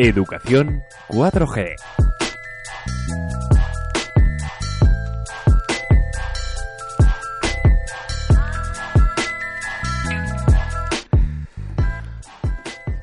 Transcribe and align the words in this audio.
Educación 0.00 0.84
4G. 1.08 1.74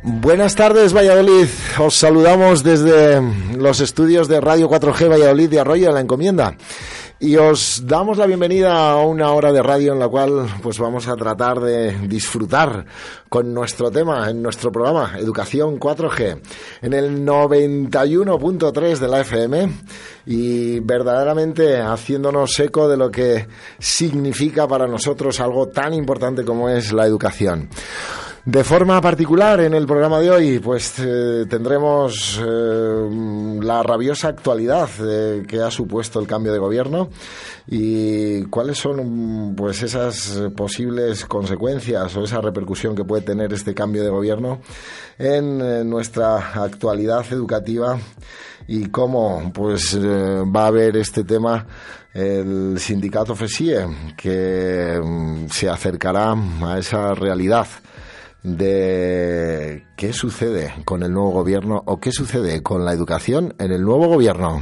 Buenas 0.04 0.56
tardes, 0.56 0.96
Valladolid. 0.96 1.48
Os 1.80 1.96
saludamos 1.96 2.64
desde 2.64 3.22
los 3.58 3.82
estudios 3.82 4.30
de 4.30 4.40
Radio 4.40 4.70
4G 4.70 5.10
Valladolid 5.10 5.50
de 5.50 5.60
Arroyo 5.60 5.88
de 5.88 5.94
la 5.94 6.00
Encomienda. 6.00 6.56
Y 7.26 7.38
os 7.38 7.82
damos 7.88 8.20
la 8.20 8.28
bienvenida 8.28 8.92
a 8.92 8.98
una 8.98 9.32
hora 9.32 9.52
de 9.52 9.64
radio 9.64 9.94
en 9.94 10.00
la 10.00 10.08
cual 10.08 10.46
pues 10.62 10.78
vamos 10.78 11.08
a 11.08 11.16
tratar 11.16 11.60
de 11.60 12.08
disfrutar 12.08 12.86
con 13.28 13.52
nuestro 13.52 13.90
tema 13.90 14.30
en 14.30 14.44
nuestro 14.44 14.72
programa 14.72 15.16
Educación 15.18 15.80
4G 15.80 16.40
en 16.84 16.94
el 16.94 17.26
91.3 17.26 19.00
de 19.00 19.08
la 19.08 19.22
FM 19.22 19.70
y 20.28 20.80
verdaderamente 20.82 21.82
haciéndonos 21.82 22.60
eco 22.60 22.88
de 22.88 22.98
lo 22.98 23.10
que 23.10 23.48
significa 23.80 24.68
para 24.68 24.86
nosotros 24.86 25.40
algo 25.40 25.70
tan 25.70 25.96
importante 25.96 26.46
como 26.46 26.70
es 26.70 26.94
la 26.94 27.08
educación. 27.08 27.70
De 28.46 28.64
forma 28.64 29.02
particular, 29.02 29.60
en 29.62 29.74
el 29.74 29.88
programa 29.88 30.20
de 30.20 30.30
hoy, 30.30 30.60
pues 30.60 31.00
eh, 31.00 31.48
tendremos 31.50 32.40
eh, 32.40 33.10
la 33.60 33.82
rabiosa 33.82 34.28
actualidad 34.28 34.88
que 35.48 35.60
ha 35.62 35.72
supuesto 35.72 36.20
el 36.20 36.28
cambio 36.28 36.54
de 36.54 36.60
gobierno 36.60 37.10
y 37.66 38.44
cuáles 38.44 38.78
son 38.78 39.56
pues 39.58 39.82
esas 39.82 40.44
posibles 40.56 41.26
consecuencias 41.26 42.16
o 42.16 42.24
esa 42.24 42.40
repercusión 42.40 42.96
que 42.96 43.04
puede 43.04 43.24
tener 43.24 43.52
este 43.52 43.74
cambio 43.74 44.04
de 44.04 44.10
gobierno 44.12 44.62
en 45.18 45.60
eh, 45.60 45.84
nuestra 45.84 46.52
actualidad 46.62 47.26
educativa 47.32 47.98
y 48.68 48.90
cómo 48.90 49.52
pues 49.56 49.98
va 49.98 50.68
a 50.68 50.72
ver 50.72 50.98
este 50.98 51.24
tema 51.24 51.66
el 52.14 52.76
sindicato 52.78 53.36
FESIE 53.36 53.88
que 54.16 55.02
mm, 55.04 55.48
se 55.48 55.68
acercará 55.68 56.36
a 56.62 56.78
esa 56.78 57.16
realidad 57.16 57.66
de 58.46 59.88
qué 59.98 60.14
sucede 60.14 60.72
con 60.86 61.02
el 61.02 61.12
nuevo 61.12 61.32
gobierno 61.32 61.82
o 61.86 62.00
qué 62.00 62.12
sucede 62.12 62.62
con 62.62 62.86
la 62.86 62.94
educación 62.94 63.56
en 63.58 63.72
el 63.72 63.82
nuevo 63.82 64.08
gobierno. 64.08 64.62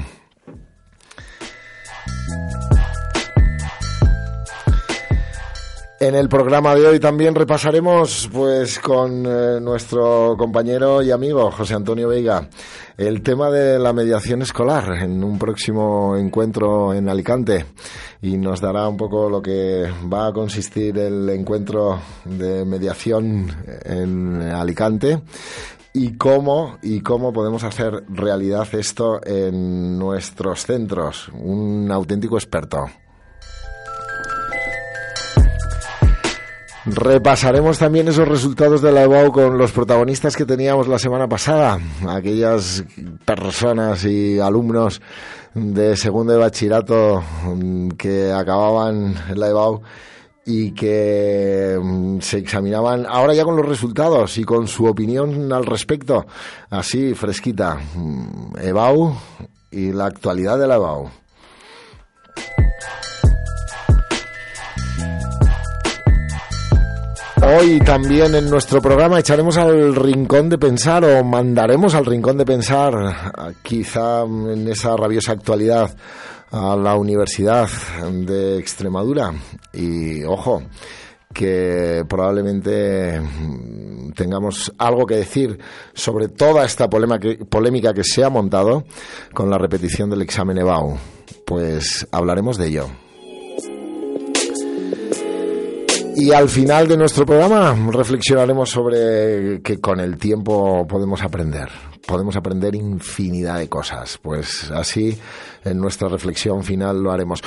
En 6.00 6.16
el 6.16 6.28
programa 6.28 6.76
de 6.76 6.88
hoy 6.88 7.00
también 7.00 7.36
repasaremos 7.36 8.30
pues 8.34 8.80
con 8.80 9.26
eh, 9.26 9.60
nuestro 9.62 10.36
compañero 10.38 11.02
y 11.02 11.12
amigo 11.12 11.50
José 11.52 11.76
Antonio 11.76 12.10
Veiga 12.10 12.50
el 12.98 13.22
tema 13.22 13.50
de 13.50 13.80
la 13.80 13.94
mediación 13.94 14.42
escolar 14.42 15.02
en 15.02 15.24
un 15.24 15.38
próximo 15.40 16.18
encuentro 16.18 16.94
en 16.94 17.10
Alicante 17.10 17.66
y 18.22 18.38
nos 18.38 18.60
dará 18.60 18.88
un 18.88 18.98
poco 18.98 19.30
lo 19.30 19.42
que 19.42 19.86
va 20.12 20.28
a 20.28 20.34
consistir 20.34 20.98
el 20.98 21.30
encuentro 21.30 22.00
de 22.26 22.66
mediación 22.66 23.56
en 23.86 24.42
Alicante 24.42 25.22
y 25.94 26.18
cómo 26.18 26.80
y 26.82 27.02
cómo 27.02 27.32
podemos 27.32 27.64
hacer 27.64 28.04
realidad 28.10 28.68
esto 28.74 29.22
en 29.24 29.98
nuestros 30.00 30.66
centros. 30.66 31.30
Un 31.30 31.92
auténtico 31.92 32.38
experto. 32.38 32.86
Repasaremos 36.86 37.80
también 37.80 38.10
esos 38.10 38.28
resultados 38.28 38.82
de 38.82 38.92
la 38.92 39.04
EBAU 39.04 39.32
con 39.32 39.58
los 39.58 39.72
protagonistas 39.72 40.36
que 40.36 40.46
teníamos 40.46 40.90
la 40.90 41.00
semana 41.00 41.30
pasada, 41.30 41.80
aquellas 42.10 42.84
personas 43.24 44.04
y 44.04 44.38
alumnos 44.40 45.02
de 45.54 45.96
segundo 45.96 46.34
de 46.34 46.40
bachillerato 46.40 47.24
mm, 47.46 47.90
que 47.92 48.34
acababan 48.34 49.16
la 49.34 49.48
EBAU 49.48 49.82
y 50.46 50.72
que 50.72 51.80
mm, 51.82 52.20
se 52.20 52.40
examinaban 52.40 53.06
ahora 53.08 53.34
ya 53.34 53.46
con 53.46 53.56
los 53.56 53.66
resultados 53.66 54.38
y 54.38 54.44
con 54.44 54.68
su 54.68 54.86
opinión 54.86 55.54
al 55.54 55.66
respecto, 55.66 56.26
así 56.70 57.14
fresquita, 57.14 57.78
mm, 57.96 58.58
EBAU 58.62 59.16
y 59.72 59.94
la 59.94 60.08
actualidad 60.08 60.60
de 60.60 60.68
la 60.68 60.76
EBAU. 60.76 61.23
Hoy 67.46 67.80
también 67.82 68.34
en 68.36 68.50
nuestro 68.50 68.82
programa 68.82 69.20
echaremos 69.20 69.58
al 69.58 69.94
rincón 69.96 70.48
de 70.48 70.58
pensar 70.58 71.04
o 71.04 71.24
mandaremos 71.26 71.94
al 71.94 72.06
rincón 72.06 72.38
de 72.38 72.46
pensar, 72.46 72.94
quizá 73.62 74.22
en 74.24 74.66
esa 74.70 74.96
rabiosa 74.96 75.34
actualidad, 75.34 75.94
a 76.52 76.76
la 76.78 76.96
Universidad 76.96 77.68
de 78.12 78.58
Extremadura. 78.58 79.34
Y 79.74 80.24
ojo, 80.24 80.64
que 81.34 82.06
probablemente 82.08 83.22
tengamos 84.16 84.72
algo 84.78 85.06
que 85.06 85.16
decir 85.16 85.60
sobre 85.94 86.30
toda 86.30 86.64
esta 86.64 86.88
polémica 86.90 87.94
que 87.94 88.04
se 88.06 88.24
ha 88.24 88.30
montado 88.30 88.86
con 89.34 89.50
la 89.50 89.58
repetición 89.58 90.10
del 90.10 90.22
examen 90.22 90.60
EBAU. 90.60 90.98
Pues 91.46 92.08
hablaremos 92.12 92.58
de 92.58 92.68
ello. 92.68 93.03
Y 96.16 96.32
al 96.32 96.48
final 96.48 96.88
de 96.88 96.98
nuestro 96.98 97.26
programa 97.26 97.76
reflexionaremos 97.92 98.70
sobre 98.70 99.62
que 99.62 99.80
con 99.80 100.00
el 100.00 100.18
tiempo 100.18 100.86
podemos 100.88 101.22
aprender. 101.24 101.70
Podemos 102.06 102.36
aprender 102.36 102.76
infinidad 102.76 103.58
de 103.58 103.68
cosas. 103.68 104.20
Pues 104.22 104.70
así 104.72 105.18
en 105.64 105.80
nuestra 105.80 106.10
reflexión 106.10 106.64
final 106.64 107.02
lo 107.02 107.12
haremos. 107.12 107.42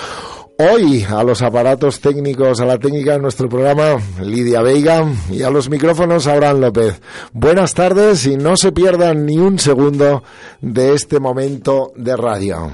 Hoy 0.59 1.05
a 1.05 1.23
los 1.23 1.43
aparatos 1.43 2.01
técnicos, 2.01 2.61
a 2.61 2.65
la 2.65 2.79
técnica 2.79 3.13
de 3.13 3.19
nuestro 3.21 3.49
programa, 3.49 4.01
Lidia 4.23 4.63
Veiga 4.63 5.07
y 5.31 5.43
a 5.43 5.51
los 5.51 5.69
micrófonos, 5.69 6.27
Abraham 6.27 6.61
López. 6.61 7.01
Buenas 7.33 7.75
tardes 7.75 8.27
y 8.27 8.37
no 8.37 8.57
se 8.57 8.73
pierdan 8.73 9.27
ni 9.27 9.37
un 9.37 9.59
segundo 9.59 10.25
de 10.61 10.95
este 10.95 11.21
momento 11.21 11.93
de 11.95 12.17
radio. 12.17 12.71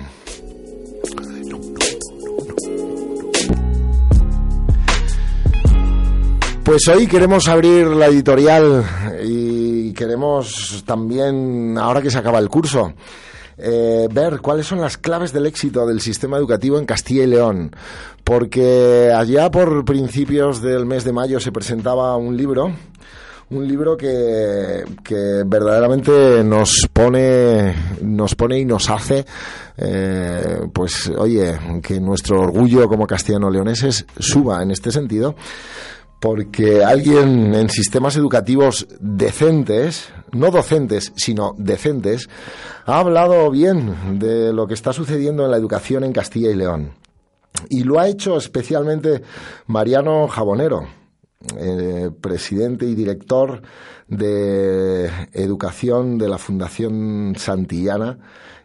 Pues 6.64 6.86
hoy 6.86 7.08
queremos 7.08 7.48
abrir 7.48 7.88
la 7.88 8.06
editorial 8.06 8.84
y 9.24 9.92
queremos 9.94 10.84
también, 10.86 11.76
ahora 11.76 12.00
que 12.00 12.10
se 12.10 12.18
acaba 12.18 12.38
el 12.38 12.48
curso, 12.48 12.92
eh, 13.58 14.06
ver 14.12 14.40
cuáles 14.40 14.66
son 14.66 14.80
las 14.80 14.96
claves 14.96 15.32
del 15.32 15.46
éxito 15.46 15.84
del 15.86 16.00
sistema 16.00 16.36
educativo 16.36 16.78
en 16.78 16.86
Castilla 16.86 17.24
y 17.24 17.26
León. 17.26 17.74
Porque 18.22 19.12
allá 19.12 19.50
por 19.50 19.84
principios 19.84 20.62
del 20.62 20.86
mes 20.86 21.02
de 21.02 21.12
mayo 21.12 21.40
se 21.40 21.50
presentaba 21.50 22.16
un 22.16 22.36
libro 22.36 22.72
un 23.50 23.68
libro 23.68 23.98
que, 23.98 24.82
que, 25.04 25.42
verdaderamente 25.44 26.42
nos 26.42 26.88
pone 26.90 27.74
nos 28.00 28.34
pone 28.34 28.58
y 28.58 28.64
nos 28.64 28.88
hace 28.88 29.26
eh, 29.76 30.60
pues 30.72 31.10
oye 31.18 31.58
que 31.82 32.00
nuestro 32.00 32.40
orgullo 32.40 32.88
como 32.88 33.06
castellano 33.06 33.50
leoneses 33.50 34.06
suba 34.18 34.62
en 34.62 34.70
este 34.70 34.90
sentido 34.90 35.34
porque 36.22 36.84
alguien 36.84 37.52
en 37.52 37.68
sistemas 37.68 38.14
educativos 38.14 38.86
decentes, 39.00 40.08
no 40.30 40.52
docentes, 40.52 41.12
sino 41.16 41.56
decentes, 41.58 42.28
ha 42.86 43.00
hablado 43.00 43.50
bien 43.50 44.20
de 44.20 44.52
lo 44.52 44.68
que 44.68 44.74
está 44.74 44.92
sucediendo 44.92 45.44
en 45.44 45.50
la 45.50 45.56
educación 45.56 46.04
en 46.04 46.12
Castilla 46.12 46.52
y 46.52 46.54
León. 46.54 46.92
Y 47.68 47.82
lo 47.82 47.98
ha 47.98 48.06
hecho 48.06 48.36
especialmente 48.36 49.22
Mariano 49.66 50.28
Jabonero, 50.28 50.86
eh, 51.58 52.08
presidente 52.20 52.86
y 52.86 52.94
director 52.94 53.60
de 54.06 55.10
educación 55.32 56.18
de 56.18 56.28
la 56.28 56.38
Fundación 56.38 57.34
Santillana 57.36 58.18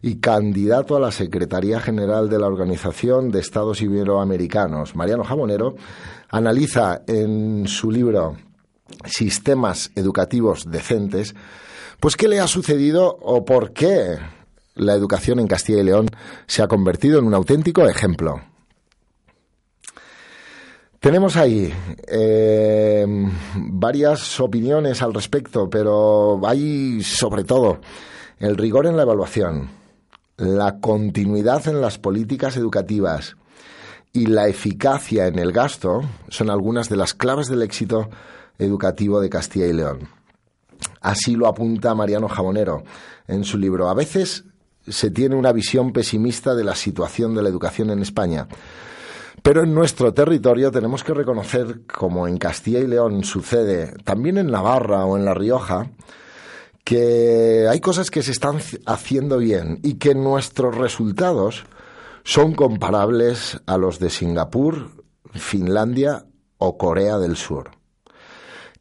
y 0.04 0.18
candidato 0.20 0.96
a 0.96 1.00
la 1.00 1.12
Secretaría 1.12 1.80
General 1.80 2.30
de 2.30 2.38
la 2.38 2.46
Organización 2.46 3.32
de 3.32 3.40
Estados 3.40 3.82
Iberoamericanos. 3.82 4.96
Mariano 4.96 5.24
Jabonero 5.24 5.76
analiza 6.30 7.02
en 7.08 7.68
su 7.68 7.92
libro 7.92 8.38
Sistemas 9.06 9.92
Educativos 9.96 10.70
Decentes, 10.70 11.36
pues 12.00 12.16
qué 12.16 12.28
le 12.28 12.40
ha 12.40 12.48
sucedido 12.48 13.18
o 13.22 13.46
por 13.46 13.74
qué 13.74 14.18
la 14.76 14.94
educación 14.94 15.40
en 15.40 15.48
Castilla 15.48 15.82
y 15.82 15.84
León 15.84 16.10
se 16.46 16.62
ha 16.62 16.68
convertido 16.68 17.20
en 17.20 17.26
un 17.26 17.34
auténtico 17.34 17.88
ejemplo. 17.88 18.42
Tenemos 21.00 21.38
ahí 21.38 21.72
eh, 22.08 23.06
varias 23.56 24.40
opiniones 24.40 25.02
al 25.02 25.14
respecto, 25.14 25.70
pero 25.70 26.42
hay 26.46 27.04
sobre 27.04 27.44
todo 27.44 27.80
el 28.40 28.58
rigor 28.58 28.88
en 28.88 28.98
la 28.98 29.04
evaluación, 29.04 29.70
la 30.38 30.80
continuidad 30.80 31.68
en 31.68 31.82
las 31.82 31.98
políticas 32.00 32.58
educativas, 32.58 33.36
y 34.18 34.26
la 34.26 34.48
eficacia 34.48 35.28
en 35.28 35.38
el 35.38 35.52
gasto 35.52 36.02
son 36.28 36.50
algunas 36.50 36.90
de 36.90 36.96
las 36.96 37.14
claves 37.14 37.50
del 37.50 37.62
éxito 37.62 38.10
educativo 38.58 39.22
de 39.22 39.30
Castilla 39.30 39.68
y 39.68 39.74
León. 39.74 40.10
Así 41.02 41.36
lo 41.36 41.46
apunta 41.46 41.94
Mariano 41.94 42.28
Jabonero 42.28 42.84
en 43.28 43.44
su 43.44 43.60
libro. 43.60 43.90
A 43.90 43.94
veces 43.94 44.46
se 44.88 45.12
tiene 45.12 45.36
una 45.36 45.52
visión 45.52 45.94
pesimista 45.94 46.56
de 46.56 46.64
la 46.64 46.74
situación 46.74 47.36
de 47.36 47.44
la 47.44 47.50
educación 47.50 47.92
en 47.92 48.00
España. 48.00 48.48
Pero 49.44 49.62
en 49.62 49.76
nuestro 49.76 50.12
territorio 50.16 50.72
tenemos 50.72 51.04
que 51.04 51.14
reconocer, 51.14 51.86
como 51.86 52.28
en 52.28 52.40
Castilla 52.40 52.80
y 52.80 52.88
León 52.88 53.24
sucede, 53.24 53.94
también 54.04 54.40
en 54.40 54.50
Navarra 54.50 55.06
o 55.06 55.16
en 55.16 55.26
La 55.26 55.36
Rioja, 55.36 55.92
que 56.84 57.68
hay 57.70 57.80
cosas 57.82 58.10
que 58.10 58.24
se 58.24 58.32
están 58.32 58.58
haciendo 58.88 59.38
bien 59.38 59.80
y 59.84 60.00
que 60.00 60.16
nuestros 60.16 60.76
resultados 60.76 61.66
son 62.28 62.56
comparables 62.56 63.58
a 63.68 63.78
los 63.78 64.00
de 64.00 64.10
Singapur, 64.10 64.92
Finlandia 65.32 66.26
o 66.58 66.78
Corea 66.78 67.20
del 67.20 67.38
Sur, 67.38 67.72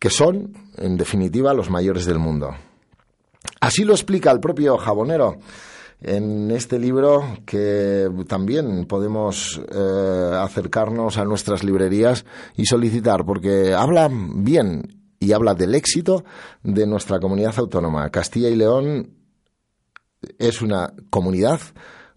que 0.01 0.11
son, 0.11 0.53
en 0.77 0.97
definitiva, 0.97 1.55
los 1.55 1.71
mayores 1.71 2.07
del 2.07 2.19
mundo. 2.19 2.57
Así 3.61 3.85
lo 3.85 3.93
explica 3.93 4.33
el 4.33 4.41
propio 4.41 4.77
Jabonero 4.79 5.37
en 6.01 6.51
este 6.51 6.81
libro 6.81 7.39
que 7.47 8.11
también 8.27 8.85
podemos 8.87 9.61
eh, 9.73 10.37
acercarnos 10.41 11.17
a 11.17 11.25
nuestras 11.25 11.63
librerías 11.63 12.25
y 12.57 12.67
solicitar, 12.67 13.25
porque 13.25 13.75
habla 13.75 14.11
bien 14.11 15.05
y 15.21 15.31
habla 15.31 15.55
del 15.55 15.77
éxito 15.77 16.25
de 16.65 16.85
nuestra 16.85 17.21
comunidad 17.21 17.55
autónoma. 17.59 18.11
Castilla 18.11 18.49
y 18.49 18.57
León 18.57 19.15
es 20.37 20.63
una 20.63 20.93
comunidad 21.11 21.61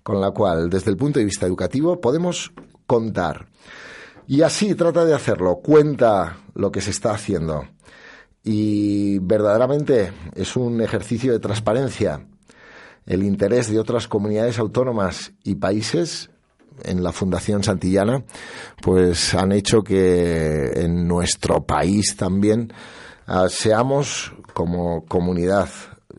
con 0.04 0.22
la 0.22 0.32
cual, 0.32 0.70
desde 0.70 0.92
el 0.92 0.98
punto 0.98 1.20
de 1.20 1.26
vista 1.26 1.46
educativo, 1.46 2.00
podemos 2.00 2.52
contar. 2.88 3.48
Y 4.28 4.42
así 4.42 4.76
trata 4.76 5.06
de 5.06 5.14
hacerlo, 5.14 5.58
cuenta 5.64 6.38
lo 6.54 6.72
que 6.72 6.82
se 6.82 6.92
está 6.92 7.12
haciendo. 7.12 7.68
Y 8.44 9.20
verdaderamente 9.20 10.12
es 10.36 10.56
un 10.56 10.82
ejercicio 10.82 11.32
de 11.32 11.40
transparencia 11.40 12.26
el 13.10 13.24
interés 13.24 13.70
de 13.70 13.80
otras 13.80 14.08
comunidades 14.08 14.60
autónomas 14.60 15.34
y 15.44 15.56
países 15.56 16.30
en 16.84 17.04
la 17.04 17.12
Fundación 17.12 17.64
Santillana, 17.64 18.24
pues 18.82 19.34
han 19.34 19.52
hecho 19.52 19.82
que 19.82 20.72
en 20.76 21.08
nuestro 21.08 21.66
país 21.66 22.16
también 22.16 22.72
ah, 23.26 23.48
seamos 23.50 24.32
como 24.54 25.06
comunidad, 25.06 25.70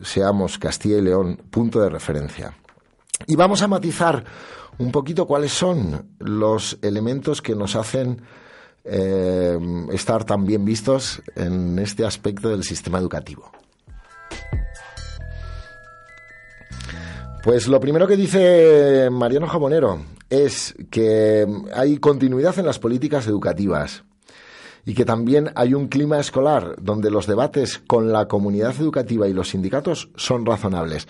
seamos 0.03 0.59
Castilla 0.59 0.97
y 0.97 1.01
León 1.01 1.41
punto 1.49 1.81
de 1.81 1.89
referencia. 1.89 2.53
Y 3.27 3.35
vamos 3.35 3.61
a 3.61 3.67
matizar 3.67 4.23
un 4.77 4.91
poquito 4.91 5.27
cuáles 5.27 5.51
son 5.51 6.15
los 6.19 6.77
elementos 6.81 7.41
que 7.41 7.55
nos 7.55 7.75
hacen 7.75 8.21
eh, 8.83 9.57
estar 9.91 10.23
tan 10.23 10.45
bien 10.45 10.65
vistos 10.65 11.21
en 11.35 11.77
este 11.79 12.05
aspecto 12.05 12.49
del 12.49 12.63
sistema 12.63 12.97
educativo. 12.97 13.51
Pues 17.43 17.67
lo 17.67 17.79
primero 17.79 18.07
que 18.07 18.17
dice 18.17 19.09
Mariano 19.11 19.47
Jabonero 19.47 19.99
es 20.29 20.75
que 20.91 21.47
hay 21.73 21.97
continuidad 21.97 22.57
en 22.59 22.65
las 22.65 22.77
políticas 22.77 23.25
educativas 23.25 24.03
y 24.85 24.93
que 24.93 25.05
también 25.05 25.51
hay 25.55 25.73
un 25.73 25.87
clima 25.87 26.19
escolar 26.19 26.75
donde 26.79 27.11
los 27.11 27.27
debates 27.27 27.79
con 27.79 28.11
la 28.11 28.27
comunidad 28.27 28.75
educativa 28.79 29.27
y 29.27 29.33
los 29.33 29.49
sindicatos 29.49 30.09
son 30.15 30.45
razonables. 30.45 31.07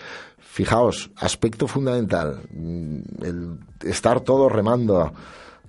Fijaos, 0.52 1.10
aspecto 1.16 1.66
fundamental, 1.66 2.42
el 3.22 3.58
estar 3.86 4.20
todos 4.20 4.52
remando 4.52 5.10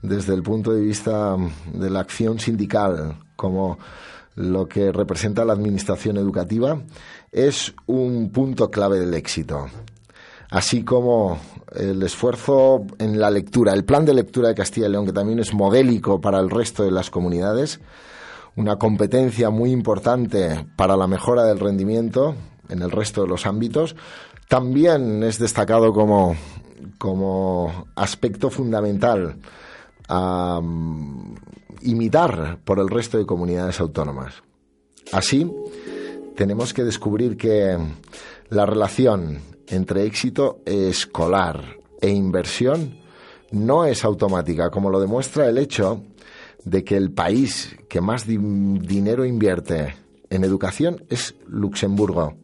desde 0.01 0.33
el 0.33 0.43
punto 0.43 0.73
de 0.73 0.81
vista 0.81 1.37
de 1.73 1.89
la 1.89 2.01
acción 2.01 2.37
sindical 2.37 3.17
como 3.37 3.79
lo 4.35 4.67
que 4.67 4.91
representa 4.91 5.45
la 5.45 5.53
administración 5.53 6.17
educativa 6.17 6.81
es 7.31 7.73
un 7.85 8.29
punto 8.33 8.69
clave 8.69 8.99
del 8.99 9.13
éxito. 9.13 9.67
Así 10.49 10.83
como 10.83 11.39
el 11.73 12.03
esfuerzo 12.03 12.85
en 12.99 13.21
la 13.21 13.31
lectura, 13.31 13.71
el 13.71 13.85
plan 13.85 14.03
de 14.03 14.13
lectura 14.13 14.49
de 14.49 14.55
Castilla 14.55 14.87
y 14.87 14.91
León, 14.91 15.05
que 15.05 15.13
también 15.13 15.39
es 15.39 15.53
modélico 15.53 16.19
para 16.19 16.41
el 16.41 16.49
resto 16.49 16.83
de 16.83 16.91
las 16.91 17.09
comunidades, 17.09 17.79
una 18.57 18.75
competencia 18.75 19.49
muy 19.49 19.71
importante 19.71 20.67
para 20.75 20.97
la 20.97 21.07
mejora 21.07 21.45
del 21.45 21.61
rendimiento 21.61 22.35
en 22.67 22.81
el 22.81 22.91
resto 22.91 23.21
de 23.21 23.29
los 23.29 23.45
ámbitos, 23.45 23.95
también 24.47 25.23
es 25.23 25.39
destacado 25.39 25.93
como, 25.93 26.35
como 26.97 27.87
aspecto 27.95 28.49
fundamental 28.49 29.37
a 30.09 30.59
imitar 31.81 32.59
por 32.63 32.79
el 32.79 32.89
resto 32.89 33.17
de 33.17 33.25
comunidades 33.25 33.79
autónomas. 33.79 34.35
Así, 35.11 35.51
tenemos 36.35 36.73
que 36.73 36.83
descubrir 36.83 37.37
que 37.37 37.77
la 38.49 38.65
relación 38.65 39.39
entre 39.67 40.05
éxito 40.05 40.61
escolar 40.65 41.77
e 42.01 42.09
inversión 42.09 42.97
no 43.51 43.85
es 43.85 44.03
automática, 44.03 44.69
como 44.69 44.89
lo 44.89 44.99
demuestra 44.99 45.47
el 45.47 45.57
hecho 45.57 46.03
de 46.65 46.83
que 46.83 46.97
el 46.97 47.11
país 47.11 47.75
que 47.87 48.01
más 48.01 48.25
dinero 48.25 49.25
invierte 49.25 49.95
en 50.29 50.43
educación 50.43 51.05
es 51.09 51.35
Luxemburgo, 51.47 52.35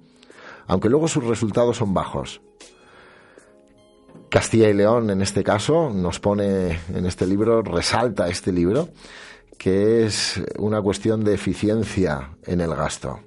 aunque 0.70 0.88
luego 0.88 1.10
sus 1.10 1.26
resultados 1.26 1.78
son 1.78 1.94
bajos. 1.94 2.42
Castilla 4.30 4.70
y 4.70 4.74
León, 4.74 5.10
en 5.10 5.22
este 5.22 5.44
caso, 5.44 5.90
nos 5.90 6.20
pone 6.20 6.80
en 6.94 7.06
este 7.06 7.26
libro, 7.26 7.64
resalta 7.64 8.30
este 8.30 8.52
libro, 8.54 8.90
que 9.58 10.06
es 10.06 10.42
una 10.58 10.82
cuestión 10.82 11.24
de 11.24 11.34
eficiencia 11.34 12.38
en 12.46 12.62
el 12.62 12.74
gasto 12.76 13.20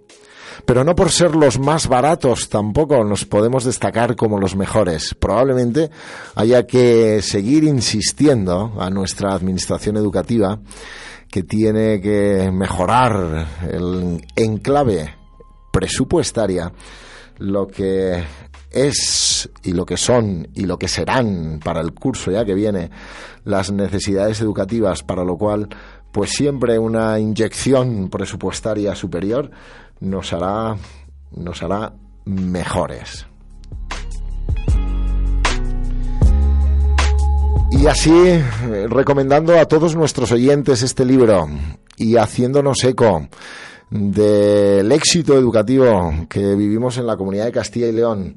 pero 0.67 0.85
no 0.85 0.95
por 0.95 1.11
ser 1.11 1.35
los 1.35 1.59
más 1.59 1.89
baratos 1.89 2.49
tampoco 2.49 3.05
nos 3.05 3.25
podemos 3.25 3.65
destacar 3.65 4.17
como 4.17 4.39
los 4.39 4.55
mejores. 4.55 5.15
Probablemente 5.15 5.91
haya 6.35 6.67
que 6.67 7.23
seguir 7.23 7.65
insistiendo 7.65 8.75
a 8.79 8.91
nuestra 8.91 9.35
administración 9.35 9.97
educativa 9.97 10.61
que 11.31 11.43
tiene 11.43 12.01
que 12.01 12.51
mejorar 12.53 13.47
el 13.71 14.23
enclave 14.37 15.15
presupuestaria 15.73 16.71
lo 17.43 17.67
que 17.67 18.23
es 18.71 19.51
y 19.65 19.73
lo 19.73 19.85
que 19.85 19.97
son 19.97 20.49
y 20.55 20.65
lo 20.65 20.79
que 20.79 20.89
serán 20.89 21.61
para 21.63 21.81
el 21.81 21.93
curso 21.93 22.31
ya 22.31 22.45
que 22.45 22.55
viene 22.55 22.91
las 23.45 23.73
necesidades 23.73 24.41
educativas 24.41 25.03
para 25.03 25.25
lo 25.25 25.37
cual 25.37 25.69
pues 26.13 26.31
siempre 26.31 26.79
una 26.79 27.19
inyección 27.19 28.09
presupuestaria 28.09 28.95
superior 28.95 29.51
nos 30.01 30.33
hará, 30.33 30.77
nos 31.33 31.63
hará 31.63 31.95
mejores. 32.25 33.27
Y 37.71 37.87
así, 37.87 38.13
recomendando 38.89 39.59
a 39.59 39.65
todos 39.65 39.97
nuestros 39.97 40.31
oyentes 40.33 40.83
este 40.83 41.07
libro 41.07 41.49
y 41.97 42.17
haciéndonos 42.17 42.85
eco 42.85 43.27
del 43.93 44.91
éxito 44.91 45.37
educativo 45.37 46.27
que 46.31 46.55
vivimos 46.55 46.97
en 46.97 47.07
la 47.07 47.17
comunidad 47.17 47.45
de 47.45 47.53
Castilla 47.53 47.89
y 47.89 47.93
León, 47.93 48.37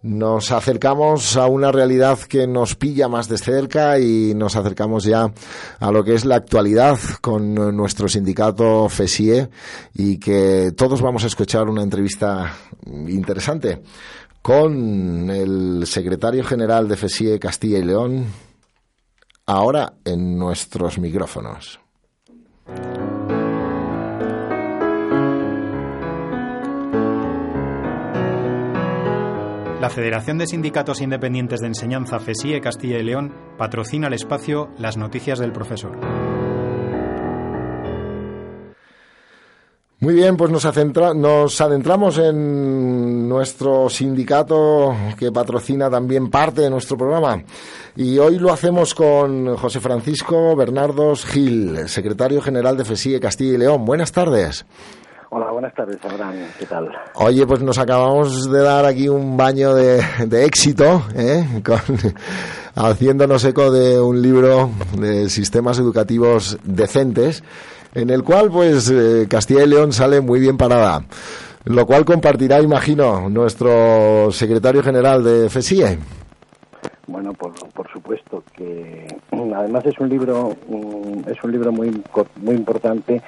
nos 0.00 0.52
acercamos 0.52 1.36
a 1.36 1.46
una 1.48 1.70
realidad 1.70 2.18
que 2.20 2.46
nos 2.46 2.76
pilla 2.76 3.06
más 3.06 3.28
de 3.28 3.36
cerca 3.36 3.98
y 3.98 4.32
nos 4.34 4.56
acercamos 4.56 5.04
ya 5.04 5.30
a 5.80 5.92
lo 5.92 6.02
que 6.02 6.14
es 6.14 6.24
la 6.24 6.36
actualidad 6.36 6.98
con 7.20 7.54
nuestro 7.54 8.08
sindicato 8.08 8.88
FESIE 8.88 9.50
y 9.94 10.18
que 10.18 10.72
todos 10.74 11.02
vamos 11.02 11.24
a 11.24 11.26
escuchar 11.26 11.68
una 11.68 11.82
entrevista 11.82 12.56
interesante 12.86 13.82
con 14.40 15.28
el 15.28 15.86
secretario 15.86 16.42
general 16.42 16.88
de 16.88 16.96
FESIE 16.96 17.38
Castilla 17.38 17.78
y 17.78 17.84
León 17.84 18.26
ahora 19.44 19.92
en 20.04 20.38
nuestros 20.38 20.98
micrófonos. 20.98 21.80
La 29.80 29.90
Federación 29.90 30.38
de 30.38 30.46
Sindicatos 30.46 31.02
Independientes 31.02 31.60
de 31.60 31.66
Enseñanza 31.66 32.18
FESIE 32.18 32.62
Castilla 32.62 32.98
y 32.98 33.02
León 33.02 33.34
patrocina 33.58 34.06
el 34.06 34.14
espacio 34.14 34.70
Las 34.78 34.96
Noticias 34.96 35.38
del 35.38 35.52
Profesor. 35.52 35.98
Muy 39.98 40.14
bien, 40.14 40.38
pues 40.38 40.50
nos, 40.50 40.64
adentramos 41.60 42.16
en 42.18 43.28
nuestro 43.28 43.90
sindicato 43.90 44.94
que 45.18 45.30
patrocina 45.30 45.90
también 45.90 46.30
parte 46.30 46.62
de 46.62 46.70
nuestro 46.70 46.96
programa. 46.96 47.42
Y 47.96 48.16
hoy 48.18 48.38
lo 48.38 48.52
hacemos 48.52 48.94
con 48.94 49.56
José 49.56 49.80
Francisco 49.80 50.56
Bernardos 50.56 51.26
Gil, 51.26 51.86
secretario 51.88 52.40
general 52.40 52.78
de 52.78 52.86
FESIE 52.86 53.20
Castilla 53.20 53.54
y 53.54 53.58
León. 53.58 53.84
Buenas 53.84 54.12
tardes. 54.12 54.64
Hola, 55.28 55.50
buenas 55.50 55.74
tardes, 55.74 55.98
Abraham. 56.04 56.36
¿Qué 56.56 56.66
tal? 56.66 56.88
Oye, 57.14 57.44
pues 57.46 57.60
nos 57.60 57.78
acabamos 57.78 58.48
de 58.48 58.60
dar 58.60 58.84
aquí 58.84 59.08
un 59.08 59.36
baño 59.36 59.74
de, 59.74 60.00
éxito, 60.44 61.02
¿eh? 61.16 61.44
haciéndonos 62.76 63.44
eco 63.44 63.72
de 63.72 64.00
un 64.00 64.22
libro 64.22 64.70
de 64.96 65.28
sistemas 65.28 65.80
educativos 65.80 66.58
decentes, 66.62 67.42
en 67.94 68.10
el 68.10 68.22
cual, 68.22 68.50
pues, 68.52 68.88
eh, 68.88 69.26
Castilla 69.28 69.64
y 69.64 69.68
León 69.68 69.92
sale 69.92 70.20
muy 70.20 70.38
bien 70.38 70.56
parada. 70.56 71.02
lo 71.64 71.84
cual 71.86 72.04
compartirá, 72.04 72.60
imagino, 72.60 73.28
nuestro 73.28 74.30
secretario 74.30 74.84
general 74.84 75.24
de 75.24 75.50
FESIE. 75.50 75.98
Bueno, 77.08 77.32
por, 77.32 77.52
por 77.72 77.90
supuesto 77.90 78.44
que 78.56 79.08
además 79.54 79.84
es 79.86 79.98
un 79.98 80.08
libro 80.08 80.56
mm, 80.68 81.28
es 81.28 81.42
un 81.42 81.52
libro 81.52 81.72
muy 81.72 82.02
muy 82.36 82.54
importante 82.54 83.22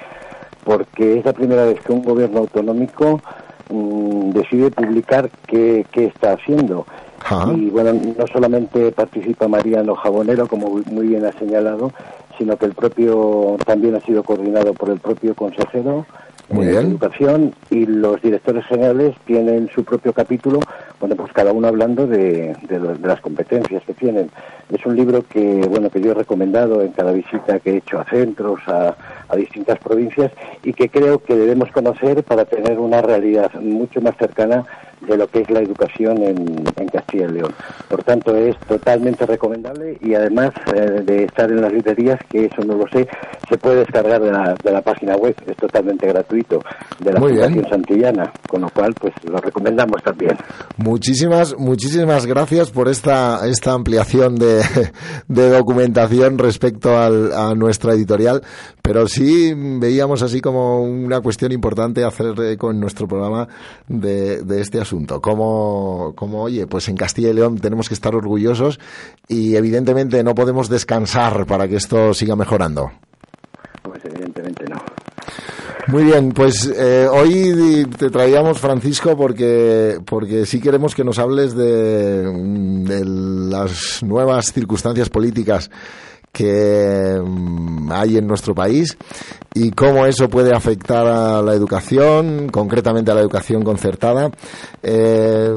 porque 0.69 1.17
es 1.17 1.25
la 1.25 1.33
primera 1.33 1.65
vez 1.65 1.81
que 1.81 1.91
un 1.91 2.03
gobierno 2.03 2.41
autonómico 2.41 3.19
mm, 3.71 4.29
decide 4.33 4.69
publicar 4.69 5.27
qué, 5.47 5.83
qué 5.91 6.05
está 6.05 6.33
haciendo. 6.33 6.85
Y 7.57 7.71
bueno, 7.71 7.93
no 7.93 8.27
solamente 8.27 8.91
participa 8.91 9.47
Mariano 9.47 9.95
Jabonero, 9.95 10.47
como 10.47 10.69
muy 10.91 11.07
bien 11.07 11.25
ha 11.25 11.31
señalado, 11.31 11.91
sino 12.37 12.55
que 12.55 12.67
el 12.67 12.73
propio 12.73 13.57
también 13.65 13.95
ha 13.95 14.01
sido 14.01 14.21
coordinado 14.21 14.75
por 14.75 14.91
el 14.91 14.99
propio 14.99 15.33
consejero 15.33 16.05
muy 16.49 16.67
bien. 16.67 16.87
educación 16.87 17.53
y 17.69 17.85
los 17.85 18.21
directores 18.21 18.65
generales 18.65 19.15
tienen 19.25 19.69
su 19.73 19.83
propio 19.83 20.13
capítulo, 20.13 20.59
bueno, 20.99 21.15
pues 21.15 21.31
cada 21.33 21.53
uno 21.53 21.67
hablando 21.67 22.07
de, 22.07 22.55
de, 22.67 22.79
las 23.01 23.21
competencias 23.21 23.83
que 23.83 23.93
tienen. 23.93 24.29
Es 24.71 24.85
un 24.85 24.95
libro 24.95 25.23
que, 25.27 25.61
bueno, 25.67 25.89
que 25.89 26.01
yo 26.01 26.11
he 26.11 26.15
recomendado 26.15 26.81
en 26.81 26.91
cada 26.91 27.11
visita 27.11 27.59
que 27.59 27.71
he 27.71 27.77
hecho 27.77 27.99
a 27.99 28.05
centros, 28.05 28.59
a, 28.67 28.95
a 29.27 29.35
distintas 29.35 29.79
provincias 29.79 30.31
y 30.63 30.73
que 30.73 30.89
creo 30.89 31.19
que 31.23 31.35
debemos 31.35 31.71
conocer 31.71 32.23
para 32.23 32.45
tener 32.45 32.79
una 32.79 33.01
realidad 33.01 33.53
mucho 33.55 34.01
más 34.01 34.15
cercana 34.17 34.65
de 35.07 35.17
lo 35.17 35.27
que 35.27 35.41
es 35.41 35.49
la 35.49 35.59
educación 35.59 36.21
en, 36.23 36.63
Castilla 36.91 37.27
y 37.27 37.33
León. 37.33 37.53
Por 37.87 38.03
tanto, 38.03 38.35
es 38.35 38.57
totalmente 38.67 39.25
recomendable 39.25 39.97
y 40.01 40.15
además 40.15 40.51
eh, 40.75 41.01
de 41.05 41.25
estar 41.25 41.51
en 41.51 41.61
las 41.61 41.71
librerías, 41.71 42.19
que 42.29 42.45
eso 42.45 42.63
no 42.65 42.75
lo 42.75 42.85
sé, 42.91 43.07
se 43.47 43.57
puede 43.57 43.81
descargar 43.81 44.21
de 44.21 44.31
la, 44.31 44.55
de 44.63 44.71
la 44.71 44.81
página 44.81 45.15
web, 45.15 45.35
es 45.45 45.55
totalmente 45.57 46.07
gratuito, 46.07 46.61
de 46.99 47.13
la 47.13 47.19
Fundación 47.19 47.69
Santillana, 47.69 48.31
con 48.47 48.61
lo 48.61 48.69
cual, 48.69 48.93
pues 48.99 49.13
lo 49.23 49.37
recomendamos 49.37 50.01
también. 50.03 50.35
Muchísimas, 50.77 51.55
muchísimas 51.57 52.25
gracias 52.25 52.71
por 52.71 52.87
esta, 52.87 53.47
esta 53.47 53.73
ampliación 53.73 54.35
de, 54.35 54.61
de 55.27 55.49
documentación 55.49 56.37
respecto 56.37 56.97
al, 56.97 57.31
a 57.33 57.53
nuestra 57.53 57.93
editorial, 57.93 58.41
pero 58.89 59.07
sí 59.07 59.53
veíamos 59.55 60.23
así 60.23 60.41
como 60.41 60.81
una 60.83 61.21
cuestión 61.21 61.51
importante 61.51 62.03
hacer 62.03 62.33
eh, 62.41 62.57
con 62.57 62.79
nuestro 62.79 63.07
programa 63.07 63.47
de, 63.87 64.41
de 64.41 64.61
este 64.61 64.81
asunto 64.81 64.89
asunto. 64.89 65.21
Como, 65.21 66.13
como, 66.15 66.41
oye, 66.41 66.65
pues 66.65 66.89
en 66.89 66.97
Castilla 66.97 67.29
y 67.29 67.33
León 67.33 67.59
tenemos 67.59 67.87
que 67.87 67.93
estar 67.93 68.15
orgullosos 68.15 68.79
y 69.27 69.55
evidentemente 69.55 70.23
no 70.23 70.33
podemos 70.33 70.67
descansar 70.69 71.45
para 71.45 71.67
que 71.67 71.75
esto 71.75 72.15
siga 72.15 72.35
mejorando. 72.35 72.91
Pues 73.83 74.03
evidentemente 74.05 74.65
no. 74.67 74.81
Muy 75.87 76.05
bien, 76.05 76.31
pues 76.31 76.65
eh, 76.75 77.07
hoy 77.07 77.87
te 77.97 78.09
traíamos, 78.09 78.59
Francisco, 78.59 79.15
porque, 79.15 79.99
porque 80.05 80.47
sí 80.47 80.59
queremos 80.59 80.95
que 80.95 81.03
nos 81.03 81.19
hables 81.19 81.55
de, 81.55 82.23
de 82.23 83.05
las 83.05 84.01
nuevas 84.01 84.51
circunstancias 84.51 85.09
políticas 85.09 85.69
que 86.39 87.21
mm, 87.21 87.91
hay 87.91 88.15
en 88.15 88.25
nuestro 88.25 88.55
país 88.55 88.97
y 89.53 89.71
cómo 89.71 90.05
eso 90.05 90.29
puede 90.29 90.55
afectar 90.55 91.05
a 91.05 91.41
la 91.41 91.53
educación, 91.53 92.47
concretamente 92.47 93.11
a 93.11 93.15
la 93.15 93.19
educación 93.19 93.61
concertada. 93.61 94.31
Eh, 94.81 95.53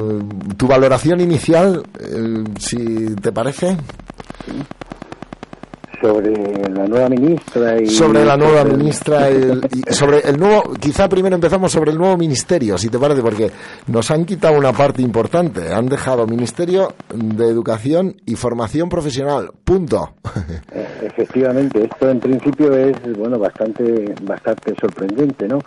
tu 0.57 0.67
valoración 0.67 1.21
inicial, 1.21 1.83
eh, 2.01 2.43
si 2.59 3.15
te 3.15 3.31
parece 3.31 3.77
sobre 6.01 6.31
la 6.69 6.87
nueva 6.87 7.09
ministra 7.09 7.81
y 7.81 7.87
sobre 7.87 8.25
la 8.25 8.37
nueva 8.37 8.63
ministra 8.63 9.29
y 9.29 9.61
sobre 9.89 10.19
el 10.19 10.37
nuevo 10.37 10.73
quizá 10.79 11.07
primero 11.07 11.35
empezamos 11.35 11.71
sobre 11.71 11.91
el 11.91 11.97
nuevo 11.97 12.17
ministerio 12.17 12.77
si 12.77 12.89
te 12.89 12.99
parece 12.99 13.21
porque 13.21 13.51
nos 13.87 14.09
han 14.11 14.25
quitado 14.25 14.57
una 14.57 14.73
parte 14.73 15.01
importante. 15.01 15.73
Han 15.73 15.87
dejado 15.87 16.25
ministerio 16.27 16.93
de 17.13 17.45
educación 17.45 18.15
y 18.25 18.35
formación 18.35 18.89
profesional 18.89 19.49
punto. 19.63 20.15
Efectivamente 21.01 21.83
esto 21.83 22.09
en 22.09 22.19
principio 22.19 22.75
es 22.75 22.95
bueno 23.17 23.37
bastante 23.37 24.13
bastante 24.23 24.73
sorprendente 24.79 25.47
no 25.47 25.59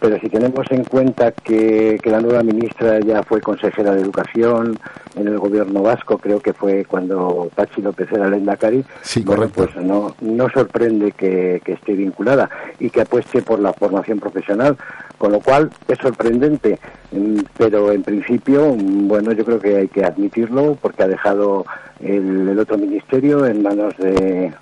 pero 0.00 0.18
si 0.20 0.28
tenemos 0.28 0.66
en 0.70 0.84
cuenta 0.84 1.32
que, 1.32 1.98
la 2.04 2.20
nueva 2.20 2.42
ministra 2.42 3.00
ya 3.00 3.22
fue 3.22 3.40
consejera 3.40 3.94
de 3.94 4.02
Educación 4.02 4.78
en 5.16 5.28
el 5.28 5.38
gobierno 5.38 5.82
vasco, 5.82 6.18
creo 6.18 6.40
que 6.40 6.52
fue 6.52 6.84
cuando 6.84 7.50
Pachi 7.54 7.82
López 7.82 8.10
era 8.12 8.28
lenda 8.28 8.56
Cari, 8.56 8.84
sí, 9.02 9.24
correcto. 9.24 9.66
pues 9.66 9.84
no, 9.84 10.14
no 10.20 10.48
sorprende 10.50 11.12
que, 11.12 11.62
esté 11.66 11.94
vinculada 11.94 12.48
y 12.78 12.90
que 12.90 13.00
apueste 13.00 13.42
por 13.42 13.58
la 13.58 13.72
formación 13.72 14.20
profesional, 14.20 14.76
con 15.18 15.32
lo 15.32 15.40
cual 15.40 15.70
es 15.88 15.98
sorprendente, 15.98 16.78
mm, 17.12 17.40
pero 17.56 17.90
en 17.90 18.02
principio, 18.02 18.74
mm, 18.74 19.08
bueno, 19.08 19.32
yo 19.32 19.44
creo 19.44 19.58
que 19.58 19.76
hay 19.76 19.88
que 19.88 20.04
admitirlo 20.04 20.76
porque 20.80 21.02
ha 21.02 21.08
dejado 21.08 21.64
el, 22.00 22.58
otro 22.58 22.78
ministerio 22.78 23.46
en 23.46 23.62
manos 23.62 23.96
de, 23.98 24.52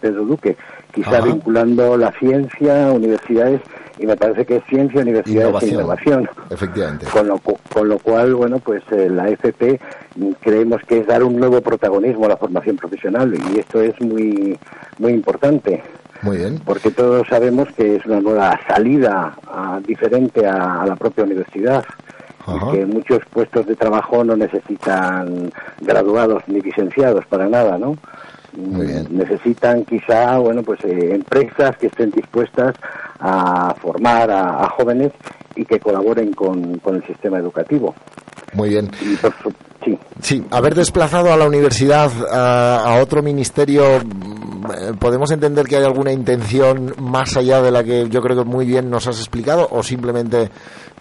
Pedro 0.00 0.24
Duque, 0.24 0.56
quizá 0.92 1.20
vinculando 1.20 1.96
la 1.96 2.12
ciencia, 2.12 2.90
universidades 2.92 3.60
y 4.00 4.06
me 4.06 4.16
parece 4.16 4.46
que 4.46 4.56
es 4.56 4.64
ciencia, 4.64 5.02
universidad 5.02 5.62
e 5.62 5.68
innovación. 5.68 6.28
Efectivamente. 6.48 7.06
Con 7.06 7.28
lo, 7.28 7.38
con 7.38 7.88
lo 7.88 7.98
cual, 7.98 8.34
bueno, 8.34 8.58
pues 8.58 8.82
eh, 8.92 9.10
la 9.10 9.28
FP 9.28 9.78
creemos 10.40 10.80
que 10.88 11.00
es 11.00 11.06
dar 11.06 11.22
un 11.22 11.38
nuevo 11.38 11.60
protagonismo 11.60 12.24
a 12.24 12.30
la 12.30 12.36
formación 12.38 12.76
profesional 12.76 13.34
y 13.34 13.58
esto 13.58 13.82
es 13.82 14.00
muy, 14.00 14.58
muy 14.98 15.12
importante. 15.12 15.82
Muy 16.22 16.38
bien. 16.38 16.60
Porque 16.64 16.90
todos 16.90 17.28
sabemos 17.28 17.68
que 17.76 17.96
es 17.96 18.06
una 18.06 18.20
nueva 18.20 18.58
salida 18.66 19.36
diferente 19.86 20.46
a, 20.46 20.84
la 20.86 20.96
propia 20.96 21.24
universidad. 21.24 21.84
Y 22.48 22.72
que 22.72 22.86
muchos 22.86 23.20
puestos 23.26 23.66
de 23.66 23.76
trabajo 23.76 24.24
no 24.24 24.34
necesitan 24.34 25.52
graduados 25.82 26.42
ni 26.48 26.60
licenciados 26.60 27.24
para 27.26 27.48
nada, 27.48 27.78
¿no? 27.78 27.96
Necesitan 28.56 29.84
quizá, 29.84 30.38
bueno, 30.38 30.62
pues 30.62 30.80
eh, 30.84 31.14
empresas 31.14 31.76
que 31.76 31.86
estén 31.86 32.10
dispuestas 32.10 32.74
a 33.20 33.74
formar 33.80 34.30
a, 34.30 34.68
jóvenes 34.70 35.12
y 35.54 35.64
que 35.64 35.78
colaboren 35.78 36.32
con, 36.32 36.80
el 36.84 37.06
sistema 37.06 37.38
educativo. 37.38 37.94
Muy 38.54 38.70
bien. 38.70 38.90
sí. 39.84 39.98
sí, 40.20 40.44
haber 40.50 40.74
desplazado 40.74 41.32
a 41.32 41.36
la 41.36 41.46
universidad 41.46 42.10
a, 42.30 43.00
otro 43.00 43.22
ministerio, 43.22 44.00
mm, 44.04 44.96
¿podemos 44.98 45.30
entender 45.30 45.66
que 45.66 45.76
hay 45.76 45.84
alguna 45.84 46.12
intención 46.12 46.94
más 46.98 47.36
allá 47.36 47.62
de 47.62 47.70
la 47.70 47.84
que 47.84 48.08
yo 48.08 48.20
creo 48.20 48.38
que 48.38 48.44
muy 48.44 48.66
bien 48.66 48.90
nos 48.90 49.06
has 49.06 49.18
explicado 49.18 49.68
o 49.70 49.82
simplemente 49.82 50.50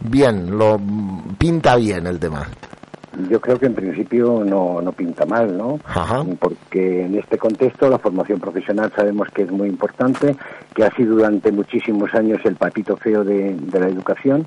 bien, 0.01 0.57
lo 0.57 0.77
mm, 0.77 1.35
pinta 1.37 1.75
bien 1.75 2.05
el 2.05 2.19
tema? 2.19 2.47
Yo 3.29 3.41
creo 3.41 3.57
que 3.57 3.65
en 3.65 3.73
principio 3.73 4.43
no, 4.45 4.81
no 4.81 4.91
pinta 4.91 5.25
mal, 5.25 5.57
¿no? 5.57 5.79
Porque 6.39 7.05
en 7.05 7.15
este 7.15 7.37
contexto 7.37 7.89
la 7.89 7.97
formación 7.97 8.39
profesional 8.39 8.91
sabemos 8.95 9.27
que 9.29 9.43
es 9.43 9.51
muy 9.51 9.67
importante, 9.67 10.35
que 10.75 10.83
ha 10.83 10.91
sido 10.95 11.15
durante 11.15 11.51
muchísimos 11.51 12.13
años 12.13 12.39
el 12.43 12.55
patito 12.55 12.95
feo 12.97 13.23
de, 13.23 13.57
la 13.73 13.87
educación 13.87 14.45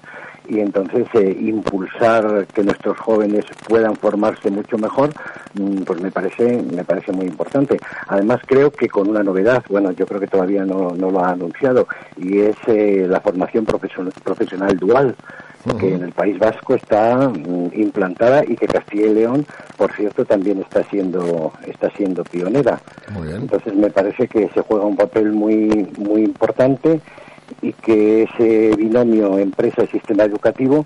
y 0.49 0.61
entonces 0.61 1.07
eh, 1.15 1.37
impulsar 1.41 2.47
que 2.53 2.63
nuestros 2.63 2.99
jóvenes 2.99 3.45
puedan 3.69 3.97
formarse 3.97 4.51
mucho 4.51 4.77
mejor, 4.77 5.11
mm, 5.55 5.83
pues 5.83 6.01
me 6.01 6.11
parece 6.11 6.63
me 6.63 6.85
parece 6.85 7.13
muy 7.13 7.27
importante. 7.27 7.79
Además 8.09 8.41
creo 8.47 8.71
que 8.71 8.89
con 8.89 9.09
una 9.09 9.23
novedad, 9.23 9.63
bueno, 9.69 9.91
yo 9.93 10.07
creo 10.07 10.21
que 10.21 10.27
todavía 10.27 10.65
no, 10.65 10.91
no 10.97 11.11
lo 11.11 11.25
ha 11.25 11.31
anunciado 11.31 11.89
y 12.17 12.41
es 12.41 12.57
eh, 12.67 13.07
la 13.09 13.21
formación 13.21 13.65
profesional 13.65 14.77
dual 14.79 15.17
que 15.79 15.95
en 15.95 16.03
el 16.03 16.13
País 16.13 16.39
Vasco 16.39 16.75
está 16.75 17.29
mm, 17.29 17.71
implantada 17.75 18.43
y 18.45 18.57
que 18.57 18.67
Castilla 18.67 19.07
y 19.07 19.15
León, 19.15 19.47
por 19.77 19.93
cierto, 19.93 20.25
también 20.25 20.61
está 20.61 20.83
siendo 20.85 21.53
está 21.67 21.91
siendo 21.91 22.25
pionera. 22.25 22.81
Entonces 23.17 23.75
me 23.75 23.91
parece 23.91 24.27
que 24.29 24.49
se 24.49 24.61
juega 24.63 24.85
un 24.85 24.97
papel 24.97 25.33
muy 25.33 25.89
muy 25.99 26.23
importante 26.23 27.01
y 27.61 27.73
que 27.73 28.23
ese 28.23 28.75
binomio 28.77 29.39
empresa 29.39 29.85
y 29.85 29.89
sistema 29.89 30.25
educativo 30.25 30.85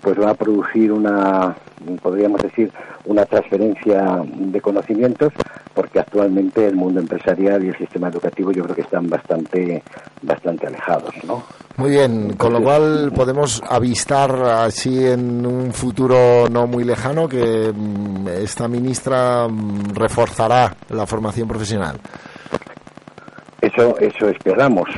pues 0.00 0.18
va 0.18 0.30
a 0.30 0.34
producir 0.34 0.92
una 0.92 1.56
podríamos 2.02 2.42
decir 2.42 2.72
una 3.04 3.24
transferencia 3.24 4.22
de 4.26 4.60
conocimientos 4.60 5.32
porque 5.74 6.00
actualmente 6.00 6.66
el 6.66 6.74
mundo 6.74 7.00
empresarial 7.00 7.64
y 7.64 7.68
el 7.68 7.78
sistema 7.78 8.08
educativo 8.08 8.50
yo 8.52 8.64
creo 8.64 8.74
que 8.74 8.82
están 8.82 9.08
bastante 9.08 9.82
bastante 10.22 10.66
alejados 10.66 11.14
¿no? 11.24 11.42
muy 11.76 11.90
bien 11.90 12.34
con 12.36 12.52
lo 12.52 12.62
cual 12.62 13.12
podemos 13.14 13.62
avistar 13.68 14.34
así 14.42 15.06
en 15.06 15.46
un 15.46 15.72
futuro 15.72 16.48
no 16.50 16.66
muy 16.66 16.84
lejano 16.84 17.28
que 17.28 17.72
mm, 17.72 18.28
esta 18.28 18.66
ministra 18.68 19.46
mm, 19.48 19.94
reforzará 19.94 20.74
la 20.90 21.06
formación 21.06 21.46
profesional 21.46 21.98
eso 23.78 23.98
Eso, 23.98 24.28
esperamos. 24.28 24.88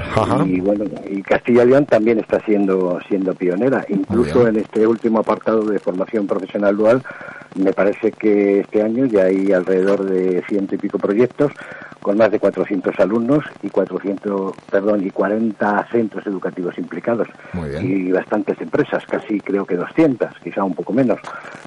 Y 0.47 0.61
bueno, 0.61 0.85
y 1.09 1.23
Castilla 1.23 1.65
y 1.65 1.69
León 1.69 1.87
también 1.87 2.19
está 2.19 2.41
siendo, 2.45 2.99
siendo 3.09 3.35
pionera. 3.35 3.85
Incluso 3.89 4.47
en 4.49 4.57
este 4.57 4.87
último 4.87 5.21
apartado 5.21 5.65
de 5.65 5.79
formación 5.79 6.27
profesional 6.27 6.77
dual, 6.77 7.03
me 7.55 7.73
parece 7.73 8.13
que 8.13 8.61
este 8.61 8.83
año 8.83 9.07
ya 9.07 9.25
hay 9.25 9.53
alrededor 9.53 10.05
de 10.05 10.43
ciento 10.49 10.75
y 10.75 10.79
pico 10.79 10.99
proyectos 10.99 11.53
con 12.01 12.17
más 12.17 12.31
de 12.31 12.41
400 12.41 12.99
alumnos 12.99 13.45
y 13.63 13.69
400, 13.69 14.55
perdón, 14.71 15.07
y 15.07 15.11
40 15.11 15.87
centros 15.93 16.27
educativos 16.27 16.79
implicados 16.79 17.29
y 17.83 18.11
bastantes 18.11 18.59
empresas, 18.61 19.05
casi 19.05 19.39
creo 19.41 19.67
que 19.67 19.77
200, 19.77 20.31
quizá 20.43 20.65
un 20.65 20.75
poco 20.75 20.95
menos. 20.95 21.19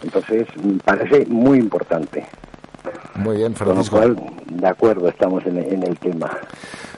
Entonces, 0.01 0.47
parece 0.83 1.27
muy 1.27 1.59
importante. 1.59 2.25
Muy 3.15 3.37
bien, 3.37 3.53
Francisco. 3.53 3.97
Con 3.97 4.09
lo 4.09 4.15
cual, 4.15 4.33
de 4.49 4.67
acuerdo, 4.67 5.07
estamos 5.07 5.45
en, 5.45 5.83
el 5.83 5.97
tema. 5.99 6.29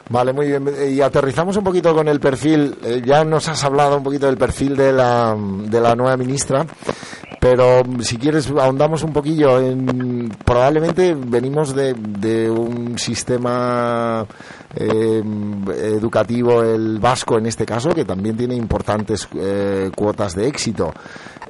Vale, 0.09 0.33
muy 0.33 0.47
bien. 0.47 0.69
Y 0.91 1.01
aterrizamos 1.01 1.57
un 1.57 1.63
poquito 1.63 1.93
con 1.95 2.07
el 2.07 2.19
perfil. 2.19 2.77
Eh, 2.83 3.01
ya 3.03 3.23
nos 3.23 3.47
has 3.49 3.63
hablado 3.63 3.97
un 3.97 4.03
poquito 4.03 4.27
del 4.27 4.37
perfil 4.37 4.75
de 4.75 4.91
la, 4.91 5.35
de 5.35 5.81
la 5.81 5.95
nueva 5.95 6.15
ministra, 6.15 6.65
pero 7.39 7.81
si 8.01 8.17
quieres 8.17 8.49
ahondamos 8.51 9.03
un 9.03 9.13
poquillo 9.13 9.59
en... 9.59 10.29
Probablemente 10.45 11.15
venimos 11.15 11.73
de, 11.75 11.95
de 11.95 12.49
un 12.49 12.99
sistema 12.99 14.25
eh, 14.75 15.23
educativo, 15.75 16.61
el 16.61 16.99
vasco 16.99 17.37
en 17.39 17.47
este 17.47 17.65
caso, 17.65 17.89
que 17.89 18.05
también 18.05 18.37
tiene 18.37 18.55
importantes 18.55 19.27
eh, 19.35 19.89
cuotas 19.95 20.35
de 20.35 20.47
éxito. 20.47 20.93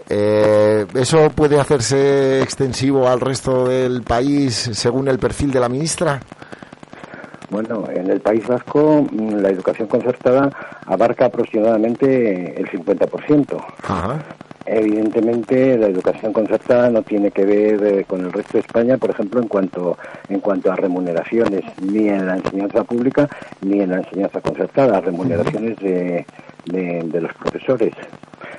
Eh, 0.08 0.86
¿Eso 0.94 1.30
puede 1.32 1.60
hacerse 1.60 2.42
extensivo 2.42 3.08
al 3.08 3.20
resto 3.20 3.68
del 3.68 4.04
país 4.04 4.70
según 4.74 5.08
el 5.08 5.18
perfil 5.18 5.52
de 5.52 5.60
la 5.60 5.68
ministra? 5.68 6.22
Bueno, 7.56 7.86
en 7.90 8.12
el 8.12 8.20
País 8.20 8.46
Vasco 8.46 9.08
mm, 9.10 9.36
la 9.36 9.48
educación 9.48 9.88
concertada 9.88 10.50
abarca 10.88 11.28
aproximadamente 11.28 12.60
el 12.60 12.70
50%. 12.70 13.64
Evidentemente, 14.66 15.78
la 15.78 15.88
educación 15.88 16.34
concertada 16.34 16.90
no 16.90 17.04
tiene 17.04 17.30
que 17.30 17.46
ver 17.46 17.84
eh, 17.84 18.06
con 18.06 18.22
el 18.22 18.34
resto 18.34 18.54
de 18.54 18.60
España, 18.60 18.98
por 18.98 19.12
ejemplo, 19.12 19.40
en 19.40 19.48
cuanto 19.48 19.98
en 20.28 20.40
cuanto 20.40 20.72
a 20.72 20.76
remuneraciones, 20.76 21.64
ni 21.82 22.10
en 22.10 22.26
la 22.26 22.38
enseñanza 22.38 22.84
pública 22.84 23.30
ni 23.62 23.82
en 23.82 23.92
la 23.92 23.98
enseñanza 23.98 24.42
concertada, 24.42 25.02
remuneraciones 25.02 25.78
de, 25.78 26.26
de 26.66 27.22
los 27.22 27.34
profesores. 27.36 27.94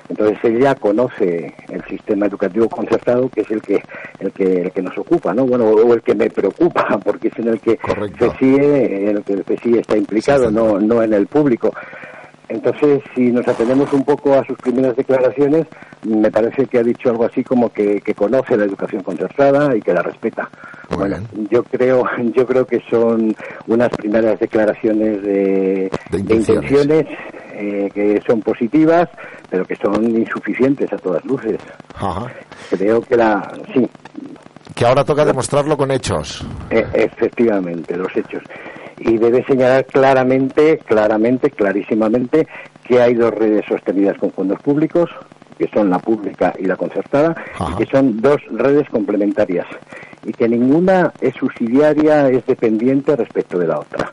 Entonces 0.09 0.39
él 0.45 0.61
ya 0.61 0.75
conoce 0.75 1.53
el 1.69 1.85
sistema 1.85 2.27
educativo 2.27 2.69
concertado, 2.69 3.29
que 3.29 3.41
es 3.41 3.51
el 3.51 3.61
que 3.61 3.83
el 4.21 4.33
que 4.33 4.63
el 4.63 4.73
que 4.73 4.83
nos 4.83 4.97
ocupa, 4.97 5.35
¿no? 5.35 5.47
Bueno, 5.47 5.69
o 5.69 5.95
el 5.95 6.03
que 6.03 6.15
me 6.15 6.31
preocupa, 6.31 6.99
porque 7.05 7.29
es 7.29 7.39
en 7.39 7.49
el 7.49 7.61
que 7.61 7.79
FESIE, 8.17 9.09
en 9.11 9.17
el 9.17 9.25
que 9.25 9.33
el 9.33 9.45
FESIE 9.45 9.81
está 9.81 9.97
implicado, 9.97 10.51
no 10.51 10.79
no 10.79 11.03
en 11.03 11.13
el 11.13 11.27
público. 11.27 11.73
Entonces, 12.49 13.03
si 13.15 13.33
nos 13.33 13.47
atendemos 13.49 13.93
un 13.93 14.05
poco 14.05 14.35
a 14.35 14.45
sus 14.45 14.57
primeras 14.59 14.95
declaraciones, 14.95 15.67
me 16.05 16.31
parece 16.31 16.67
que 16.67 16.79
ha 16.79 16.83
dicho 16.83 17.11
algo 17.11 17.25
así 17.25 17.43
como 17.43 17.71
que, 17.71 18.00
conoce 18.15 18.57
la 18.57 18.65
educación 18.65 19.03
concertada 19.03 19.76
y 19.76 19.81
que 19.81 19.93
la 19.93 20.03
respeta. 20.03 20.49
bueno, 20.91 21.19
yo 21.50 21.65
creo, 21.65 22.05
yo 22.37 22.47
creo 22.47 22.65
que 22.65 22.81
son 22.88 23.35
unas 23.67 23.88
primeras 23.91 24.38
declaraciones 24.38 25.23
de, 25.23 25.91
intenciones, 26.12 27.05
eh, 27.55 27.91
que 27.93 28.23
son 28.26 28.41
positivas, 28.43 29.09
pero 29.50 29.65
que 29.65 29.75
son 29.76 30.05
insuficientes 30.17 30.93
a 30.93 30.99
todas 30.99 31.25
luces. 31.25 31.59
Creo 32.71 33.00
que 33.00 33.17
la, 33.17 33.53
sí. 33.75 33.88
Que 34.75 34.85
ahora 34.85 35.05
toca 35.05 35.25
demostrarlo 35.25 35.76
con 35.76 35.91
hechos. 35.91 36.47
E, 36.71 36.85
efectivamente, 36.95 37.97
los 37.97 38.15
hechos 38.17 38.43
y 38.99 39.19
debe 39.19 39.45
señalar 39.45 39.85
claramente, 39.87 40.79
claramente, 40.79 41.50
clarísimamente 41.50 42.47
que 42.85 43.00
hay 43.00 43.15
dos 43.15 43.33
redes 43.35 43.65
sostenidas 43.67 44.17
con 44.19 44.31
fondos 44.31 44.61
públicos, 44.61 45.11
que 45.59 45.69
son 45.69 45.91
la 45.91 45.99
pública 45.99 46.53
y 46.59 46.65
la 46.65 46.76
concertada, 46.76 47.35
y 47.73 47.76
que 47.76 47.87
son 47.87 48.21
dos 48.21 48.41
redes 48.50 48.88
complementarias 48.91 49.67
y 50.26 50.33
que 50.33 50.49
ninguna 50.49 51.12
es 51.21 51.35
subsidiaria, 51.35 52.29
es 52.29 52.45
dependiente 52.47 53.15
respecto 53.15 53.59
de 53.59 53.69
la 53.69 53.79
otra. 53.79 54.11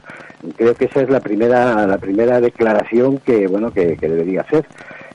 Creo 0.55 0.75
que 0.75 0.85
esa 0.85 1.01
es 1.01 1.09
la 1.09 1.19
primera, 1.19 1.87
la 1.87 1.97
primera 1.97 2.39
declaración 2.39 3.17
que, 3.17 3.47
bueno, 3.47 3.71
que, 3.71 3.97
que 3.97 4.07
debería 4.07 4.41
hacer. 4.41 4.65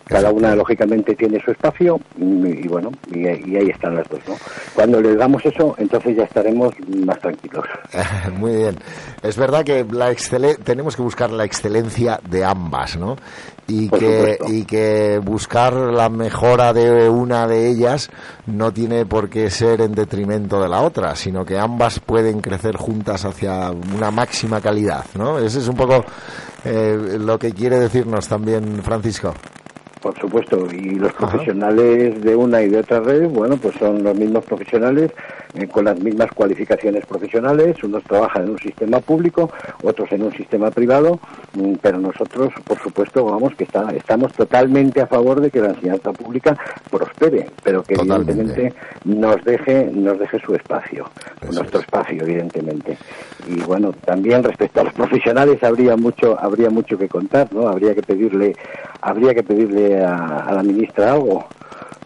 Cada 0.09 0.33
una, 0.33 0.55
lógicamente, 0.55 1.15
tiene 1.15 1.39
su 1.45 1.51
espacio 1.51 2.01
y, 2.17 2.67
bueno, 2.67 2.91
y, 3.13 3.27
ahí 3.27 3.69
están 3.69 3.95
las 3.95 4.09
dos, 4.09 4.21
¿no? 4.27 4.35
Cuando 4.75 5.01
le 5.01 5.15
damos 5.15 5.45
eso, 5.45 5.75
entonces 5.79 6.17
ya 6.17 6.25
estaremos 6.25 6.73
más 7.05 7.21
tranquilos. 7.21 7.65
Muy 8.39 8.57
bien. 8.57 8.77
Es 9.23 9.37
verdad 9.37 9.65
que 9.65 9.85
la 9.85 10.15
tenemos 10.65 10.97
que 10.97 11.03
buscar 11.03 11.31
la 11.31 11.45
excelencia 11.45 12.19
de 12.29 12.45
ambas, 12.45 12.97
¿no? 12.97 13.17
Y 13.67 13.91
que, 13.91 14.39
y 14.49 14.65
que 14.65 15.21
buscar 15.23 15.75
la 15.75 16.09
mejora 16.09 16.73
de 16.73 17.11
una 17.11 17.47
de 17.47 17.69
ellas 17.69 18.11
no 18.47 18.73
tiene 18.73 19.05
por 19.05 19.29
qué 19.29 19.51
ser 19.51 19.83
en 19.83 19.93
detrimento 19.93 20.59
de 20.59 20.69
la 20.69 20.81
otra, 20.81 21.15
sino 21.15 21.45
que 21.45 21.59
ambas 21.59 22.01
pueden 22.01 22.41
crecer 22.41 22.77
juntas 22.77 23.27
hacia 23.27 23.71
una 23.71 24.11
máxima 24.11 24.63
calidad, 24.63 25.05
¿no? 25.15 25.39
Ese 25.39 25.59
es 25.59 25.69
un 25.69 25.77
poco 25.77 26.03
eh, 26.65 27.19
lo 27.21 27.39
que 27.39 27.53
quiere 27.53 27.79
decirnos 27.79 28.27
también 28.27 28.83
Francisco. 28.83 29.35
Por 30.01 30.19
supuesto, 30.19 30.67
y 30.73 30.91
los 30.95 31.13
profesionales 31.13 32.23
de 32.23 32.37
una 32.37 32.63
y 32.63 32.69
de 32.69 32.79
otra 32.79 33.01
red, 33.01 33.29
bueno, 33.29 33.57
pues 33.57 33.75
son 33.77 34.03
los 34.03 34.17
mismos 34.17 34.45
profesionales 34.45 35.11
eh, 35.55 35.67
con 35.67 35.87
las 35.87 35.99
mismas 35.99 36.31
cualificaciones 36.33 37.07
profesionales, 37.07 37.83
unos 37.83 38.05
trabajan 38.05 38.45
en 38.45 38.51
un 38.51 38.59
sistema 38.59 39.01
público, 39.01 39.51
otros 39.83 40.13
en 40.13 40.23
un 40.23 40.33
sistema 40.33 40.71
privado, 40.71 41.19
mm, 41.55 41.75
pero 41.81 41.99
nosotros, 41.99 42.53
por 42.65 42.79
supuesto, 42.81 43.25
vamos, 43.25 43.55
que 43.57 43.65
está, 43.65 43.91
estamos 43.91 44.33
totalmente 44.35 45.01
a 45.01 45.07
favor 45.07 45.41
de 45.41 45.51
que 45.51 45.61
la 45.61 45.71
enseñanza 45.71 46.13
pública 46.13 46.57
prospere, 46.91 47.51
pero 47.65 47.83
que 47.83 47.95
evidentemente 47.95 48.75
nos 49.05 49.43
deje, 49.43 49.91
nos 49.93 50.19
deje 50.19 50.39
su 50.41 50.55
espacio, 50.55 51.11
nuestro 51.51 51.81
espacio, 51.81 52.23
evidentemente. 52.23 52.99
Y 53.47 53.61
bueno, 53.63 53.93
también 54.05 54.45
respecto 54.45 54.81
a 54.81 54.85
los 54.85 54.93
profesionales 54.93 55.63
habría 55.63 55.97
mucho, 55.97 56.39
habría 56.39 56.69
mucho 56.69 56.99
que 56.99 57.09
contar, 57.09 57.53
¿no? 57.53 57.69
Habría 57.69 57.95
que 57.95 58.03
pedirle, 58.03 58.55
habría 59.01 59.35
que 59.35 59.43
pedirle 59.43 59.98
a, 60.05 60.51
la 60.53 60.63
ministra 60.63 61.13
algo. 61.13 61.47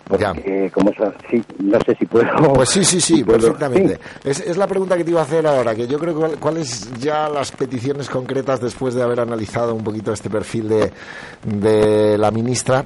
Porque, 0.06 0.70
como 0.74 0.90
sí, 1.30 1.42
no 1.58 1.80
sé 1.80 1.94
si 1.94 2.04
puedo. 2.04 2.26
Pues 2.52 2.68
sí, 2.68 2.84
sí, 2.84 3.00
sí, 3.00 3.24
perfectamente. 3.24 3.98
Es, 4.22 4.40
es, 4.40 4.58
la 4.58 4.66
pregunta 4.66 4.96
que 4.96 5.04
te 5.04 5.10
iba 5.10 5.20
a 5.20 5.24
hacer 5.24 5.46
ahora, 5.46 5.74
que 5.74 5.86
yo 5.86 5.98
creo 5.98 6.28
que 6.28 6.36
cuáles 6.36 6.92
ya 7.00 7.30
las 7.30 7.50
peticiones 7.52 8.10
concretas 8.10 8.60
después 8.60 8.94
de 8.94 9.02
haber 9.02 9.20
analizado 9.20 9.74
un 9.74 9.82
poquito 9.82 10.12
este 10.12 10.28
perfil 10.28 10.68
de, 10.68 10.92
de 11.44 12.18
la 12.18 12.30
ministra. 12.30 12.84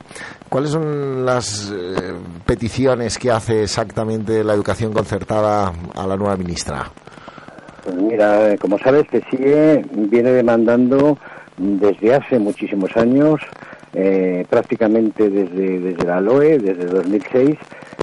¿Cuáles 0.48 0.70
son 0.70 1.26
las 1.26 1.72
eh, 1.74 2.12
peticiones 2.44 3.18
que 3.18 3.32
hace 3.32 3.64
exactamente 3.64 4.44
la 4.44 4.54
educación 4.54 4.92
concertada 4.92 5.72
a 5.96 6.06
la 6.06 6.16
nueva 6.16 6.36
ministra? 6.36 6.92
Pues 7.82 7.96
mira, 7.96 8.56
como 8.60 8.78
sabes, 8.78 9.06
que 9.08 9.22
sigue 9.30 9.84
viene 9.92 10.30
demandando 10.30 11.18
desde 11.56 12.14
hace 12.14 12.38
muchísimos 12.38 12.96
años 12.96 13.40
eh, 13.98 14.44
prácticamente 14.50 15.30
desde, 15.30 15.80
desde 15.80 16.04
la 16.04 16.20
LOE, 16.20 16.58
desde 16.58 16.84
2006, 16.84 17.56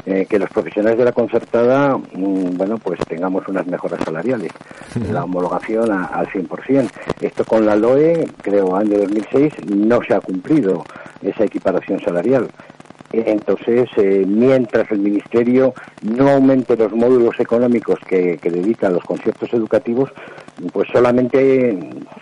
eh, 0.08 0.26
que 0.28 0.40
los 0.40 0.50
profesionales 0.50 0.98
de 0.98 1.06
la 1.06 1.12
concertada, 1.12 1.96
mm, 1.98 2.58
bueno, 2.58 2.80
pues 2.80 3.00
tengamos 3.08 3.48
unas 3.48 3.68
mejoras 3.68 4.04
salariales, 4.04 4.52
la 5.12 5.24
homologación 5.24 5.92
al 5.92 6.28
100%. 6.30 6.90
Esto 7.22 7.46
con 7.46 7.68
la 7.68 7.76
LOE, 7.76 8.28
creo, 8.42 8.76
año 8.76 8.98
2006, 8.98 9.54
no 9.70 10.02
se 10.02 10.16
ha 10.16 10.20
cumplido 10.20 10.84
esa 11.22 11.44
equiparación 11.44 12.00
salarial. 12.00 12.50
Entonces, 13.12 13.88
eh, 13.98 14.26
mientras 14.28 14.90
el 14.92 14.98
Ministerio 14.98 15.76
no 16.02 16.28
aumente 16.28 16.76
los 16.76 16.92
módulos 16.92 17.40
económicos 17.40 18.00
que, 18.08 18.40
que 18.42 18.50
dedica 18.50 18.88
a 18.88 18.90
los 18.90 19.04
conciertos 19.04 19.54
educativos, 19.54 20.10
pues 20.72 20.88
solamente 20.92 21.78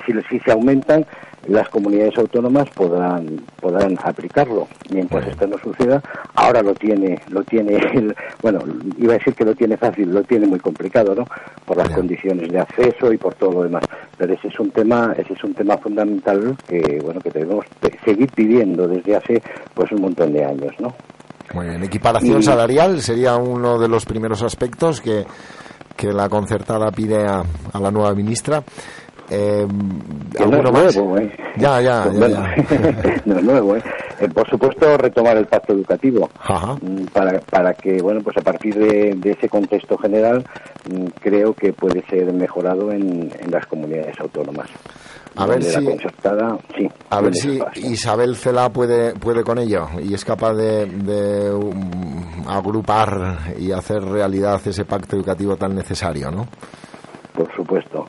si, 0.06 0.12
si 0.30 0.40
se 0.42 0.52
aumentan, 0.52 1.06
las 1.48 1.68
comunidades 1.70 2.18
autónomas 2.18 2.70
podrán 2.70 3.42
podrán 3.60 3.98
aplicarlo 4.04 4.68
mientras 4.92 5.28
esto 5.28 5.48
no 5.48 5.58
suceda. 5.58 6.02
Ahora 6.36 6.62
lo 6.62 6.74
tiene 6.74 7.20
lo 7.30 7.44
tiene 7.44 7.80
bueno 8.42 8.60
iba 8.98 9.14
a 9.14 9.18
decir 9.18 9.34
que 9.34 9.46
lo 9.46 9.56
tiene 9.56 9.78
fácil 9.78 10.12
lo 10.12 10.24
tiene 10.24 10.48
muy 10.48 10.60
complicado 10.60 11.16
no 11.16 11.26
por 11.66 11.78
las 11.78 11.90
condiciones 11.90 12.50
de 12.50 12.60
acceso 12.60 13.12
y 13.12 13.18
por 13.18 13.34
todo 13.36 13.52
lo 13.52 13.64
demás. 13.64 13.84
Pero 14.18 14.34
ese 14.34 14.50
es 14.50 14.60
un 14.60 14.72
tema 14.72 15.14
ese 15.18 15.34
es 15.34 15.44
un 15.44 15.54
tema 15.54 15.78
fundamental 15.78 16.56
que 16.68 17.00
bueno 17.04 17.20
que 17.20 17.32
debemos 17.32 17.66
seguir 18.06 18.30
pidiendo 18.32 18.88
desde 18.88 19.16
hace 19.16 19.42
pues 19.74 19.92
un 19.92 20.02
montón 20.02 20.34
de 20.34 20.46
años 20.46 20.74
no 20.80 20.94
muy 21.54 21.68
bien. 21.68 21.84
Equiparación 21.84 22.42
salarial 22.44 23.02
sería 23.02 23.36
uno 23.36 23.78
de 23.78 23.90
los 23.90 24.06
primeros 24.06 24.44
aspectos 24.44 25.02
que 25.02 25.26
que 25.98 26.14
la 26.14 26.30
concertada 26.30 26.90
pide 26.92 27.28
a, 27.28 27.44
a 27.74 27.80
la 27.80 27.92
nueva 27.92 28.16
ministra 28.16 28.64
eh, 29.32 29.66
no 30.40 30.58
es 30.58 30.96
nuevo, 30.96 31.18
¿eh? 31.18 31.32
Ya, 31.58 31.82
ya, 31.82 32.06
no 33.26 33.38
es 33.38 33.44
nuevo, 33.44 33.76
¿eh? 33.78 33.84
¿eh? 34.20 34.28
Por 34.28 34.50
supuesto, 34.50 34.98
retomar 34.98 35.38
el 35.38 35.46
pacto 35.46 35.74
educativo 35.74 36.30
mm, 36.82 37.06
Para, 37.14 37.40
para 37.40 37.74
que, 37.74 38.02
bueno, 38.02 38.20
pues 38.22 38.36
a 38.38 38.42
partir 38.42 38.76
de, 38.76 39.32
ese 39.32 39.48
contexto 39.48 39.98
general, 39.98 40.46
mm, 40.90 41.06
creo 41.22 41.54
que 41.54 41.72
puede 41.72 42.04
ser 42.10 42.34
mejorado 42.34 42.92
en, 42.92 43.32
en 43.40 43.52
las 43.52 43.66
comunidades 43.68 44.20
autónomas. 44.20 44.70
A 45.38 45.46
ver 45.46 45.64
si, 45.64 45.78
a 47.10 47.22
ver 47.22 47.34
si 47.34 47.62
Isabel 47.76 48.36
Cela 48.36 48.70
puede, 48.70 49.14
puede 49.14 49.44
con 49.44 49.60
ello 49.60 49.88
y 50.04 50.14
es 50.14 50.26
capaz 50.26 50.54
de, 50.56 51.54
um, 51.54 52.50
agrupar 52.50 53.54
y 53.58 53.72
hacer 53.72 54.04
realidad 54.04 54.60
ese 54.66 54.84
pacto 54.84 55.16
educativo 55.16 55.56
tan 55.56 55.74
necesario, 55.74 56.30
¿no? 56.32 56.48
Por 57.34 57.50
supuesto. 57.56 58.08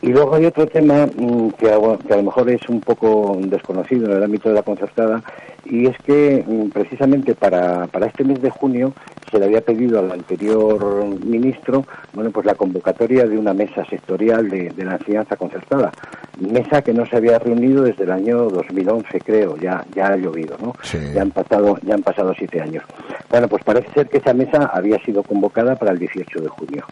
Y 0.00 0.08
luego 0.08 0.34
hay 0.34 0.46
otro 0.46 0.66
tema 0.66 1.06
mm, 1.06 1.50
que, 1.50 1.66
que, 1.66 2.14
a 2.14 2.16
lo 2.16 2.22
mejor 2.22 2.50
es 2.50 2.68
un 2.68 2.80
poco 2.80 3.36
desconocido 3.40 4.06
en 4.06 4.16
el 4.18 4.22
ámbito 4.22 4.48
de 4.48 4.54
la 4.54 4.62
concertada 4.62 5.22
y 5.64 5.86
es 5.86 5.96
que 5.98 6.44
mm, 6.46 6.70
precisamente 6.70 7.34
para, 7.34 7.86
para 7.88 8.06
este 8.06 8.24
mes 8.24 8.40
de 8.40 8.50
junio 8.50 8.92
se 9.30 9.38
le 9.38 9.46
había 9.46 9.60
pedido 9.60 9.98
al 9.98 10.10
anterior 10.10 11.04
ministro 11.24 11.84
bueno 12.14 12.30
pues 12.30 12.46
la 12.46 12.54
convocatoria 12.54 13.26
de 13.26 13.36
una 13.36 13.52
mesa 13.52 13.84
sectorial 13.84 14.48
de, 14.48 14.72
la 14.76 14.94
enseñanza 14.94 15.36
concertada 15.36 15.92
mesa 16.40 16.82
que 16.82 16.94
no 16.94 17.04
se 17.04 17.16
había 17.16 17.38
reunido 17.38 17.82
desde 17.82 18.04
el 18.04 18.12
año 18.12 18.48
2011 18.48 19.20
creo 19.20 19.56
ya 19.56 19.84
ya 19.94 20.08
ha 20.08 20.16
llovido 20.16 20.56
no 20.62 20.72
ya 21.14 21.22
han 21.22 21.30
pasado 21.30 21.76
ya 21.82 21.94
han 21.94 22.02
pasado 22.02 22.32
siete 22.36 22.60
años. 22.60 22.84
Bueno 23.28 23.48
pues 23.48 23.62
parece 23.64 23.90
ser 23.92 24.08
que 24.08 24.18
esa 24.18 24.32
mesa 24.32 24.70
había 24.72 24.98
sido 25.04 25.22
convocada 25.22 25.76
para 25.76 25.92
el 25.92 25.98
18 25.98 26.40
de 26.40 26.48
junio. 26.48 26.84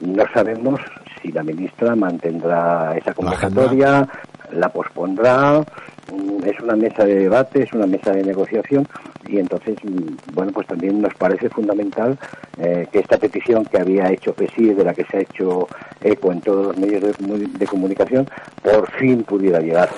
No 0.00 0.24
sabemos 0.32 0.80
si 1.22 1.32
la 1.32 1.42
ministra 1.42 1.94
mantendrá 1.96 2.96
esa 2.96 3.14
convocatoria 3.14 4.06
la 4.52 4.68
pospondrá 4.68 5.64
Mm, 6.12 6.44
es 6.44 6.60
una 6.60 6.76
mesa 6.76 7.04
de 7.04 7.14
debate, 7.14 7.62
es 7.62 7.72
una 7.72 7.86
mesa 7.86 8.12
de 8.12 8.22
negociación 8.22 8.86
y 9.26 9.38
entonces, 9.38 9.76
mm, 9.82 10.34
bueno, 10.34 10.52
pues 10.52 10.66
también 10.66 11.00
nos 11.00 11.14
parece 11.14 11.48
fundamental 11.48 12.18
eh, 12.58 12.86
que 12.92 12.98
esta 12.98 13.16
petición 13.16 13.64
que 13.64 13.78
había 13.78 14.10
hecho 14.10 14.34
PSI, 14.34 14.74
de 14.74 14.84
la 14.84 14.92
que 14.92 15.04
se 15.04 15.16
ha 15.16 15.20
hecho 15.20 15.68
eco 16.02 16.32
en 16.32 16.40
todos 16.40 16.66
los 16.66 16.76
medios 16.76 17.02
de, 17.02 17.66
comunicación, 17.66 18.28
por 18.62 18.90
fin 18.92 19.22
pudiera 19.22 19.60
llegar. 19.60 19.88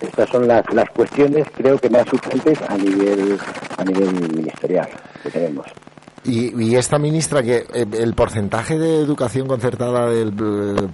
Estas 0.00 0.28
son 0.30 0.48
las, 0.48 0.64
las 0.74 0.90
cuestiones, 0.90 1.46
creo 1.54 1.78
que 1.78 1.88
más 1.88 2.10
urgentes 2.12 2.58
a 2.68 2.76
nivel, 2.76 3.38
a 3.78 3.84
nivel 3.84 4.12
ministerial 4.34 4.88
que 5.22 5.30
tenemos. 5.30 5.66
Y, 6.24 6.76
esta 6.76 6.98
ministra, 6.98 7.42
que 7.42 7.64
eh, 7.74 7.84
el 7.98 8.14
porcentaje 8.14 8.78
de 8.78 9.00
educación 9.00 9.48
concertada 9.48 10.08
del, 10.08 10.32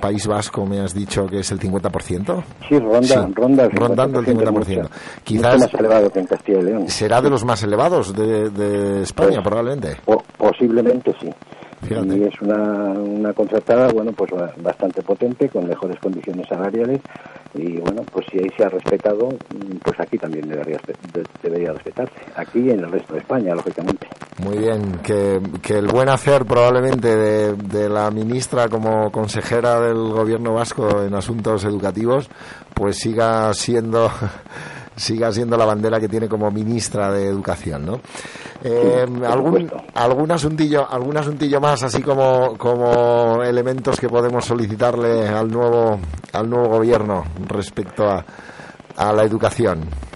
País 0.01 0.27
Vasco 0.27 0.65
me 0.65 0.81
has 0.81 0.95
dicho 0.95 1.27
que 1.27 1.41
es 1.41 1.51
el 1.53 1.61
50%? 1.61 2.45
Sí, 2.69 2.79
ronda, 2.79 3.29
ronda 3.35 3.65
el 3.65 3.71
50%, 3.73 3.79
rondando 3.79 4.21
el 4.21 4.27
50%. 4.27 4.89
Quizás 5.25 5.61
más 5.61 5.75
elevado 5.75 6.11
que 6.11 6.21
en 6.21 6.27
Castilla 6.27 6.59
y 6.61 6.63
León. 6.63 6.89
¿Será 6.89 7.21
de 7.21 7.29
los 7.29 7.45
más 7.45 7.63
elevados 7.63 8.15
de, 8.15 9.03
España, 9.03 9.37
pues, 9.37 9.45
probablemente? 9.45 9.97
posiblemente 10.39 11.15
sí. 11.21 11.31
Y 11.89 12.23
es 12.23 12.41
una, 12.41 12.91
una 12.99 13.33
concertada, 13.33 13.89
bueno, 13.93 14.13
pues 14.13 14.33
bastante 14.61 15.03
potente, 15.03 15.49
con 15.49 15.67
mejores 15.67 15.99
condiciones 16.01 16.47
salariales. 16.49 17.01
Y 17.55 17.79
bueno, 17.81 18.03
pues 18.13 18.27
si 18.31 18.39
ahí 18.39 18.51
se 18.57 18.65
ha 18.65 18.69
respetado, 18.69 19.29
pues 19.83 20.01
aquí 20.01 20.19
también 20.19 20.49
debería, 20.49 20.79
debería 21.43 21.73
respetarse. 21.73 22.15
Aquí 22.37 22.61
y 22.61 22.71
en 22.71 22.81
el 22.81 22.91
resto 22.91 23.15
de 23.15 23.21
España, 23.21 23.55
lógicamente. 23.55 24.07
Muy 24.39 24.59
bien, 24.59 24.99
que, 25.03 25.41
que 25.63 25.79
el 25.79 25.89
buen 25.89 26.09
hacer 26.09 26.45
probablemente 26.45 27.17
de, 27.17 27.55
de 27.55 27.89
la 27.89 28.11
ministra 28.11 28.69
como 28.69 29.11
consejera 29.11 29.81
del 29.81 30.13
gobierno 30.13 30.55
vasco 30.55 31.03
en 31.03 31.15
asuntos 31.15 31.65
educativos, 31.65 32.29
pues 32.75 32.99
siga 32.99 33.53
siendo 33.55 34.11
siga 34.99 35.33
siendo 35.33 35.57
la 35.57 35.65
bandera 35.65 36.01
que 36.01 36.09
tiene 36.09 36.29
como 36.29 36.51
ministra 36.51 37.11
de 37.13 37.27
Educación, 37.27 37.87
¿no? 37.87 38.01
Eh, 38.63 39.07
algún, 39.27 39.71
algún 39.95 40.31
asuntillo, 40.33 40.91
algún 40.91 41.17
asuntillo 41.17 41.61
más, 41.61 41.83
así 41.85 42.03
como, 42.03 42.57
como 42.59 43.43
elementos 43.43 44.01
que 44.01 44.09
podemos 44.09 44.45
solicitarle 44.45 45.29
al 45.29 45.51
nuevo, 45.51 46.01
al 46.33 46.51
nuevo 46.51 46.69
gobierno 46.69 47.25
respecto 47.47 48.09
a, 48.09 48.25
a 48.97 49.13
la 49.13 49.23
educación. 49.23 50.08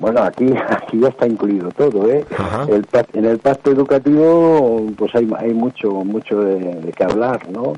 Bueno, 0.00 0.22
aquí, 0.22 0.46
aquí 0.68 0.98
ya 0.98 1.08
está 1.08 1.26
incluido 1.26 1.70
todo, 1.70 2.10
¿eh? 2.10 2.24
El, 2.68 2.86
en 3.12 3.24
el 3.26 3.38
pacto 3.38 3.70
educativo, 3.70 4.86
pues 4.96 5.14
hay, 5.14 5.30
hay 5.38 5.52
mucho, 5.52 5.90
mucho 6.04 6.40
de, 6.40 6.58
de 6.58 6.92
qué 6.92 7.04
hablar, 7.04 7.48
¿no? 7.50 7.74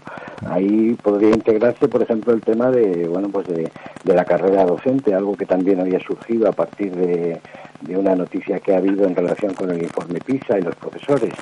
Ahí 0.46 0.96
podría 1.02 1.30
integrarse, 1.30 1.88
por 1.88 2.02
ejemplo, 2.02 2.32
el 2.32 2.40
tema 2.40 2.70
de, 2.70 3.08
bueno, 3.08 3.28
pues 3.28 3.46
de, 3.48 3.70
de 4.04 4.14
la 4.14 4.24
carrera 4.24 4.64
docente, 4.64 5.14
algo 5.14 5.36
que 5.36 5.46
también 5.46 5.80
había 5.80 6.00
surgido 6.00 6.48
a 6.48 6.52
partir 6.52 6.94
de, 6.94 7.40
de 7.82 7.96
una 7.96 8.14
noticia 8.14 8.60
que 8.60 8.74
ha 8.74 8.78
habido 8.78 9.06
en 9.06 9.14
relación 9.14 9.54
con 9.54 9.70
el 9.70 9.82
informe 9.82 10.20
PISA 10.20 10.58
y 10.58 10.62
los 10.62 10.74
profesores. 10.76 11.34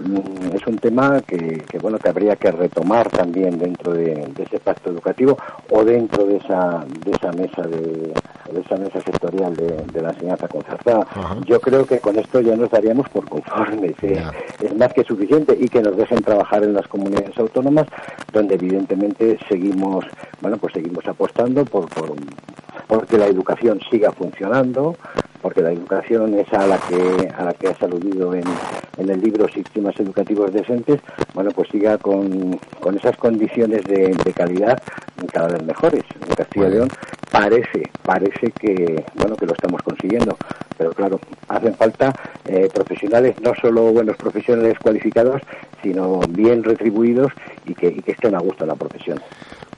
Mm, 0.00 0.56
es 0.56 0.66
un 0.66 0.78
tema 0.78 1.20
que, 1.26 1.62
que, 1.68 1.78
bueno 1.78 1.98
que 1.98 2.08
habría 2.08 2.36
que 2.36 2.50
retomar 2.50 3.08
también 3.10 3.58
dentro 3.58 3.92
de, 3.92 4.32
ese 4.38 4.58
pacto 4.58 4.90
educativo 4.90 5.38
o 5.70 5.84
dentro 5.84 6.24
de 6.24 6.36
esa 6.36 6.84
de 7.04 7.10
esa 7.12 7.32
mesa 7.32 7.62
de, 7.62 8.12
esa 8.60 8.76
mesa 8.76 9.00
sectorial 9.00 9.54
de, 9.54 10.02
la 10.02 10.10
enseñanza 10.10 10.48
concertada. 10.48 11.06
Yo 11.46 11.60
creo 11.60 11.86
que 11.86 12.00
con 12.00 12.18
esto 12.18 12.40
ya 12.40 12.56
nos 12.56 12.70
daríamos 12.70 13.08
por 13.08 13.28
conformes. 13.28 13.94
¿eh? 14.02 14.22
Es 14.60 14.76
más 14.76 14.92
que 14.92 15.04
suficiente 15.04 15.56
y 15.58 15.68
que 15.68 15.80
nos 15.80 15.96
dejen 15.96 16.22
trabajar 16.22 16.64
en 16.64 16.74
las 16.74 16.86
comunidades 16.88 17.38
autónomas, 17.38 17.86
donde 18.32 18.56
evidentemente 18.56 19.38
seguimos 19.48 20.04
bueno 20.40 20.56
pues 20.58 20.74
seguimos 20.74 21.06
apostando 21.06 21.64
por, 21.64 21.88
por 21.88 22.14
porque 22.86 23.18
la 23.18 23.26
educación 23.26 23.80
siga 23.90 24.12
funcionando, 24.12 24.96
porque 25.40 25.62
la 25.62 25.72
educación 25.72 26.34
es 26.38 26.52
a 26.52 26.66
la 26.66 26.78
que 26.78 27.28
a 27.36 27.44
la 27.44 27.52
que 27.54 27.68
has 27.68 27.82
aludido 27.82 28.34
en, 28.34 28.44
en 28.98 29.08
el 29.10 29.20
libro 29.20 29.48
Sistemas 29.48 29.98
Educativos 29.98 30.52
Decentes, 30.52 31.00
bueno, 31.34 31.50
pues 31.50 31.68
siga 31.70 31.98
con, 31.98 32.58
con 32.80 32.96
esas 32.96 33.16
condiciones 33.16 33.84
de, 33.84 34.14
de 34.24 34.32
calidad 34.32 34.80
cada 35.32 35.48
vez 35.48 35.64
mejores. 35.64 36.04
En 36.28 36.34
Castilla 36.34 36.68
y 36.68 36.70
León 36.70 36.88
parece, 37.30 37.90
parece 38.04 38.52
que, 38.52 39.04
bueno, 39.14 39.36
que 39.36 39.46
lo 39.46 39.54
estamos 39.54 39.82
consiguiendo, 39.82 40.36
pero 40.76 40.92
claro, 40.92 41.18
hacen 41.48 41.74
falta 41.74 42.12
eh, 42.46 42.68
profesionales, 42.72 43.34
no 43.40 43.52
solo 43.60 43.92
buenos 43.92 44.16
profesionales 44.16 44.78
cualificados, 44.78 45.40
sino 45.82 46.20
bien 46.28 46.62
retribuidos 46.62 47.32
y 47.66 47.74
que, 47.74 47.88
y 47.88 48.02
que 48.02 48.12
estén 48.12 48.34
a 48.34 48.38
gusto 48.40 48.64
en 48.64 48.68
la 48.68 48.76
profesión. 48.76 49.20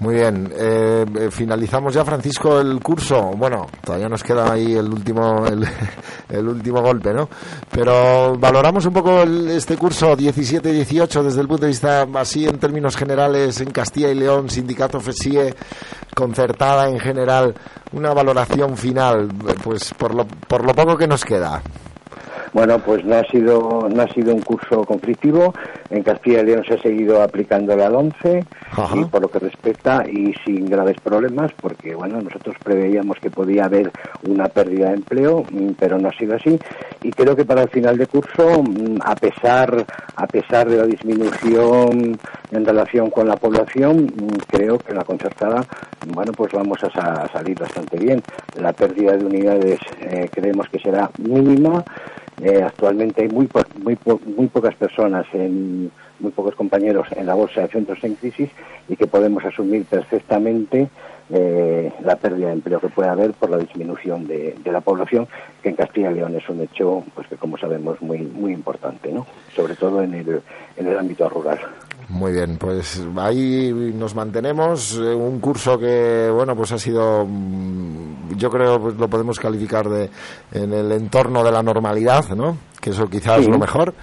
Muy 0.01 0.17
bien, 0.17 0.53
eh, 0.57 1.29
finalizamos 1.31 1.95
ya, 1.95 2.05
Francisco, 2.05 2.61
el 2.61 2.81
curso. 2.81 3.31
Bueno, 3.37 3.67
todavía 3.85 4.09
nos 4.09 4.25
queda 4.25 4.53
ahí 4.53 4.75
el 4.75 4.93
último, 4.93 5.47
el, 5.47 6.49
último 6.49 6.83
golpe, 6.83 7.15
¿no? 7.15 7.29
Pero 7.71 8.37
valoramos 8.37 8.85
un 8.87 8.93
poco 8.93 9.23
este 9.23 9.77
curso 9.77 10.17
17-18 10.17 11.23
desde 11.23 11.41
el 11.41 11.47
punto 11.47 11.63
de 11.63 11.69
vista, 11.69 12.09
así 12.15 12.45
en 12.45 12.59
términos 12.59 12.97
generales, 12.97 13.61
en 13.61 13.71
Castilla 13.71 14.11
y 14.11 14.17
León, 14.17 14.51
sindicato 14.51 14.99
FESIE, 14.99 15.55
concertada 16.13 16.89
en 16.89 16.99
general, 16.99 17.55
una 17.93 18.13
valoración 18.13 18.77
final, 18.77 19.29
pues 19.63 19.95
por 19.95 20.13
lo, 20.13 20.27
por 20.27 20.67
lo 20.67 20.75
poco 20.75 20.97
que 20.97 21.07
nos 21.07 21.25
queda. 21.25 21.63
Bueno, 22.55 22.79
pues 22.79 23.05
no 23.05 23.17
ha 23.17 23.25
sido 23.25 23.89
no 23.93 24.03
ha 24.03 24.09
sido 24.09 24.33
un 24.33 24.41
curso 24.41 24.85
conflictivo. 24.85 25.53
En 25.91 26.05
Castilla 26.05 26.41
y 26.41 26.47
León 26.47 26.65
se 26.65 26.75
ha 26.75 26.83
seguido 26.83 27.21
aplicando 27.21 27.77
la 27.77 27.91
11 27.91 28.45
y 28.95 29.05
por 29.07 29.23
lo 29.23 29.29
que 29.29 29.41
respecta 29.41 30.05
y 30.09 30.33
sin 30.45 30.67
graves 30.67 30.97
problemas, 31.03 31.51
porque 31.61 31.97
bueno, 31.97 32.23
nosotros 32.23 32.55
preveíamos 32.63 33.19
que 33.19 33.29
podía 33.29 33.65
haber 33.65 33.91
una 34.23 34.47
pérdida 34.47 34.91
de 34.91 34.95
empleo, 34.95 35.45
mm, 35.51 35.71
pero 35.79 35.99
no 35.99 36.09
ha 36.09 36.17
sido 36.17 36.37
así. 36.37 36.57
Y 37.03 37.11
creo 37.11 37.35
que 37.35 37.45
para 37.45 37.63
el 37.63 37.69
final 37.71 37.99
de 37.99 38.07
curso, 38.07 38.63
mm, 38.63 38.99
a 39.05 39.17
pesar 39.17 39.85
a 40.17 40.27
pesar 40.27 40.69
de 40.69 40.77
la 40.77 40.87
disminución 40.87 42.19
en 42.51 42.65
relación 42.65 43.11
con 43.11 43.27
la 43.27 43.37
población, 43.37 44.05
mm, 44.05 44.37
creo 44.47 44.79
que 44.79 44.95
la 44.95 45.03
concertada, 45.03 45.65
bueno, 46.07 46.33
pues 46.33 46.53
vamos 46.53 46.79
a, 46.85 47.29
salir 47.33 47.59
bastante 47.59 47.99
bien. 47.99 48.23
La 48.61 48.73
pérdida 48.73 49.17
de 49.17 49.25
unidades 49.25 49.81
eh, 50.01 50.29
creemos 50.33 50.69
que 50.69 50.79
será 50.79 51.11
mínima 51.19 51.85
eh, 52.43 52.63
actualmente 52.63 53.23
hay 53.23 53.29
muy, 53.29 53.49
muy, 53.83 53.99
muy 54.37 54.47
pocas 54.49 54.75
personas, 54.75 55.27
en, 55.33 55.91
muy 56.19 56.33
pocos 56.33 56.55
compañeros 56.55 57.09
en 57.13 57.27
la 57.27 57.35
bolsa 57.35 57.63
de 57.63 57.69
centros 57.69 58.03
en 58.03 58.15
crisis 58.15 58.51
y 58.89 58.97
que 58.97 59.07
podemos 59.07 59.45
asumir 59.45 59.85
perfectamente 59.85 60.89
eh, 61.31 61.93
la 62.03 62.17
pérdida 62.17 62.49
de 62.49 62.55
empleo 62.55 62.81
que 62.81 62.89
puede 62.89 63.09
haber 63.09 63.33
por 63.33 63.51
la 63.51 63.59
disminución 63.59 64.27
de, 64.27 64.55
la 64.65 64.81
población, 64.81 65.27
que 65.63 65.71
en 65.71 65.77
Castilla 65.77 66.11
y 66.11 66.15
León 66.15 66.37
es 66.37 66.49
un 66.49 66.61
hecho, 66.61 67.05
pues 67.15 67.27
que 67.29 67.37
como 67.37 67.57
sabemos, 67.57 68.01
muy, 68.03 68.19
muy 68.19 68.53
importante, 68.53 69.13
¿no? 69.13 69.27
sobre 69.55 69.75
todo 69.75 70.03
en 70.03 70.15
el, 70.15 70.43
en 70.77 70.87
el 70.87 70.99
ámbito 70.99 71.29
rural. 71.29 71.59
Muy 72.09 72.33
bien, 72.33 72.57
pues 72.59 73.03
ahí 73.17 73.73
nos 73.95 74.15
mantenemos. 74.15 74.99
Eh, 74.99 75.15
un 75.15 75.41
curso 75.41 75.79
que, 75.79 76.29
bueno, 76.31 76.55
pues 76.55 76.73
ha 76.73 76.79
sido, 76.79 77.25
mm, 77.27 78.37
yo 78.37 78.51
creo, 78.51 78.81
pues 78.81 78.97
lo 78.97 79.09
podemos 79.09 79.39
calificar 79.39 79.89
de 79.89 80.11
en 80.53 80.73
el 80.73 80.93
entorno 80.93 81.43
de 81.43 81.51
la 81.51 81.63
normalidad, 81.63 82.29
¿no? 82.37 82.59
Que 82.81 82.91
eso 82.91 83.09
quizás 83.09 83.41
es 83.41 83.49
lo 83.49 83.59
mejor. 83.59 83.95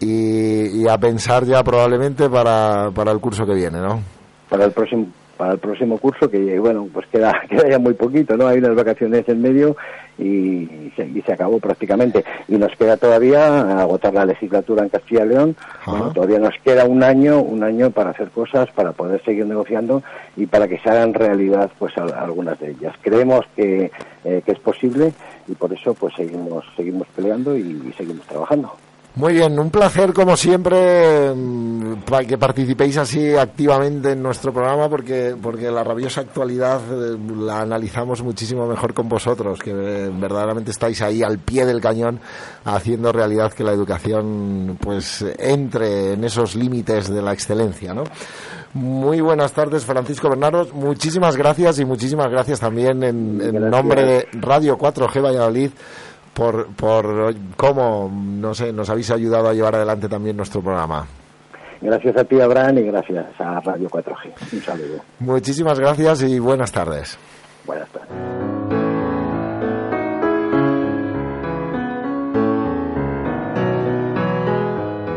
Y, 0.00 0.86
a 0.88 0.98
pensar 0.98 1.44
ya 1.44 1.62
probablemente 1.62 2.28
para, 2.28 2.90
para 2.94 3.12
el 3.12 3.18
curso 3.18 3.44
que 3.44 3.54
viene, 3.54 3.80
¿no? 3.80 4.00
Para 4.48 4.66
el 4.66 4.72
próximo 4.72 5.06
para 5.36 5.52
el 5.52 5.58
próximo 5.58 5.98
curso 5.98 6.30
que 6.30 6.58
bueno 6.58 6.88
pues 6.90 7.06
queda 7.08 7.30
queda 7.50 7.68
ya 7.68 7.78
muy 7.78 7.92
poquito 7.92 8.38
no 8.38 8.46
hay 8.46 8.56
unas 8.56 8.74
vacaciones 8.74 9.28
en 9.28 9.42
medio 9.42 9.76
y, 10.18 10.92
se, 10.96 11.32
acabó 11.32 11.58
prácticamente. 11.58 12.24
Y 12.48 12.56
nos 12.56 12.74
queda 12.76 12.96
todavía 12.96 13.80
agotar 13.80 14.14
la 14.14 14.26
legislatura 14.26 14.82
en 14.82 14.88
Castilla 14.88 15.24
y 15.24 15.28
León. 15.28 15.56
todavía 16.14 16.38
nos 16.38 16.54
queda 16.64 16.84
un 16.84 17.02
año, 17.02 17.40
un 17.40 17.62
año 17.62 17.90
para 17.90 18.10
hacer 18.10 18.30
cosas, 18.30 18.70
para 18.72 18.92
poder 18.92 19.22
seguir 19.24 19.46
negociando 19.46 20.02
y 20.36 20.46
para 20.46 20.68
que 20.68 20.78
se 20.78 20.90
hagan 20.90 21.14
realidad 21.14 21.70
pues 21.78 21.96
algunas 21.98 22.58
de 22.60 22.70
ellas. 22.70 22.94
Creemos 23.02 23.44
que, 23.54 23.90
eh, 24.24 24.42
que 24.44 24.52
es 24.52 24.58
posible 24.58 25.12
y 25.48 25.54
por 25.54 25.72
eso 25.72 25.94
pues 25.94 26.14
seguimos, 26.14 26.64
seguimos 26.76 27.06
peleando 27.14 27.56
y 27.56 27.92
seguimos 27.96 28.26
trabajando. 28.26 28.72
Muy 29.16 29.32
bien, 29.32 29.58
un 29.58 29.70
placer 29.70 30.12
como 30.12 30.36
siempre 30.36 31.32
mm, 31.34 32.02
que 32.28 32.36
participéis 32.36 32.98
así 32.98 33.34
activamente 33.34 34.12
en 34.12 34.22
nuestro 34.22 34.52
programa 34.52 34.90
porque, 34.90 35.34
porque 35.40 35.70
la 35.70 35.82
rabiosa 35.82 36.20
actualidad 36.20 36.82
eh, 36.92 37.16
la 37.34 37.62
analizamos 37.62 38.22
muchísimo 38.22 38.66
mejor 38.66 38.92
con 38.92 39.08
vosotros, 39.08 39.58
que 39.58 39.70
eh, 39.70 40.10
verdaderamente 40.12 40.70
estáis 40.70 41.00
ahí 41.00 41.22
al 41.22 41.38
pie 41.38 41.64
del 41.64 41.80
cañón 41.80 42.20
haciendo 42.66 43.10
realidad 43.10 43.54
que 43.54 43.64
la 43.64 43.72
educación 43.72 44.76
pues 44.78 45.24
entre 45.38 46.12
en 46.12 46.22
esos 46.22 46.54
límites 46.54 47.08
de 47.08 47.22
la 47.22 47.32
excelencia, 47.32 47.94
¿no? 47.94 48.04
Muy 48.74 49.22
buenas 49.22 49.52
tardes, 49.52 49.86
Francisco 49.86 50.28
Bernardo. 50.28 50.68
Muchísimas 50.74 51.38
gracias 51.38 51.78
y 51.78 51.86
muchísimas 51.86 52.28
gracias 52.28 52.60
también 52.60 53.02
en, 53.02 53.40
en 53.40 53.70
nombre 53.70 54.04
de 54.04 54.28
Radio 54.34 54.76
4G 54.76 55.22
Valladolid 55.24 55.70
por, 56.36 56.66
por 56.76 57.34
cómo, 57.56 58.12
no 58.12 58.52
sé, 58.52 58.70
nos 58.70 58.90
habéis 58.90 59.10
ayudado 59.10 59.48
a 59.48 59.54
llevar 59.54 59.74
adelante 59.74 60.06
también 60.06 60.36
nuestro 60.36 60.60
programa. 60.60 61.06
Gracias 61.80 62.16
a 62.16 62.24
ti, 62.24 62.38
Abraham, 62.40 62.78
y 62.78 62.82
gracias 62.82 63.26
a 63.38 63.60
Radio 63.60 63.88
4G. 63.88 64.52
Un 64.52 64.60
saludo. 64.60 65.00
Muchísimas 65.18 65.80
gracias 65.80 66.22
y 66.22 66.38
buenas 66.38 66.70
tardes. 66.72 67.18
Buenas 67.64 67.88
tardes. 67.88 68.10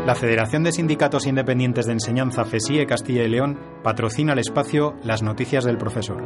La 0.06 0.14
Federación 0.14 0.64
de 0.64 0.72
Sindicatos 0.72 1.26
Independientes 1.26 1.86
de 1.86 1.92
Enseñanza 1.92 2.44
FESIE 2.44 2.86
Castilla 2.86 3.22
y 3.22 3.28
León 3.28 3.60
patrocina 3.84 4.32
el 4.32 4.40
espacio 4.40 4.94
Las 5.04 5.22
Noticias 5.22 5.64
del 5.64 5.76
Profesor. 5.76 6.24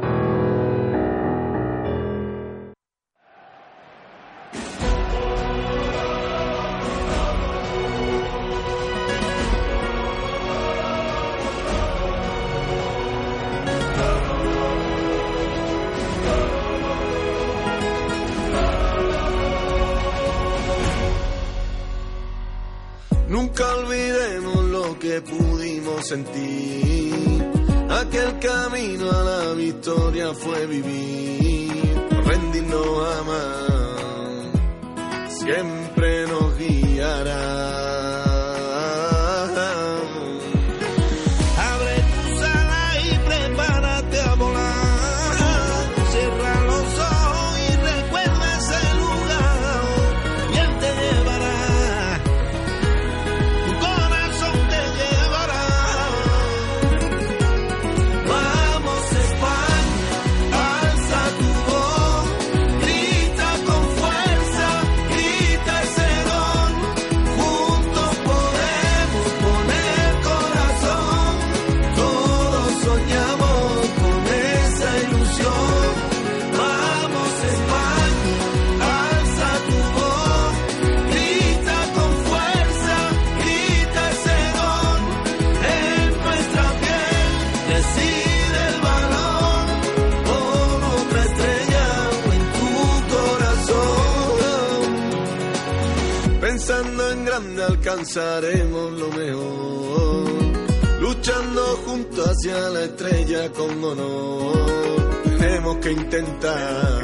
Alcanzaremos 97.63 98.91
lo 98.91 99.09
mejor. 99.09 101.01
Luchando 101.01 101.61
junto 101.85 102.23
hacia 102.23 102.69
la 102.69 102.83
estrella 102.83 103.51
con 103.51 103.83
honor. 103.83 105.23
Tenemos 105.39 105.77
que 105.77 105.91
intentar 105.91 107.01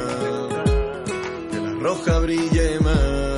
que 1.50 1.56
la 1.56 1.72
roja 1.80 2.18
brille 2.20 2.80
más. 2.80 3.31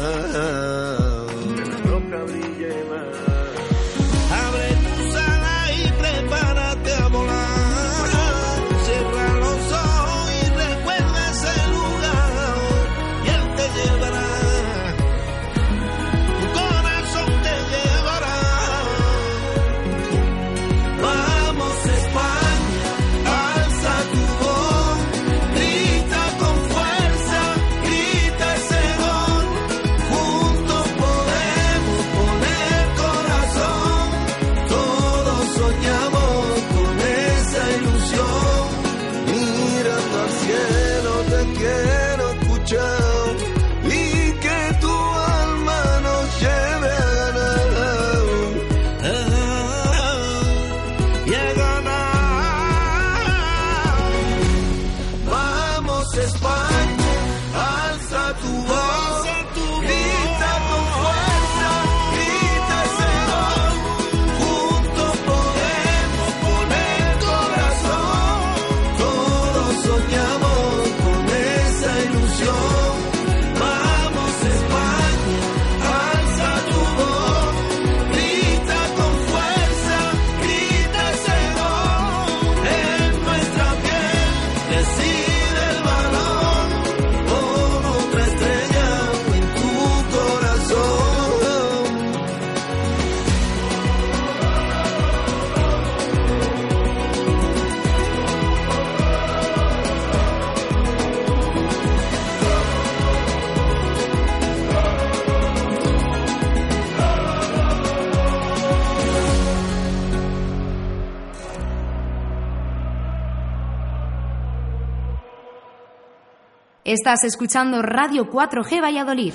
Estás 116.94 117.24
escuchando 117.24 117.83
Radio 117.83 118.30
4G 118.30 118.80
Valladolid. 118.80 119.33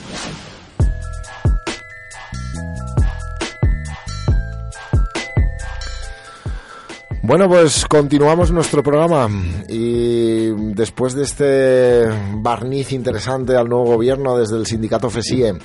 Bueno, 7.21 7.49
pues 7.49 7.85
continuamos 7.85 8.53
nuestro 8.53 8.81
programa 8.81 9.27
y 9.67 10.51
después 10.73 11.15
de 11.15 11.23
este 11.23 12.07
barniz 12.35 12.93
interesante 12.93 13.57
al 13.57 13.67
nuevo 13.67 13.87
gobierno 13.87 14.37
desde 14.37 14.55
el 14.55 14.65
sindicato 14.65 15.09
FESIE 15.09 15.55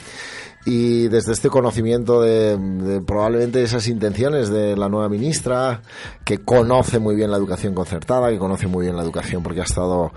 y 0.65 1.09
desde 1.09 1.33
este 1.33 1.51
conocimiento 1.51 2.23
de, 2.23 3.03
probablemente 3.07 3.63
esas 3.63 3.87
intenciones 3.87 4.49
de 4.49 4.77
la 4.77 4.89
nueva 4.89 5.09
ministra, 5.09 5.83
que 6.25 6.39
conoce 6.39 6.99
muy 6.99 7.15
bien 7.15 7.31
la 7.31 7.37
educación 7.37 7.75
concertada, 7.75 8.31
que 8.31 8.39
conoce 8.39 8.67
muy 8.67 8.87
bien 8.87 8.97
la 8.97 9.03
educación 9.03 9.43
porque 9.43 9.61
ha 9.61 9.65
estado 9.65 10.13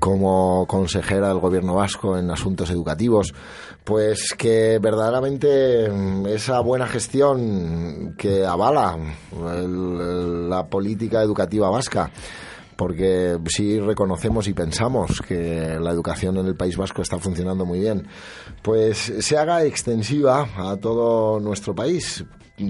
como 0.00 0.66
consejera 0.66 1.28
del 1.28 1.38
gobierno 1.38 1.74
vasco 1.74 2.18
en 2.18 2.30
asuntos 2.30 2.70
educativos, 2.70 3.32
pues 3.84 4.34
que 4.36 4.78
verdaderamente 4.80 5.88
mm, 5.88 6.26
esa 6.26 6.60
buena 6.60 6.88
gestión 6.88 8.14
que 8.16 8.44
avala 8.44 8.96
la 9.32 10.66
política 10.66 11.22
educativa 11.22 11.70
vasca 11.70 12.10
porque 12.76 13.38
sí 13.48 13.78
reconocemos 13.78 14.48
y 14.48 14.54
pensamos 14.54 15.20
que 15.20 15.78
la 15.78 15.90
educación 15.90 16.38
en 16.38 16.46
el 16.46 16.54
País 16.54 16.78
Vasco 16.78 17.02
está 17.02 17.18
funcionando 17.18 17.66
muy 17.66 17.80
bien, 17.80 18.08
pues 18.62 19.12
se 19.18 19.36
haga 19.36 19.64
extensiva 19.64 20.48
a 20.56 20.78
todo 20.78 21.40
nuestro 21.40 21.74
país 21.74 22.24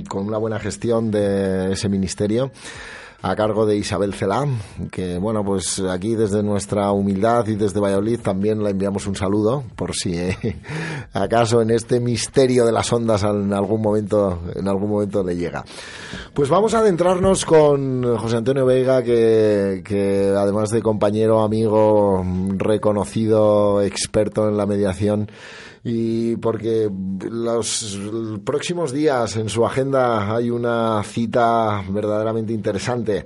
con 0.09 0.27
una 0.27 0.39
buena 0.39 0.59
gestión 0.59 1.13
de 1.13 1.75
ese 1.75 1.89
ministerio 1.89 2.51
a 3.23 3.37
cargo 3.37 3.67
de 3.67 3.77
Isabel 3.77 4.15
Celán, 4.15 4.59
que 4.91 5.19
bueno, 5.19 5.45
pues 5.45 5.79
aquí 5.81 6.15
desde 6.15 6.43
nuestra 6.43 6.91
humildad 6.93 7.47
y 7.49 7.55
desde 7.55 7.79
Valladolid 7.79 8.21
también 8.21 8.63
le 8.63 8.71
enviamos 8.71 9.07
un 9.07 9.15
saludo, 9.15 9.63
por 9.77 9.95
si 9.95 10.17
eh, 10.17 10.37
acaso 11.13 11.61
en 11.61 11.71
este 11.71 12.01
misterio 12.01 12.65
de 12.65 12.73
las 12.73 12.91
ondas 12.93 13.23
en 13.25 13.53
algún 13.53 13.83
momento, 13.83 14.41
en 14.55 14.67
algún 14.69 14.91
momento 14.91 15.23
le 15.23 15.37
llega. 15.37 15.65
Pues 16.33 16.49
vamos 16.49 16.73
a 16.75 16.79
adentrarnos 16.79 17.45
con 17.45 18.17
José 18.17 18.39
Antonio 18.39 18.65
Vega, 18.65 19.03
que, 19.03 19.83
que 19.85 20.33
además 20.37 20.71
de 20.71 20.81
compañero, 20.81 21.43
amigo, 21.43 22.25
reconocido, 22.57 23.83
experto 23.83 24.49
en 24.49 24.57
la 24.57 24.65
mediación, 24.65 25.31
y 25.83 26.37
porque 26.37 26.91
los 27.31 27.99
próximos 28.45 28.93
días 28.93 29.37
en 29.37 29.49
su 29.49 29.65
agenda 29.65 30.35
hay 30.35 30.51
una 30.51 31.03
cita 31.03 31.83
verdaderamente 31.89 32.53
interesante 32.53 33.25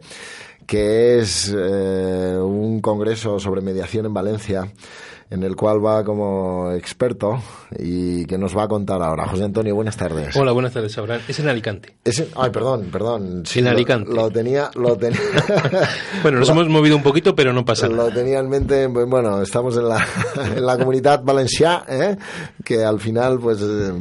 que 0.67 1.19
es 1.19 1.55
eh, 1.55 2.38
un 2.40 2.81
congreso 2.81 3.38
sobre 3.38 3.61
mediación 3.61 4.07
en 4.07 4.14
Valencia 4.14 4.73
en 5.31 5.43
el 5.43 5.57
cual 5.57 5.85
va 5.85 6.05
como 6.05 6.73
experto 6.73 7.43
y 7.79 8.25
que 8.27 8.39
nos 8.39 8.57
va 8.57 8.65
a 8.65 8.69
contar 8.69 9.03
ahora. 9.03 9.27
José 9.27 9.45
Antonio, 9.45 9.75
buenas 9.75 9.97
tardes. 9.97 10.37
Hola, 10.37 10.53
buenas 10.53 10.73
tardes, 10.73 10.97
Abraham. 10.99 11.23
Es 11.27 11.39
en 11.41 11.49
Alicante. 11.49 11.97
Es 12.05 12.25
ay, 12.37 12.51
perdón, 12.51 12.89
perdón. 12.93 13.43
Sí, 13.45 13.61
en 13.61 13.69
Alicante. 13.69 14.13
Lo, 14.13 14.31
tenía... 14.31 14.71
Lo 14.75 14.97
tenía 14.97 15.19
bueno, 16.23 16.39
nos 16.39 16.49
hemos 16.49 16.69
movido 16.69 16.97
un 16.97 17.03
poquito, 17.03 17.35
pero 17.35 17.53
no 17.53 17.65
pasa 17.65 17.89
nada. 17.89 18.05
Lo 18.05 18.15
tenía 18.15 18.39
en 18.39 18.49
mente, 18.49 18.87
bueno, 18.87 19.43
estamos 19.43 19.77
en 19.77 19.89
la, 19.89 20.07
en 20.57 20.65
la 20.65 20.79
comunidad 20.79 21.23
valenciana, 21.23 21.85
¿eh? 21.89 22.17
que 22.65 22.85
al 22.85 23.01
final, 23.01 23.39
pues, 23.41 23.59
eh, 23.63 23.93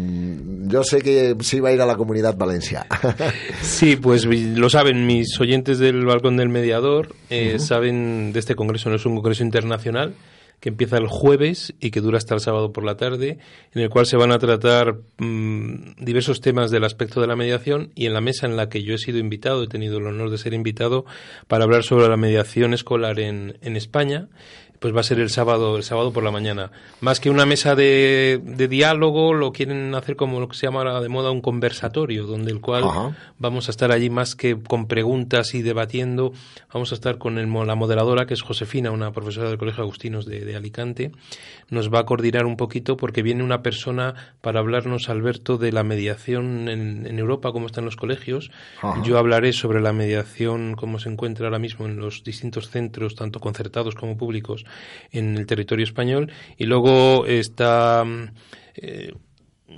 yo 0.66 0.84
sé 0.84 1.02
que 1.02 1.36
sí 1.42 1.60
va 1.60 1.70
a 1.70 1.74
ir 1.74 1.82
a 1.82 1.86
la 1.86 1.96
comunidad 1.96 2.36
valenciana. 2.38 2.88
sí, 3.62 3.96
pues 3.96 4.26
lo 4.26 4.70
saben 4.70 5.06
mis 5.06 5.40
oyentes 5.40 5.80
del 5.80 6.06
Balcón 6.06 6.38
del 6.38 6.50
Mediador, 6.50 7.14
eh, 7.30 7.60
saben 7.60 8.34
de 8.34 8.40
este 8.40 8.56
congreso, 8.56 8.90
no 8.90 8.96
es 8.96 9.06
un 9.06 9.16
congreso 9.16 9.44
internacional, 9.44 10.14
que 10.64 10.70
empieza 10.70 10.96
el 10.96 11.08
jueves 11.08 11.74
y 11.82 11.92
que 11.92 12.00
dura 12.00 12.18
hasta 12.18 12.36
el 12.36 12.40
sábado 12.40 12.72
por 12.72 12.86
la 12.86 12.96
tarde, 12.96 13.38
en 13.74 13.82
el 13.82 13.90
cual 13.90 14.06
se 14.06 14.16
van 14.16 14.32
a 14.32 14.40
tratar 14.40 14.96
mm, 15.18 15.96
diversos 15.98 16.40
temas 16.40 16.72
del 16.72 16.86
aspecto 16.86 17.20
de 17.20 17.28
la 17.28 17.36
mediación 17.36 17.92
y 17.96 18.06
en 18.06 18.14
la 18.14 18.22
mesa 18.22 18.48
en 18.48 18.56
la 18.56 18.70
que 18.70 18.82
yo 18.82 18.96
he 18.96 18.98
sido 18.98 19.18
invitado, 19.18 19.62
he 19.62 19.68
tenido 19.68 19.98
el 19.98 20.08
honor 20.08 20.30
de 20.30 20.38
ser 20.38 20.54
invitado 20.54 21.04
para 21.50 21.66
hablar 21.66 21.84
sobre 21.84 22.08
la 22.08 22.16
mediación 22.16 22.74
escolar 22.74 23.20
en, 23.20 23.58
en 23.60 23.76
España 23.76 24.30
pues 24.84 24.94
va 24.94 25.00
a 25.00 25.04
ser 25.04 25.22
el 25.22 25.30
sábado, 25.30 25.78
el 25.78 25.84
sábado 25.84 26.12
por 26.12 26.26
la 26.26 26.32
mañana. 26.32 26.70
Más 27.00 27.22
que 27.22 27.30
una 27.30 27.46
mesa 27.46 27.74
de, 27.74 28.42
de 28.44 28.68
diálogo, 28.68 29.34
lo 29.34 29.54
quieren 29.54 29.96
hacer 29.96 30.18
como 30.18 30.42
lo 30.42 30.50
que 30.50 30.58
se 30.58 30.68
llama 30.68 30.80
ahora 30.80 31.00
de 31.00 31.08
moda 31.08 31.32
un 31.32 31.40
conversatorio, 31.40 32.26
donde 32.26 32.52
el 32.52 32.60
cual 32.60 32.84
vamos 33.40 33.70
a 33.70 33.72
estar 33.72 33.94
allí 33.94 34.10
más 34.10 34.36
que 34.36 34.62
con 34.62 34.88
preguntas 34.88 35.54
y 35.54 35.62
debatiendo, 35.62 36.34
vamos 36.74 36.92
a 36.92 36.96
estar 36.96 37.18
con 37.18 37.38
el, 37.38 37.50
la 37.66 37.76
moderadora, 37.76 38.26
que 38.26 38.34
es 38.34 38.42
Josefina, 38.42 38.92
una 38.92 39.14
profesora 39.14 39.48
del 39.48 39.58
Colegio 39.58 39.84
Agustinos 39.84 40.26
de, 40.26 40.44
de, 40.44 40.54
Alicante, 40.58 41.14
nos 41.70 41.90
va 41.90 42.00
a 42.00 42.06
coordinar 42.06 42.46
un 42.46 42.58
poquito 42.58 42.98
porque 42.98 43.24
viene 43.24 43.42
una 43.42 43.62
persona 43.62 44.16
para 44.42 44.60
hablarnos, 44.60 45.08
Alberto, 45.08 45.58
de 45.58 45.72
la 45.72 45.84
mediación 45.84 46.68
en, 46.68 47.08
en 47.08 47.20
Europa, 47.20 47.54
cómo 47.54 47.68
están 47.68 47.86
los 47.86 47.96
colegios. 47.96 48.52
Yo 49.06 49.18
hablaré 49.18 49.54
sobre 49.54 49.80
la 49.80 49.94
mediación, 49.94 50.76
cómo 50.76 51.00
se 51.00 51.08
encuentra 51.08 51.46
ahora 51.46 51.60
mismo 51.60 51.86
en 51.86 51.96
los 51.96 52.26
distintos 52.26 52.70
centros, 52.70 53.16
tanto 53.16 53.40
concertados 53.40 53.96
como 53.96 54.18
públicos, 54.18 54.66
en 55.12 55.38
el 55.38 55.46
territorio 55.46 55.84
español. 55.84 56.32
Y 56.58 56.66
luego 56.66 57.26
está 57.26 58.04
mm, 58.06 58.30
eh, 58.76 59.14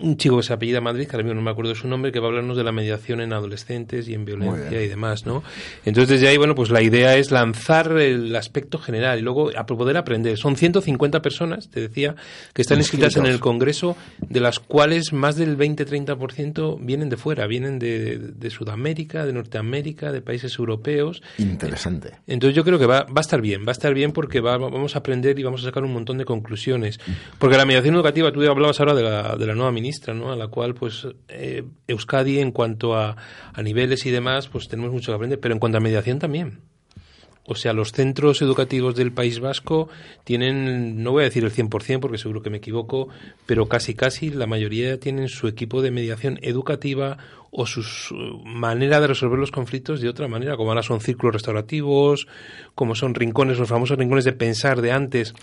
un 0.01 0.17
chico 0.17 0.37
que 0.37 0.43
se 0.43 0.53
apellida 0.53 0.81
Madrid, 0.81 1.07
que 1.07 1.15
ahora 1.15 1.23
mismo 1.23 1.35
no 1.35 1.41
me 1.41 1.51
acuerdo 1.51 1.69
de 1.69 1.75
su 1.75 1.87
nombre, 1.87 2.11
que 2.11 2.19
va 2.19 2.27
a 2.27 2.29
hablarnos 2.29 2.57
de 2.57 2.63
la 2.63 2.71
mediación 2.71 3.21
en 3.21 3.33
adolescentes 3.33 4.07
y 4.07 4.13
en 4.13 4.25
violencia 4.25 4.81
y 4.81 4.87
demás, 4.87 5.25
¿no? 5.25 5.43
Entonces, 5.85 6.09
desde 6.09 6.27
ahí, 6.27 6.37
bueno, 6.37 6.55
pues 6.55 6.69
la 6.69 6.81
idea 6.81 7.15
es 7.17 7.31
lanzar 7.31 7.91
el 7.97 8.35
aspecto 8.35 8.77
general 8.77 9.19
y 9.19 9.21
luego 9.21 9.51
a 9.55 9.65
poder 9.65 9.97
aprender. 9.97 10.37
Son 10.37 10.55
150 10.55 11.21
personas, 11.21 11.69
te 11.69 11.81
decía, 11.81 12.15
que 12.53 12.61
están 12.61 12.77
inscritas 12.77 13.17
en 13.17 13.25
el 13.25 13.39
Congreso, 13.39 13.95
de 14.19 14.39
las 14.39 14.59
cuales 14.59 15.13
más 15.13 15.35
del 15.35 15.57
20-30% 15.57 16.77
vienen 16.81 17.09
de 17.09 17.17
fuera, 17.17 17.47
vienen 17.47 17.79
de, 17.79 18.17
de, 18.17 18.49
Sudamérica, 18.49 19.25
de 19.25 19.33
Norteamérica, 19.33 20.11
de 20.11 20.21
países 20.21 20.57
europeos. 20.57 21.21
Interesante. 21.37 22.11
Entonces, 22.27 22.55
yo 22.55 22.63
creo 22.63 22.79
que 22.79 22.85
va, 22.85 23.03
va 23.03 23.17
a 23.17 23.21
estar 23.21 23.41
bien, 23.41 23.61
va 23.61 23.69
a 23.69 23.71
estar 23.71 23.93
bien 23.93 24.11
porque 24.11 24.39
va, 24.39 24.57
vamos 24.57 24.95
a 24.95 24.99
aprender 24.99 25.37
y 25.39 25.43
vamos 25.43 25.61
a 25.61 25.65
sacar 25.65 25.83
un 25.83 25.93
montón 25.93 26.17
de 26.17 26.25
conclusiones. 26.25 26.99
Porque 27.39 27.57
la 27.57 27.65
mediación 27.65 27.95
educativa, 27.95 28.31
tú 28.31 28.41
hablabas 28.49 28.79
ahora 28.79 28.93
de 28.93 29.03
la, 29.03 29.35
de 29.35 29.45
la 29.45 29.55
nueva 29.55 29.71
ministra, 29.85 30.13
¿no? 30.13 30.31
A 30.31 30.35
la 30.35 30.47
cual, 30.47 30.73
pues, 30.73 31.07
eh, 31.27 31.63
Euskadi, 31.87 32.39
en 32.39 32.51
cuanto 32.51 32.95
a, 32.95 33.15
a 33.53 33.61
niveles 33.61 34.05
y 34.05 34.11
demás, 34.11 34.47
pues 34.47 34.67
tenemos 34.67 34.91
mucho 34.91 35.11
que 35.11 35.15
aprender, 35.15 35.39
pero 35.39 35.53
en 35.53 35.59
cuanto 35.59 35.77
a 35.77 35.81
mediación 35.81 36.19
también. 36.19 36.61
O 37.47 37.53
sea, 37.53 37.73
los 37.73 37.91
centros 37.91 38.41
educativos 38.41 38.95
del 38.95 39.11
País 39.11 39.39
Vasco 39.39 39.87
tienen, 40.23 41.03
no 41.03 41.11
voy 41.11 41.21
a 41.21 41.25
decir 41.25 41.43
el 41.43 41.53
100% 41.53 41.99
porque 41.99 42.17
seguro 42.17 42.41
que 42.41 42.49
me 42.49 42.57
equivoco, 42.57 43.09
pero 43.45 43.67
casi 43.67 43.93
casi 43.93 44.31
la 44.31 44.47
mayoría 44.47 44.99
tienen 44.99 45.29
su 45.29 45.47
equipo 45.47 45.83
de 45.83 45.91
mediación 45.91 46.39
educativa 46.41 47.19
o 47.57 47.65
su 47.65 47.81
manera 48.43 48.99
de 48.99 49.07
resolver 49.07 49.39
los 49.39 49.49
conflictos 49.49 50.01
de 50.01 50.09
otra 50.09 50.27
manera, 50.27 50.57
como 50.57 50.71
ahora 50.71 50.83
son 50.83 50.99
círculos 50.99 51.35
restaurativos, 51.35 52.27
como 52.75 52.95
son 52.95 53.15
rincones, 53.15 53.57
los 53.57 53.69
famosos 53.69 53.97
rincones 53.97 54.25
de 54.25 54.33
pensar 54.33 54.81
de 54.81 54.91
antes, 54.91 55.33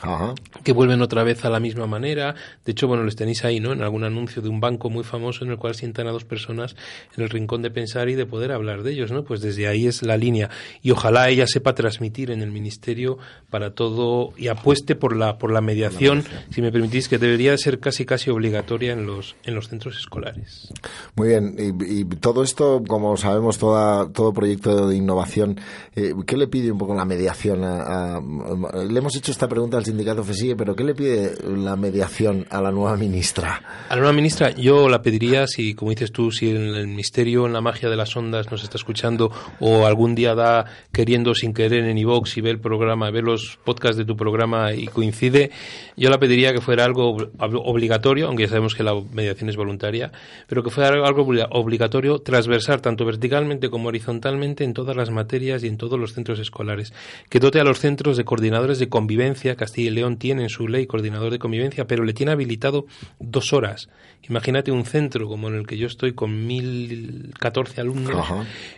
que 0.62 0.72
vuelven 0.72 1.00
otra 1.00 1.24
vez 1.24 1.46
a 1.46 1.50
la 1.50 1.58
misma 1.58 1.86
manera. 1.86 2.34
De 2.66 2.72
hecho, 2.72 2.86
bueno, 2.86 3.02
les 3.04 3.16
tenéis 3.16 3.46
ahí, 3.46 3.60
¿no? 3.60 3.72
En 3.72 3.80
algún 3.80 4.04
anuncio 4.04 4.42
de 4.42 4.50
un 4.50 4.60
banco 4.60 4.90
muy 4.90 5.04
famoso 5.04 5.42
en 5.46 5.52
el 5.52 5.56
cual 5.56 5.74
sientan 5.74 6.06
a 6.06 6.10
dos 6.10 6.26
personas 6.26 6.76
en 7.16 7.24
el 7.24 7.30
rincón 7.30 7.62
de 7.62 7.70
pensar 7.70 8.10
y 8.10 8.14
de 8.14 8.26
poder 8.26 8.52
hablar 8.52 8.82
de 8.82 8.92
ellos, 8.92 9.10
¿no? 9.10 9.24
Pues 9.24 9.40
desde 9.40 9.66
ahí 9.66 9.86
es 9.86 10.02
la 10.02 10.18
línea. 10.18 10.50
Y 10.82 10.90
ojalá 10.90 11.30
ella 11.30 11.46
sepa 11.46 11.74
transmitir 11.74 12.30
en 12.30 12.42
el 12.42 12.50
ministerio 12.50 13.16
para 13.48 13.70
todo 13.70 14.34
y 14.36 14.48
apueste 14.48 14.96
por 14.96 15.16
la, 15.16 15.38
por 15.38 15.50
la 15.50 15.62
mediación, 15.62 16.24
si 16.50 16.60
me 16.60 16.70
permitís, 16.70 17.08
que 17.08 17.16
debería 17.16 17.56
ser 17.56 17.80
casi 17.80 18.04
casi 18.04 18.28
obligatoria 18.28 18.92
en 18.92 19.06
los, 19.06 19.34
en 19.44 19.54
los 19.54 19.68
centros 19.68 19.96
escolares. 19.96 20.70
Muy 21.16 21.28
bien. 21.28 21.56
y 21.58 22.01
todo 22.04 22.42
esto, 22.42 22.82
como 22.86 23.16
sabemos, 23.16 23.58
toda, 23.58 24.08
todo 24.10 24.32
proyecto 24.32 24.88
de 24.88 24.96
innovación, 24.96 25.60
eh, 25.94 26.12
¿qué 26.26 26.36
le 26.36 26.48
pide 26.48 26.72
un 26.72 26.78
poco 26.78 26.94
la 26.94 27.04
mediación? 27.04 27.62
le 27.62 28.98
hemos 28.98 29.16
hecho 29.16 29.32
esta 29.32 29.48
pregunta 29.48 29.76
al 29.76 29.84
sindicato 29.84 30.24
FESIE, 30.24 30.56
pero 30.56 30.74
¿qué 30.74 30.84
le 30.84 30.94
pide 30.94 31.34
la 31.46 31.76
mediación 31.76 32.46
a 32.50 32.60
la 32.60 32.70
nueva 32.70 32.96
ministra? 32.96 33.62
A 33.88 33.94
la 33.94 34.00
nueva 34.00 34.12
ministra, 34.12 34.50
yo 34.50 34.88
la 34.88 35.02
pediría, 35.02 35.46
si, 35.46 35.74
como 35.74 35.90
dices 35.90 36.12
tú, 36.12 36.30
si 36.30 36.50
el, 36.50 36.74
el 36.74 36.88
Ministerio 36.88 37.46
en 37.46 37.52
la 37.52 37.60
magia 37.60 37.88
de 37.88 37.96
las 37.96 38.16
ondas 38.16 38.50
nos 38.50 38.62
está 38.62 38.76
escuchando 38.78 39.30
o 39.60 39.86
algún 39.86 40.14
día 40.14 40.34
da 40.34 40.66
queriendo 40.92 41.34
sin 41.34 41.52
querer 41.52 41.84
en 41.84 41.98
iVox 41.98 42.36
y 42.36 42.40
ve 42.40 42.50
el 42.50 42.60
programa, 42.60 43.10
ve 43.10 43.22
los 43.22 43.58
podcasts 43.64 43.96
de 43.96 44.04
tu 44.04 44.16
programa 44.16 44.72
y 44.72 44.86
coincide, 44.86 45.50
yo 45.96 46.10
la 46.10 46.18
pediría 46.18 46.52
que 46.52 46.60
fuera 46.60 46.84
algo 46.84 47.16
obligatorio, 47.38 48.28
aunque 48.28 48.44
ya 48.44 48.48
sabemos 48.48 48.74
que 48.74 48.82
la 48.82 48.94
mediación 49.12 49.50
es 49.50 49.56
voluntaria, 49.56 50.10
pero 50.46 50.62
que 50.62 50.70
fuera 50.70 50.88
algo 50.88 51.22
obligatorio 51.50 51.81
transversal 51.90 52.82
tanto 52.82 53.04
verticalmente 53.04 53.70
como 53.70 53.88
horizontalmente 53.88 54.64
en 54.64 54.74
todas 54.74 54.96
las 54.96 55.10
materias 55.10 55.64
y 55.64 55.68
en 55.68 55.76
todos 55.76 55.98
los 55.98 56.12
centros 56.12 56.38
escolares, 56.38 56.92
que 57.28 57.40
dote 57.40 57.60
a 57.60 57.64
los 57.64 57.80
centros 57.80 58.16
de 58.16 58.24
coordinadores 58.24 58.78
de 58.78 58.88
convivencia. 58.88 59.56
Castilla 59.56 59.90
y 59.90 59.94
León 59.94 60.16
tiene 60.16 60.44
en 60.44 60.48
su 60.48 60.68
ley 60.68 60.86
coordinador 60.86 61.32
de 61.32 61.38
convivencia, 61.38 61.86
pero 61.86 62.04
le 62.04 62.12
tiene 62.12 62.32
habilitado 62.32 62.86
dos 63.18 63.52
horas. 63.52 63.88
Imagínate 64.28 64.70
un 64.70 64.84
centro 64.84 65.26
como 65.26 65.48
en 65.48 65.56
el 65.56 65.66
que 65.66 65.76
yo 65.76 65.88
estoy 65.88 66.12
con 66.12 66.48
1.014 66.48 67.78
alumnos, 67.78 68.24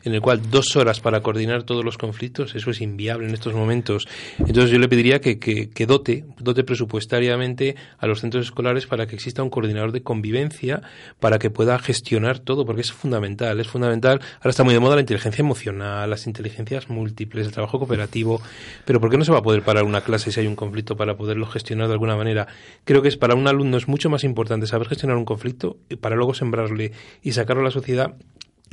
en 0.03 0.15
el 0.15 0.23
cual 0.23 0.41
dos 0.51 0.75
horas 0.77 1.01
para 1.01 1.21
coordinar 1.21 1.65
todos 1.65 1.85
los 1.85 1.99
conflictos, 1.99 2.55
eso 2.55 2.71
es 2.71 2.81
inviable 2.81 3.29
en 3.29 3.35
estos 3.35 3.53
momentos. 3.53 4.09
Entonces 4.39 4.71
yo 4.71 4.79
le 4.79 4.89
pediría 4.89 5.21
que, 5.21 5.39
que, 5.39 5.87
dote, 5.87 6.25
dote 6.39 6.65
presupuestariamente 6.65 7.77
a 7.99 8.07
los 8.07 8.21
centros 8.21 8.47
escolares 8.47 8.87
para 8.87 9.07
que 9.07 9.17
exista 9.17 9.43
un 9.43 9.51
coordinador 9.51 9.93
de 9.93 10.03
convivencia 10.03 10.81
para 11.21 11.39
que 11.39 11.51
pueda 11.51 11.79
gestionar 11.79 12.39
todo, 12.39 12.65
porque 12.65 12.81
es 12.81 12.94
fundamental, 12.95 13.59
es 13.61 13.69
fundamental. 13.69 14.21
Ahora 14.39 14.51
está 14.51 14.65
muy 14.65 14.75
de 14.75 14.81
moda 14.81 14.95
la 14.95 15.01
inteligencia 15.01 15.43
emocional, 15.43 16.09
las 16.09 16.27
inteligencias 16.27 16.89
múltiples, 16.89 17.47
el 17.47 17.53
trabajo 17.53 17.79
cooperativo, 17.79 18.41
pero 18.85 19.01
¿por 19.01 19.11
qué 19.11 19.19
no 19.19 19.25
se 19.25 19.33
va 19.33 19.39
a 19.39 19.43
poder 19.43 19.63
parar 19.63 19.85
una 19.85 20.03
clase 20.03 20.33
si 20.33 20.41
hay 20.41 20.47
un 20.47 20.57
conflicto 20.57 20.97
para 20.97 21.17
poderlo 21.17 21.47
gestionar 21.47 21.89
de 21.89 21.95
alguna 21.95 22.17
manera? 22.17 22.47
Creo 22.85 23.03
que 23.03 23.09
es 23.09 23.17
para 23.17 23.35
un 23.35 23.47
alumno 23.49 23.77
es 23.77 23.89
mucho 23.89 24.11
más 24.11 24.25
importante 24.25 24.67
saber 24.67 24.89
gestionar 24.89 25.17
un 25.17 25.25
conflicto 25.25 25.79
para 26.01 26.17
luego 26.17 26.35
sembrarle 26.35 26.93
y 27.23 27.33
sacarlo 27.33 27.63
a 27.63 27.65
la 27.65 27.71
sociedad 27.71 28.15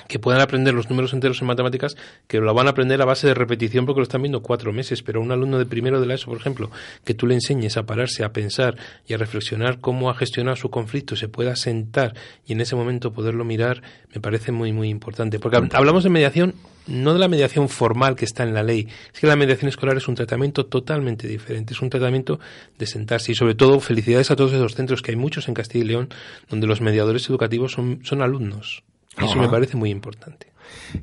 que 0.07 0.19
puedan 0.19 0.41
aprender 0.41 0.73
los 0.73 0.89
números 0.89 1.13
enteros 1.13 1.41
en 1.41 1.47
matemáticas, 1.47 1.95
que 2.27 2.39
lo 2.39 2.53
van 2.53 2.67
a 2.67 2.71
aprender 2.71 3.01
a 3.01 3.05
base 3.05 3.27
de 3.27 3.33
repetición 3.33 3.85
porque 3.85 3.99
lo 3.99 4.03
están 4.03 4.21
viendo 4.21 4.41
cuatro 4.41 4.73
meses, 4.73 5.03
pero 5.03 5.21
un 5.21 5.31
alumno 5.31 5.57
de 5.57 5.65
primero 5.65 5.99
de 5.99 6.07
la 6.07 6.15
ESO, 6.15 6.27
por 6.27 6.39
ejemplo, 6.39 6.71
que 7.03 7.13
tú 7.13 7.27
le 7.27 7.35
enseñes 7.35 7.77
a 7.77 7.85
pararse, 7.85 8.23
a 8.23 8.33
pensar 8.33 8.75
y 9.07 9.13
a 9.13 9.17
reflexionar 9.17 9.79
cómo 9.79 10.09
ha 10.09 10.15
gestionado 10.15 10.55
su 10.55 10.69
conflicto, 10.69 11.15
se 11.15 11.27
pueda 11.27 11.55
sentar 11.55 12.13
y 12.45 12.53
en 12.53 12.61
ese 12.61 12.75
momento 12.75 13.11
poderlo 13.11 13.45
mirar, 13.45 13.81
me 14.13 14.21
parece 14.21 14.51
muy, 14.51 14.71
muy 14.71 14.89
importante. 14.89 15.39
Porque 15.39 15.59
hablamos 15.73 16.03
de 16.03 16.09
mediación, 16.09 16.55
no 16.87 17.13
de 17.13 17.19
la 17.19 17.27
mediación 17.27 17.69
formal 17.69 18.15
que 18.15 18.25
está 18.25 18.43
en 18.43 18.53
la 18.53 18.63
ley, 18.63 18.87
es 19.13 19.19
que 19.19 19.27
la 19.27 19.35
mediación 19.35 19.69
escolar 19.69 19.97
es 19.97 20.07
un 20.07 20.15
tratamiento 20.15 20.65
totalmente 20.65 21.27
diferente, 21.27 21.73
es 21.73 21.81
un 21.81 21.89
tratamiento 21.89 22.39
de 22.77 22.85
sentarse 22.85 23.31
y 23.31 23.35
sobre 23.35 23.55
todo 23.55 23.79
felicidades 23.79 24.31
a 24.31 24.35
todos 24.35 24.53
esos 24.53 24.75
centros 24.75 25.01
que 25.01 25.11
hay 25.11 25.17
muchos 25.17 25.47
en 25.47 25.53
Castilla 25.53 25.85
y 25.85 25.87
León 25.87 26.09
donde 26.49 26.67
los 26.67 26.81
mediadores 26.81 27.29
educativos 27.29 27.73
son, 27.73 27.99
son 28.03 28.21
alumnos. 28.21 28.83
Eso 29.17 29.35
me 29.35 29.49
parece 29.49 29.77
muy 29.77 29.89
importante 29.89 30.50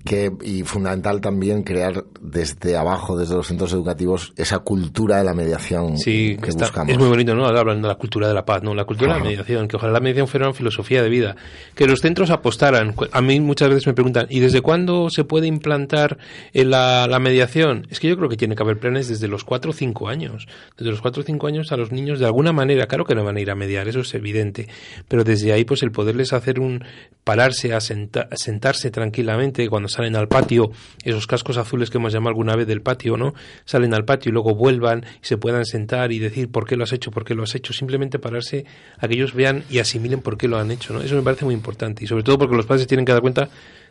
que, 0.05 0.33
y 0.43 0.63
fundamental 0.63 1.21
también 1.21 1.63
crear 1.63 2.05
desde 2.21 2.77
abajo, 2.77 3.17
desde 3.17 3.35
los 3.35 3.47
centros 3.47 3.73
educativos, 3.73 4.33
esa 4.37 4.61
cultura 4.61 5.19
de 5.19 5.25
la 5.25 5.35
mediación 5.35 5.99
sí, 5.99 6.37
que 6.43 6.51
buscamos. 6.53 6.93
Es 6.93 6.99
muy 6.99 7.09
bonito, 7.09 7.35
¿no? 7.35 7.47
Hablan 7.47 7.83
de 7.83 7.89
la 7.89 7.97
cultura 7.97 8.29
de 8.29 8.35
la 8.35 8.45
paz, 8.45 8.63
¿no? 8.63 8.75
La 8.75 8.85
cultura 8.85 9.15
de 9.15 9.19
la 9.21 9.25
mediación, 9.25 9.69
que 9.69 9.77
ojalá 9.77 9.93
la 9.93 10.01
mediación 10.01 10.29
fuera 10.29 10.47
una 10.47 10.55
filosofía 10.55 11.03
de 11.03 11.09
vida. 11.09 11.37
Que 11.75 11.87
los 11.87 12.01
centros 12.01 12.31
apostaran. 12.31 12.95
A 13.13 13.21
mí 13.21 13.41
muchas 13.41 13.69
veces 13.69 13.87
me 13.87 13.95
preguntan, 13.95 14.27
¿y 14.31 14.41
desde 14.41 14.61
cuándo 14.61 15.11
se 15.11 15.25
puede 15.25 15.47
implantar 15.47 16.19
la, 16.53 17.07
la 17.07 17.19
mediación? 17.19 17.87
Es 17.91 18.01
que 18.01 18.09
yo 18.09 18.17
creo 18.17 18.29
que 18.29 18.37
tiene 18.37 18.55
que 18.55 18.63
haber 18.63 18.79
planes 18.79 19.09
desde 19.09 19.29
los 19.29 19.45
4 19.45 19.71
o 19.71 19.75
5 19.75 20.09
años. 20.09 20.49
Desde 20.77 20.91
los 20.91 21.01
4 21.01 21.23
o 21.23 21.25
5 21.25 21.47
años 21.47 21.73
a 21.73 21.77
los 21.77 21.93
niños, 21.93 22.19
de 22.19 22.27
alguna 22.27 22.53
manera, 22.53 22.87
claro 22.87 23.05
que 23.05 23.15
no 23.15 23.25
van 23.25 23.37
a 23.37 23.41
ir 23.41 23.51
a 23.51 23.55
mediar, 23.55 23.89
eso 23.89 24.01
es 24.01 24.15
evidente. 24.15 24.69
Pero 25.09 25.25
desde 25.25 25.53
ahí, 25.53 25.65
pues 25.65 25.83
el 25.83 25.91
poderles 25.91 26.33
hacer 26.33 26.61
un 26.61 26.85
pararse, 27.25 27.75
a, 27.75 27.81
sentarse 27.81 28.91
tranquilamente, 28.91 29.58
cuando 29.67 29.89
salen 29.89 30.15
al 30.15 30.29
patio, 30.29 30.71
esos 31.03 31.27
cascos 31.27 31.57
azules 31.57 31.91
que 31.91 31.99
hemos 31.99 32.13
llamado 32.13 32.29
alguna 32.29 32.55
vez 32.55 32.67
del 32.67 32.83
patio, 32.83 33.17
¿no? 33.17 33.35
Salen 33.65 33.95
al 33.95 34.05
patio 34.05 34.31
y 34.31 34.33
luego 34.33 34.55
vuelvan 34.55 35.05
y 35.21 35.27
se 35.27 35.37
puedan 35.37 35.65
sentar 35.65 36.13
y 36.13 36.21
decir 36.21 36.51
por 36.51 36.67
qué 36.67 36.77
lo 36.77 36.85
has 36.85 36.93
hecho, 36.93 37.11
por 37.11 37.25
qué 37.25 37.35
lo 37.35 37.43
has 37.43 37.55
hecho, 37.55 37.73
simplemente 37.73 38.19
pararse 38.19 38.65
a 38.99 39.09
que 39.09 39.15
ellos 39.15 39.35
vean 39.35 39.65
y 39.69 39.81
asimilen 39.81 40.21
por 40.21 40.39
qué 40.39 40.47
lo 40.47 40.59
han 40.59 40.71
hecho, 40.71 40.93
¿no? 40.93 41.01
Eso 41.01 41.17
me 41.17 41.23
parece 41.23 41.45
muy 41.45 41.55
importante 41.55 42.05
y 42.05 42.07
sobre 42.07 42.23
todo 42.23 42.39
porque 42.39 42.55
los 42.55 42.67
padres 42.67 42.87
tienen 42.87 43.05
que 43.05 43.13
dar 43.13 43.23
cuenta 43.23 43.49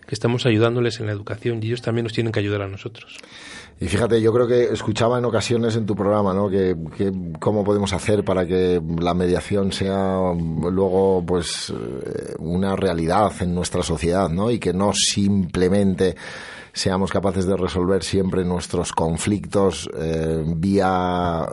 que 0.07 0.15
estamos 0.15 0.45
ayudándoles 0.45 0.99
en 0.99 1.07
la 1.07 1.11
educación 1.11 1.61
y 1.61 1.67
ellos 1.67 1.81
también 1.81 2.05
nos 2.05 2.13
tienen 2.13 2.31
que 2.31 2.39
ayudar 2.39 2.61
a 2.61 2.67
nosotros. 2.67 3.17
Y 3.79 3.87
fíjate, 3.87 4.19
yo 4.21 4.33
creo 4.33 4.47
que 4.47 4.63
escuchaba 4.73 5.19
en 5.19 5.25
ocasiones 5.25 5.75
en 5.75 5.85
tu 5.85 5.95
programa, 5.95 6.33
¿no? 6.33 6.49
Que, 6.49 6.75
cómo 7.39 7.63
podemos 7.63 7.93
hacer 7.93 8.23
para 8.23 8.45
que 8.47 8.81
la 8.99 9.13
mediación 9.13 9.71
sea 9.71 10.33
luego, 10.33 11.23
pues, 11.25 11.71
eh, 11.71 12.33
una 12.39 12.75
realidad 12.75 13.31
en 13.41 13.53
nuestra 13.53 13.83
sociedad, 13.83 14.29
¿no? 14.29 14.49
Y 14.49 14.57
que 14.57 14.73
no 14.73 14.93
simplemente 14.93 16.15
seamos 16.73 17.11
capaces 17.11 17.45
de 17.45 17.57
resolver 17.57 18.03
siempre 18.03 18.45
nuestros 18.45 18.91
conflictos 18.93 19.89
eh, 19.97 20.43
vía 20.45 21.45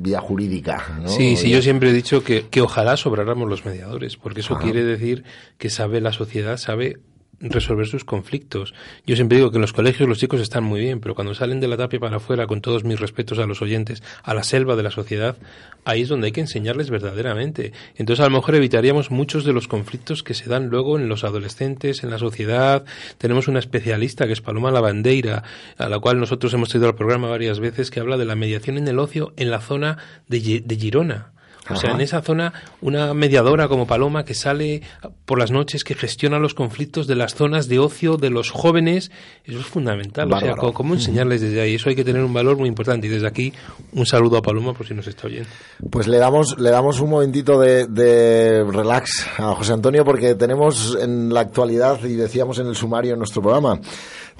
vía 0.00 0.20
jurídica. 0.20 0.98
¿no? 1.02 1.08
Sí, 1.08 1.36
sí, 1.36 1.50
yo 1.50 1.62
siempre 1.62 1.90
he 1.90 1.92
dicho 1.92 2.22
que, 2.22 2.46
que 2.48 2.60
ojalá 2.60 2.96
sobráramos 2.96 3.48
los 3.48 3.64
mediadores, 3.64 4.16
porque 4.16 4.40
eso 4.40 4.58
quiere 4.58 4.84
decir 4.84 5.24
que 5.56 5.70
sabe 5.70 6.00
la 6.00 6.12
sociedad, 6.12 6.58
sabe 6.58 7.00
resolver 7.40 7.86
sus 7.86 8.04
conflictos. 8.04 8.74
Yo 9.06 9.16
siempre 9.16 9.38
digo 9.38 9.50
que 9.50 9.56
en 9.56 9.62
los 9.62 9.72
colegios 9.72 10.08
los 10.08 10.18
chicos 10.18 10.40
están 10.40 10.64
muy 10.64 10.80
bien, 10.80 11.00
pero 11.00 11.14
cuando 11.14 11.34
salen 11.34 11.60
de 11.60 11.68
la 11.68 11.76
tapia 11.76 12.00
para 12.00 12.16
afuera, 12.16 12.46
con 12.46 12.60
todos 12.60 12.84
mis 12.84 12.98
respetos 12.98 13.38
a 13.38 13.46
los 13.46 13.62
oyentes, 13.62 14.02
a 14.22 14.34
la 14.34 14.42
selva 14.42 14.76
de 14.76 14.82
la 14.82 14.90
sociedad, 14.90 15.36
ahí 15.84 16.02
es 16.02 16.08
donde 16.08 16.26
hay 16.26 16.32
que 16.32 16.40
enseñarles 16.40 16.90
verdaderamente. 16.90 17.72
Entonces 17.96 18.24
a 18.24 18.28
lo 18.28 18.36
mejor 18.36 18.54
evitaríamos 18.54 19.10
muchos 19.10 19.44
de 19.44 19.52
los 19.52 19.68
conflictos 19.68 20.22
que 20.22 20.34
se 20.34 20.48
dan 20.48 20.68
luego 20.68 20.98
en 20.98 21.08
los 21.08 21.24
adolescentes, 21.24 22.02
en 22.02 22.10
la 22.10 22.18
sociedad. 22.18 22.84
Tenemos 23.18 23.48
una 23.48 23.58
especialista 23.58 24.26
que 24.26 24.32
es 24.32 24.40
Paloma 24.40 24.70
Lavandeira, 24.70 25.44
a 25.76 25.88
la 25.88 25.98
cual 25.98 26.18
nosotros 26.18 26.52
hemos 26.54 26.68
traído 26.68 26.88
al 26.88 26.94
programa 26.94 27.28
varias 27.28 27.60
veces, 27.60 27.90
que 27.90 28.00
habla 28.00 28.16
de 28.16 28.24
la 28.24 28.36
mediación 28.36 28.78
en 28.78 28.88
el 28.88 28.98
ocio 28.98 29.32
en 29.36 29.50
la 29.50 29.60
zona 29.60 29.98
de, 30.28 30.62
de 30.64 30.76
Girona. 30.76 31.32
O 31.70 31.76
sea, 31.76 31.92
en 31.92 32.00
esa 32.00 32.22
zona, 32.22 32.52
una 32.80 33.14
mediadora 33.14 33.68
como 33.68 33.86
Paloma 33.86 34.24
que 34.24 34.34
sale 34.34 34.82
por 35.24 35.38
las 35.38 35.50
noches, 35.50 35.84
que 35.84 35.94
gestiona 35.94 36.38
los 36.38 36.54
conflictos 36.54 37.06
de 37.06 37.14
las 37.14 37.34
zonas 37.34 37.68
de 37.68 37.78
ocio 37.78 38.16
de 38.16 38.30
los 38.30 38.50
jóvenes, 38.50 39.10
eso 39.44 39.60
es 39.60 39.66
fundamental. 39.66 40.32
O 40.32 40.40
sea, 40.40 40.54
¿cómo, 40.56 40.94
enseñarles 40.94 41.40
desde 41.40 41.60
ahí? 41.60 41.74
Eso 41.74 41.88
hay 41.88 41.96
que 41.96 42.04
tener 42.04 42.22
un 42.22 42.32
valor 42.32 42.56
muy 42.56 42.68
importante. 42.68 43.06
Y 43.06 43.10
desde 43.10 43.26
aquí, 43.26 43.52
un 43.92 44.06
saludo 44.06 44.38
a 44.38 44.42
Paloma 44.42 44.72
por 44.72 44.86
si 44.86 44.94
nos 44.94 45.06
está 45.06 45.26
oyendo. 45.26 45.48
Pues 45.90 46.08
le 46.08 46.18
damos, 46.18 46.58
le 46.58 46.70
damos 46.70 47.00
un 47.00 47.10
momentito 47.10 47.60
de, 47.60 47.86
de 47.86 48.64
relax 48.64 49.26
a 49.38 49.54
José 49.54 49.72
Antonio 49.72 50.04
porque 50.04 50.34
tenemos 50.34 50.96
en 51.00 51.32
la 51.32 51.40
actualidad, 51.40 52.02
y 52.04 52.14
decíamos 52.14 52.58
en 52.58 52.66
el 52.66 52.74
sumario 52.74 53.12
en 53.12 53.18
nuestro 53.18 53.42
programa, 53.42 53.80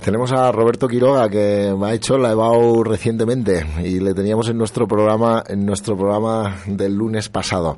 tenemos 0.03 0.32
a 0.32 0.51
Roberto 0.53 0.88
Quiroga 0.88 1.28
que 1.28 1.74
me 1.78 1.88
ha 1.88 1.94
hecho 1.94 2.18
la 2.18 2.32
EBAU 2.32 2.84
recientemente 2.84 3.66
y 3.82 4.01
le 4.01 4.14
teníamos 4.14 4.49
en 4.49 4.59
nuestro 4.59 4.86
programa 4.86 5.42
en 5.46 5.66
nuestro 5.66 5.96
programa 5.96 6.57
del 6.66 6.94
lunes 6.94 7.28
pasado. 7.28 7.76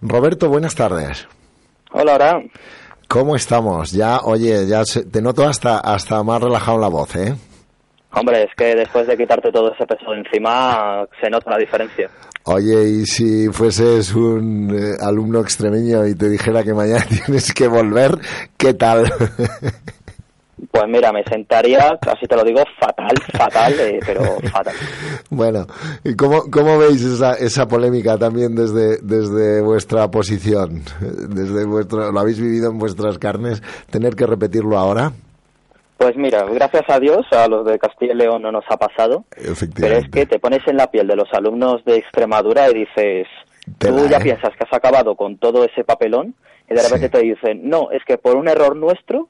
Roberto, 0.00 0.48
buenas 0.48 0.74
tardes. 0.74 1.28
Hola, 1.92 2.14
hola. 2.14 2.42
¿Cómo 3.08 3.36
estamos? 3.36 3.92
Ya, 3.92 4.20
oye, 4.20 4.66
ya 4.66 4.82
te 4.84 5.22
noto 5.22 5.46
hasta 5.46 5.78
hasta 5.78 6.22
más 6.22 6.42
relajado 6.42 6.78
la 6.78 6.88
voz, 6.88 7.16
¿eh? 7.16 7.34
Hombre, 8.12 8.44
es 8.44 8.50
que 8.56 8.74
después 8.74 9.06
de 9.06 9.16
quitarte 9.16 9.52
todo 9.52 9.72
ese 9.72 9.86
peso 9.86 10.10
de 10.10 10.18
encima 10.18 11.06
se 11.20 11.30
nota 11.30 11.50
la 11.50 11.58
diferencia. 11.58 12.10
Oye, 12.44 12.88
y 12.88 13.06
si 13.06 13.48
fueses 13.48 14.14
un 14.14 14.74
eh, 14.74 14.96
alumno 15.00 15.40
extremeño 15.40 16.06
y 16.06 16.14
te 16.14 16.30
dijera 16.30 16.64
que 16.64 16.72
mañana 16.72 17.04
tienes 17.26 17.52
que 17.52 17.68
volver, 17.68 18.18
¿qué 18.56 18.74
tal? 18.74 19.12
Pues 20.70 20.84
mira, 20.88 21.12
me 21.12 21.22
sentaría, 21.24 21.98
casi 22.00 22.26
te 22.26 22.36
lo 22.36 22.42
digo, 22.42 22.62
fatal, 22.80 23.14
fatal, 23.32 23.74
eh, 23.80 24.00
pero 24.04 24.22
fatal. 24.50 24.74
Bueno, 25.30 25.66
¿y 26.04 26.16
cómo, 26.16 26.50
cómo 26.50 26.78
veis 26.78 27.02
esa, 27.02 27.34
esa 27.34 27.68
polémica 27.68 28.16
también 28.18 28.54
desde, 28.54 28.98
desde 29.02 29.62
vuestra 29.62 30.10
posición? 30.10 30.82
Desde 31.00 31.64
vuestro, 31.66 32.10
¿Lo 32.10 32.20
habéis 32.20 32.40
vivido 32.40 32.70
en 32.70 32.78
vuestras 32.78 33.18
carnes? 33.18 33.62
¿Tener 33.90 34.14
que 34.16 34.26
repetirlo 34.26 34.78
ahora? 34.78 35.12
Pues 35.98 36.16
mira, 36.16 36.44
gracias 36.44 36.84
a 36.88 37.00
Dios, 37.00 37.26
a 37.32 37.48
los 37.48 37.66
de 37.66 37.78
Castilla 37.78 38.12
y 38.12 38.16
León 38.16 38.42
no 38.42 38.52
nos 38.52 38.64
ha 38.70 38.76
pasado. 38.76 39.24
Pero 39.74 39.96
es 39.96 40.08
que 40.08 40.26
te 40.26 40.38
pones 40.38 40.60
en 40.66 40.76
la 40.76 40.90
piel 40.90 41.08
de 41.08 41.16
los 41.16 41.28
alumnos 41.32 41.84
de 41.84 41.96
Extremadura 41.96 42.70
y 42.70 42.84
dices, 42.86 43.26
tú 43.78 44.06
ya 44.08 44.18
¿eh? 44.18 44.22
piensas 44.22 44.50
que 44.56 44.64
has 44.64 44.72
acabado 44.72 45.16
con 45.16 45.38
todo 45.38 45.64
ese 45.64 45.82
papelón 45.82 46.34
y 46.70 46.74
de 46.74 46.82
repente 46.82 47.08
te 47.08 47.20
dicen, 47.20 47.68
no, 47.68 47.90
es 47.90 48.04
que 48.06 48.16
por 48.16 48.36
un 48.36 48.48
error 48.48 48.76
nuestro 48.76 49.28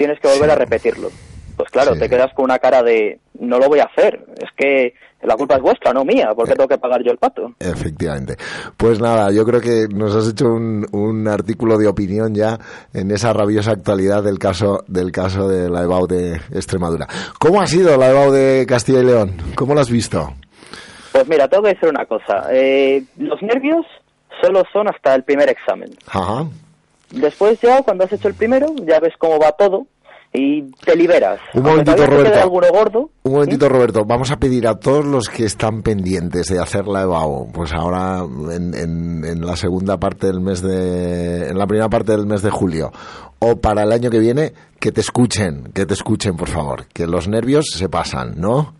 tienes 0.00 0.18
que 0.18 0.28
volver 0.28 0.50
a 0.50 0.54
repetirlo. 0.54 1.10
Pues 1.58 1.68
claro, 1.68 1.94
te 1.94 2.08
quedas 2.08 2.32
con 2.32 2.46
una 2.46 2.58
cara 2.58 2.82
de 2.82 3.20
no 3.38 3.58
lo 3.58 3.68
voy 3.68 3.80
a 3.80 3.84
hacer, 3.84 4.24
es 4.38 4.48
que 4.56 4.94
la 5.20 5.36
culpa 5.36 5.56
es 5.56 5.60
vuestra, 5.60 5.92
no 5.92 6.06
mía, 6.06 6.30
porque 6.34 6.54
tengo 6.54 6.66
que 6.66 6.78
pagar 6.78 7.02
yo 7.04 7.12
el 7.12 7.18
pato. 7.18 7.52
Efectivamente. 7.60 8.36
Pues 8.78 8.98
nada, 8.98 9.30
yo 9.30 9.44
creo 9.44 9.60
que 9.60 9.88
nos 9.94 10.16
has 10.16 10.30
hecho 10.30 10.46
un, 10.46 10.86
un 10.92 11.28
artículo 11.28 11.76
de 11.76 11.86
opinión 11.86 12.34
ya 12.34 12.58
en 12.94 13.10
esa 13.10 13.34
rabiosa 13.34 13.72
actualidad 13.72 14.22
del 14.22 14.38
caso 14.38 14.84
del 14.88 15.12
caso 15.12 15.48
de 15.48 15.68
la 15.68 15.82
EBAU 15.82 16.06
de 16.06 16.36
Extremadura. 16.50 17.06
¿Cómo 17.38 17.60
ha 17.60 17.66
sido 17.66 17.94
la 17.98 18.08
EBAU 18.08 18.30
de 18.30 18.64
Castilla 18.66 19.00
y 19.00 19.04
León? 19.04 19.36
¿Cómo 19.54 19.74
lo 19.74 19.80
has 19.80 19.90
visto? 19.90 20.32
Pues 21.12 21.28
mira, 21.28 21.46
tengo 21.46 21.64
que 21.64 21.74
decir 21.74 21.90
una 21.90 22.06
cosa. 22.06 22.46
Eh, 22.50 23.02
los 23.18 23.42
nervios 23.42 23.84
solo 24.40 24.62
son 24.72 24.88
hasta 24.88 25.14
el 25.14 25.24
primer 25.24 25.50
examen. 25.50 25.90
Ajá. 26.06 26.46
Después 27.10 27.60
ya, 27.60 27.82
cuando 27.82 28.04
has 28.04 28.12
hecho 28.12 28.28
el 28.28 28.34
primero, 28.34 28.68
ya 28.86 29.00
ves 29.00 29.14
cómo 29.18 29.38
va 29.38 29.52
todo 29.52 29.86
y 30.32 30.70
te 30.84 30.94
liberas. 30.94 31.40
Un 31.54 31.64
momentito, 31.64 32.06
Roberto. 32.06 33.10
un 33.24 33.32
momentito, 33.32 33.68
Roberto. 33.68 34.04
Vamos 34.04 34.30
a 34.30 34.36
pedir 34.38 34.66
a 34.68 34.78
todos 34.78 35.04
los 35.04 35.28
que 35.28 35.44
están 35.44 35.82
pendientes 35.82 36.46
de 36.46 36.60
hacer 36.60 36.86
la 36.86 37.02
EBAO, 37.02 37.48
pues 37.52 37.72
ahora 37.72 38.20
en, 38.20 38.74
en, 38.74 39.44
la 39.44 39.56
segunda 39.56 39.98
parte 39.98 40.28
del 40.28 40.40
mes 40.40 40.62
de, 40.62 41.48
en 41.48 41.58
la 41.58 41.66
primera 41.66 41.88
parte 41.88 42.12
del 42.12 42.26
mes 42.26 42.42
de 42.42 42.50
julio, 42.50 42.92
o 43.40 43.56
para 43.56 43.82
el 43.82 43.92
año 43.92 44.10
que 44.10 44.20
viene, 44.20 44.52
que 44.78 44.92
te 44.92 45.00
escuchen, 45.00 45.72
que 45.74 45.84
te 45.84 45.94
escuchen, 45.94 46.36
por 46.36 46.48
favor, 46.48 46.86
que 46.92 47.06
los 47.06 47.26
nervios 47.26 47.66
se 47.70 47.88
pasan, 47.88 48.34
¿no? 48.36 48.74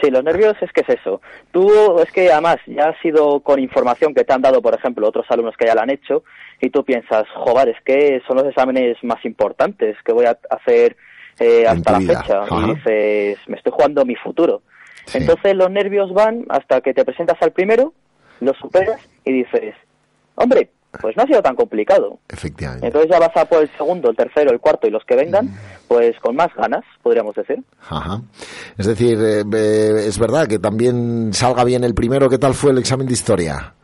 Sí, 0.00 0.10
los 0.10 0.22
nervios 0.22 0.56
es 0.60 0.72
que 0.72 0.82
es 0.82 1.00
eso. 1.00 1.20
Tú 1.52 1.98
es 2.00 2.10
que 2.12 2.30
además 2.30 2.56
ya 2.66 2.88
has 2.88 2.98
sido 3.00 3.40
con 3.40 3.58
información 3.58 4.14
que 4.14 4.24
te 4.24 4.32
han 4.32 4.42
dado, 4.42 4.60
por 4.60 4.74
ejemplo, 4.74 5.08
otros 5.08 5.26
alumnos 5.30 5.56
que 5.56 5.66
ya 5.66 5.74
la 5.74 5.82
han 5.82 5.90
hecho, 5.90 6.22
y 6.60 6.70
tú 6.70 6.84
piensas, 6.84 7.24
joder, 7.34 7.68
es 7.70 7.80
que 7.82 8.20
son 8.26 8.36
los 8.36 8.46
exámenes 8.46 8.96
más 9.02 9.24
importantes, 9.24 9.96
que 10.04 10.12
voy 10.12 10.26
a 10.26 10.38
hacer 10.50 10.96
eh, 11.38 11.66
hasta 11.66 11.92
la 11.92 12.00
fecha 12.00 12.44
y 12.50 12.74
dices, 12.74 13.38
me 13.46 13.56
estoy 13.56 13.72
jugando 13.72 14.04
mi 14.04 14.16
futuro. 14.16 14.62
Entonces 15.14 15.54
los 15.54 15.70
nervios 15.70 16.12
van 16.12 16.44
hasta 16.48 16.80
que 16.80 16.92
te 16.92 17.04
presentas 17.04 17.40
al 17.40 17.52
primero, 17.52 17.92
lo 18.40 18.52
superas 18.54 19.00
y 19.24 19.32
dices, 19.32 19.74
hombre, 20.34 20.70
pues 21.00 21.16
no 21.16 21.22
ha 21.22 21.26
sido 21.26 21.42
tan 21.42 21.54
complicado. 21.54 22.18
Efectivamente. 22.28 22.86
Entonces 22.86 23.10
ya 23.10 23.18
vas 23.18 23.36
a 23.36 23.44
por 23.44 23.62
el 23.62 23.70
segundo, 23.76 24.10
el 24.10 24.16
tercero, 24.16 24.50
el 24.50 24.60
cuarto 24.60 24.86
y 24.86 24.90
los 24.90 25.04
que 25.04 25.16
vengan, 25.16 25.50
pues 25.88 26.18
con 26.20 26.36
más 26.36 26.48
ganas, 26.54 26.84
podríamos 27.02 27.34
decir. 27.34 27.62
Ajá. 27.88 28.20
Es 28.76 28.86
decir, 28.86 29.18
eh, 29.20 30.06
es 30.06 30.18
verdad 30.18 30.46
que 30.46 30.58
también 30.58 31.32
salga 31.32 31.64
bien 31.64 31.84
el 31.84 31.94
primero. 31.94 32.28
¿Qué 32.28 32.38
tal 32.38 32.54
fue 32.54 32.72
el 32.72 32.78
examen 32.78 33.06
de 33.06 33.12
historia? 33.12 33.74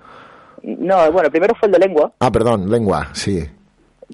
No, 0.63 1.11
bueno, 1.11 1.27
el 1.27 1.31
primero 1.31 1.55
fue 1.59 1.67
el 1.67 1.73
de 1.73 1.79
lengua. 1.79 2.13
Ah, 2.21 2.31
perdón, 2.31 2.71
lengua, 2.71 3.09
sí. 3.13 3.45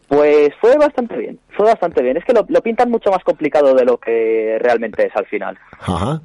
Pues 0.06 0.50
fue 0.60 0.76
bastante 0.76 1.16
bien, 1.16 1.38
fue 1.56 1.66
bastante 1.66 2.02
bien. 2.02 2.16
Es 2.16 2.24
que 2.24 2.32
lo, 2.32 2.44
pintan 2.62 2.90
mucho 2.90 3.10
más 3.10 3.22
complicado 3.24 3.74
de 3.74 3.84
lo 3.84 3.98
que 3.98 4.58
realmente 4.60 5.06
es 5.06 5.16
al 5.16 5.26
final. 5.26 5.58
Ajá. 5.80 6.20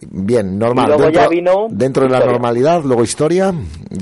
Bien, 0.00 0.58
normal. 0.58 0.84
Y 0.84 0.88
luego 0.88 1.02
dentro, 1.04 1.22
ya 1.22 1.28
vino 1.28 1.66
dentro 1.70 2.04
de 2.04 2.10
la 2.10 2.24
normalidad, 2.24 2.82
luego 2.84 3.02
historia. 3.02 3.52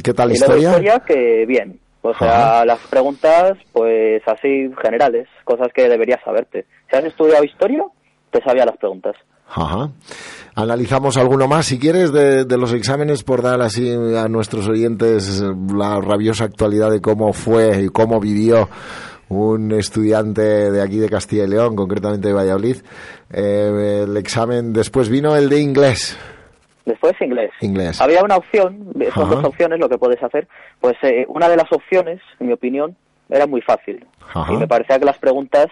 ¿Qué 0.02 0.12
tal 0.12 0.32
historia? 0.32 0.70
Luego 0.70 0.86
historia 0.86 1.04
que 1.06 1.46
bien. 1.46 1.80
O 2.06 2.14
sea, 2.14 2.64
las 2.64 2.78
preguntas, 2.88 3.58
pues 3.72 4.22
así 4.26 4.70
generales, 4.80 5.28
cosas 5.44 5.68
que 5.74 5.88
deberías 5.88 6.22
saberte. 6.24 6.66
Si 6.90 6.96
has 6.96 7.04
estudiado 7.04 7.44
historia, 7.44 7.84
te 8.30 8.40
sabía 8.42 8.64
las 8.64 8.76
preguntas. 8.76 9.16
Ajá. 9.48 9.90
Analizamos 10.54 11.16
alguno 11.16 11.46
más, 11.48 11.66
si 11.66 11.78
quieres, 11.78 12.12
de, 12.12 12.46
los 12.56 12.72
exámenes 12.72 13.22
por 13.22 13.42
dar 13.42 13.60
así 13.60 13.92
a 13.92 14.26
nuestros 14.28 14.68
oyentes 14.68 15.42
la 15.74 16.00
rabiosa 16.00 16.44
actualidad 16.44 16.90
de 16.90 17.00
cómo 17.00 17.32
fue 17.32 17.82
y 17.82 17.88
cómo 17.88 18.20
vivió 18.20 18.68
un 19.28 19.72
estudiante 19.72 20.70
de 20.70 20.82
aquí 20.82 20.98
de 20.98 21.08
Castilla 21.08 21.44
y 21.44 21.48
León, 21.48 21.76
concretamente 21.76 22.28
de 22.28 22.34
Valladolid. 22.34 22.76
Eh, 23.30 24.04
el 24.04 24.16
examen 24.16 24.72
después 24.72 25.08
vino 25.08 25.36
el 25.36 25.48
de 25.48 25.60
inglés. 25.60 26.16
Después 26.86 27.14
inglés. 27.20 27.50
Inglés. 27.60 28.00
Había 28.00 28.22
una 28.22 28.36
opción, 28.36 28.92
son 29.12 29.30
dos 29.30 29.44
opciones 29.44 29.80
lo 29.80 29.88
que 29.88 29.98
puedes 29.98 30.22
hacer. 30.22 30.46
Pues 30.80 30.94
eh, 31.02 31.26
una 31.28 31.48
de 31.48 31.56
las 31.56 31.70
opciones, 31.72 32.20
en 32.38 32.46
mi 32.46 32.52
opinión, 32.52 32.96
era 33.28 33.46
muy 33.46 33.60
fácil. 33.60 34.06
Y 34.48 34.56
me 34.56 34.68
parecía 34.68 34.98
que 34.98 35.04
las 35.04 35.18
preguntas 35.18 35.66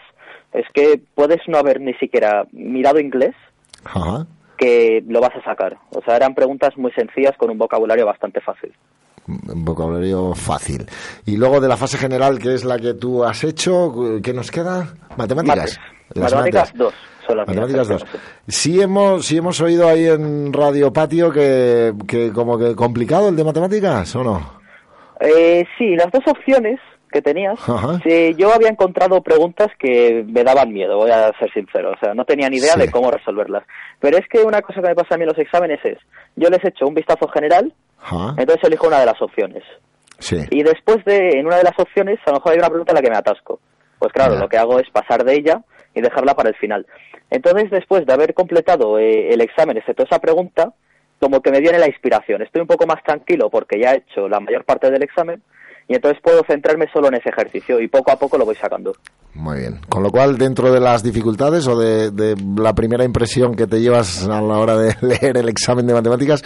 es 0.53 0.67
que 0.75 1.01
puedes 1.15 1.41
no 1.47 1.59
haber 1.59 1.81
ni 1.81 1.95
siquiera 1.95 2.47
mirado 2.53 2.99
inglés, 2.99 3.35
que 4.57 5.05
lo 5.07 5.21
vas 5.21 5.35
a 5.37 5.45
sacar. 5.45 5.77
O 5.91 6.03
sea, 6.03 6.17
eran 6.17 6.35
preguntas 6.35 6.77
muy 6.77 6.93
sencillas 6.93 7.37
con 7.37 7.51
un 7.51 7.59
vocabulario 7.59 8.07
bastante 8.07 8.41
fácil. 8.41 8.73
Un 9.27 9.65
vocabulario 9.65 10.35
fácil. 10.35 10.87
Y 11.27 11.37
luego 11.37 11.61
de 11.61 11.69
la 11.69 11.77
fase 11.77 11.97
general, 11.97 12.39
que 12.39 12.55
es 12.55 12.65
la 12.65 12.79
que 12.79 12.95
tú 12.95 13.25
has 13.25 13.43
hecho, 13.45 14.21
¿qué 14.23 14.33
nos 14.33 14.51
queda? 14.51 14.95
Matemáticas. 15.17 15.79
Matemáticas 16.15 16.73
2. 16.75 16.95
Matemáticas 17.29 17.89
2. 17.89 18.07
Sí 18.49 18.81
hemos, 18.81 19.27
sí 19.27 19.37
hemos 19.37 19.61
oído 19.61 19.89
ahí 19.89 20.07
en 20.07 20.53
Radio 20.53 20.93
Patio 20.93 21.31
que, 21.31 21.93
que 22.07 22.33
como 22.33 22.59
que 22.59 22.75
complicado 22.75 23.29
el 23.29 23.37
de 23.37 23.45
matemáticas, 23.45 24.15
¿o 24.17 24.25
no? 24.25 24.61
Eh, 25.21 25.65
sí, 25.79 25.97
las 25.97 26.11
dos 26.11 26.23
opciones 26.27 26.81
que 27.15 27.23
tenías, 27.23 27.61
yo 28.37 28.53
había 28.53 28.69
encontrado 28.69 29.23
preguntas 29.23 29.69
que 29.79 30.25
me 30.27 30.43
daban 30.43 30.73
miedo, 30.73 30.97
voy 30.97 31.13
a 31.13 31.31
ser 31.39 31.49
sincero, 31.53 31.93
o 31.93 31.99
sea, 32.05 32.13
no 32.13 32.25
tenía 32.25 32.49
ni 32.51 32.57
idea 32.57 32.75
de 32.75 32.91
cómo 32.91 33.09
resolverlas. 33.09 33.63
Pero 34.01 34.19
es 34.19 34.27
que 34.27 34.41
una 34.43 34.61
cosa 34.63 34.83
que 34.83 34.89
me 34.89 34.95
pasa 34.97 35.15
a 35.15 35.19
mí 35.19 35.23
en 35.23 35.29
los 35.29 35.39
exámenes 35.39 35.79
es, 35.85 35.99
yo 36.35 36.49
les 36.51 36.65
echo 36.65 36.89
un 36.89 36.95
vistazo 36.95 37.29
general, 37.29 37.73
entonces 38.37 38.65
elijo 38.65 38.89
una 38.89 38.99
de 38.99 39.07
las 39.07 39.23
opciones. 39.23 39.63
Y 40.51 40.65
después 40.65 41.05
de, 41.05 41.39
en 41.39 41.47
una 41.47 41.59
de 41.59 41.63
las 41.63 41.79
opciones, 41.79 42.19
a 42.27 42.31
lo 42.31 42.39
mejor 42.39 42.53
hay 42.53 42.59
una 42.59 42.69
pregunta 42.69 42.93
en 42.93 42.97
la 42.97 43.03
que 43.03 43.11
me 43.11 43.17
atasco. 43.17 43.61
Pues 44.01 44.13
claro, 44.13 44.35
lo 44.35 44.49
que 44.49 44.59
hago 44.59 44.81
es 44.81 44.91
pasar 44.91 45.25
de 45.25 45.35
ella 45.35 45.63
y 45.95 46.01
dejarla 46.01 46.35
para 46.35 46.49
el 46.49 46.57
final. 46.57 46.85
Entonces, 47.35 47.69
después 47.69 48.07
de 48.07 48.13
haber 48.13 48.33
completado 48.33 48.97
eh, 48.97 49.35
el 49.35 49.41
examen, 49.41 49.77
excepto 49.77 50.05
esa 50.05 50.21
pregunta, 50.21 50.73
como 51.19 51.41
que 51.41 51.51
me 51.51 51.59
viene 51.59 51.81
la 51.81 51.89
inspiración. 51.89 52.43
Estoy 52.43 52.63
un 52.63 52.69
poco 52.69 52.87
más 52.87 53.03
tranquilo 53.03 53.51
porque 53.51 53.81
ya 53.81 53.91
he 53.91 53.97
hecho 53.97 54.29
la 54.29 54.39
mayor 54.39 54.65
parte 54.65 54.89
del 54.89 55.03
examen 55.03 55.43
y 55.89 55.97
entonces 55.97 56.23
puedo 56.23 56.45
centrarme 56.47 56.87
solo 56.93 57.09
en 57.09 57.15
ese 57.15 57.31
ejercicio 57.31 57.81
y 57.81 57.89
poco 57.89 58.13
a 58.13 58.17
poco 58.17 58.39
lo 58.39 58.45
voy 58.45 58.55
sacando. 58.55 58.93
Muy 59.35 59.59
bien. 59.59 59.81
Con 59.89 60.05
lo 60.05 60.11
cual, 60.11 60.39
dentro 60.39 60.73
de 60.73 60.79
las 60.79 61.03
dificultades 61.03 61.67
o 61.67 61.77
de, 61.77 62.37
la 62.57 62.73
primera 62.73 63.05
impresión 63.05 63.57
que 63.57 63.67
te 63.67 63.81
llevas 63.81 64.29
a 64.29 64.41
la 64.41 64.59
hora 64.59 64.77
de 64.77 64.95
leer 65.03 65.37
el 65.37 65.49
examen 65.49 65.89
de 65.89 65.95
matemáticas, 65.95 66.41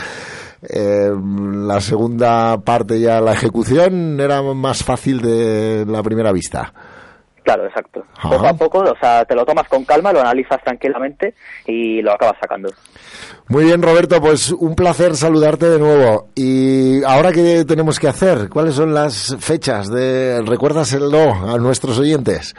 eh, 0.62 1.10
la 1.12 1.82
segunda 1.82 2.56
parte 2.62 2.98
ya, 2.98 3.20
la 3.20 3.32
ejecución, 3.32 4.18
era 4.18 4.40
más 4.40 4.82
fácil 4.82 5.20
de 5.20 5.84
la 5.86 6.02
primera 6.02 6.32
vista. 6.32 6.72
Claro, 7.48 7.64
exacto. 7.64 8.04
Poco 8.22 8.46
a 8.46 8.52
poco, 8.52 8.78
o 8.80 8.96
sea, 9.00 9.24
te 9.24 9.34
lo 9.34 9.46
tomas 9.46 9.66
con 9.68 9.82
calma, 9.86 10.12
lo 10.12 10.20
analizas 10.20 10.62
tranquilamente 10.62 11.32
y 11.64 12.02
lo 12.02 12.12
acabas 12.12 12.36
sacando. 12.38 12.68
Muy 13.48 13.64
bien, 13.64 13.80
Roberto, 13.80 14.20
pues 14.20 14.52
un 14.52 14.74
placer 14.74 15.14
saludarte 15.14 15.70
de 15.70 15.78
nuevo. 15.78 16.28
Y 16.34 17.02
ahora 17.04 17.32
qué 17.32 17.64
tenemos 17.66 17.98
que 17.98 18.06
hacer, 18.06 18.50
¿cuáles 18.50 18.74
son 18.74 18.92
las 18.92 19.34
fechas 19.40 19.90
de 19.90 20.42
recuérdaselo 20.44 21.32
a 21.32 21.56
nuestros 21.56 21.98
oyentes? 21.98 22.54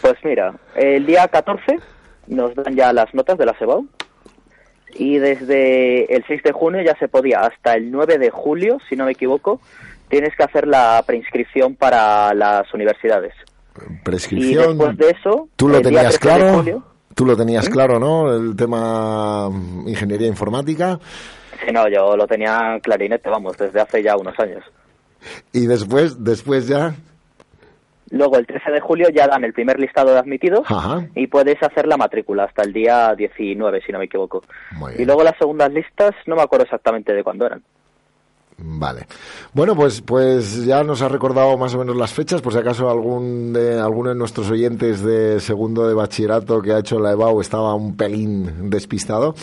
Pues 0.00 0.14
mira, 0.24 0.54
el 0.74 1.04
día 1.04 1.28
14 1.28 1.78
nos 2.28 2.54
dan 2.54 2.74
ya 2.74 2.94
las 2.94 3.12
notas 3.12 3.36
de 3.36 3.44
la 3.44 3.52
SEBAU 3.58 3.86
y 4.94 5.18
desde 5.18 6.16
el 6.16 6.24
6 6.26 6.44
de 6.44 6.52
junio 6.52 6.80
ya 6.80 6.96
se 6.98 7.08
podía 7.08 7.40
hasta 7.40 7.74
el 7.74 7.90
9 7.90 8.16
de 8.16 8.30
julio, 8.30 8.78
si 8.88 8.96
no 8.96 9.04
me 9.04 9.12
equivoco, 9.12 9.60
tienes 10.08 10.34
que 10.34 10.44
hacer 10.44 10.66
la 10.66 11.04
preinscripción 11.06 11.76
para 11.76 12.32
las 12.32 12.72
universidades 12.72 13.34
prescripción. 14.04 14.76
Y 14.76 14.78
después 14.78 14.96
de 14.96 15.10
eso, 15.10 15.48
¿tú 15.56 15.68
lo 15.68 15.80
tenías 15.80 16.18
claro? 16.18 16.64
¿Tú 17.14 17.26
lo 17.26 17.36
tenías 17.36 17.68
claro, 17.68 17.98
no? 17.98 18.32
El 18.32 18.56
tema 18.56 19.50
ingeniería 19.86 20.28
informática. 20.28 20.98
Sí, 21.64 21.72
no, 21.72 21.88
yo 21.88 22.16
lo 22.16 22.26
tenía 22.26 22.78
clarinete, 22.82 23.28
vamos, 23.28 23.56
desde 23.58 23.80
hace 23.80 24.02
ya 24.02 24.16
unos 24.16 24.38
años. 24.38 24.64
¿Y 25.52 25.66
después, 25.66 26.22
después 26.24 26.68
ya? 26.68 26.94
Luego, 28.10 28.38
el 28.38 28.46
13 28.46 28.72
de 28.72 28.80
julio 28.80 29.08
ya 29.10 29.28
dan 29.28 29.44
el 29.44 29.52
primer 29.52 29.78
listado 29.78 30.12
de 30.12 30.18
admitidos 30.18 30.66
y 31.14 31.26
puedes 31.28 31.62
hacer 31.62 31.86
la 31.86 31.96
matrícula 31.96 32.44
hasta 32.44 32.62
el 32.62 32.72
día 32.72 33.14
19, 33.14 33.82
si 33.86 33.92
no 33.92 33.98
me 33.98 34.06
equivoco. 34.06 34.42
Y 34.98 35.04
luego 35.04 35.22
las 35.22 35.36
segundas 35.38 35.72
listas, 35.72 36.12
no 36.26 36.34
me 36.34 36.42
acuerdo 36.42 36.64
exactamente 36.64 37.12
de 37.12 37.22
cuándo 37.22 37.46
eran. 37.46 37.62
Vale. 38.62 39.06
Bueno, 39.52 39.74
pues, 39.74 40.00
pues 40.02 40.64
ya 40.64 40.82
nos 40.82 41.02
ha 41.02 41.08
recordado 41.08 41.56
más 41.56 41.74
o 41.74 41.78
menos 41.78 41.96
las 41.96 42.12
fechas, 42.12 42.42
por 42.42 42.52
si 42.52 42.58
acaso 42.58 42.90
algún 42.90 43.52
de, 43.52 43.78
alguno 43.78 44.10
de 44.10 44.16
nuestros 44.16 44.50
oyentes 44.50 45.02
de 45.02 45.40
segundo 45.40 45.88
de 45.88 45.94
bachillerato 45.94 46.60
que 46.60 46.72
ha 46.72 46.78
hecho 46.78 46.98
la 46.98 47.12
EBAU 47.12 47.40
estaba 47.40 47.74
un 47.74 47.96
pelín 47.96 48.70
despistado. 48.70 49.34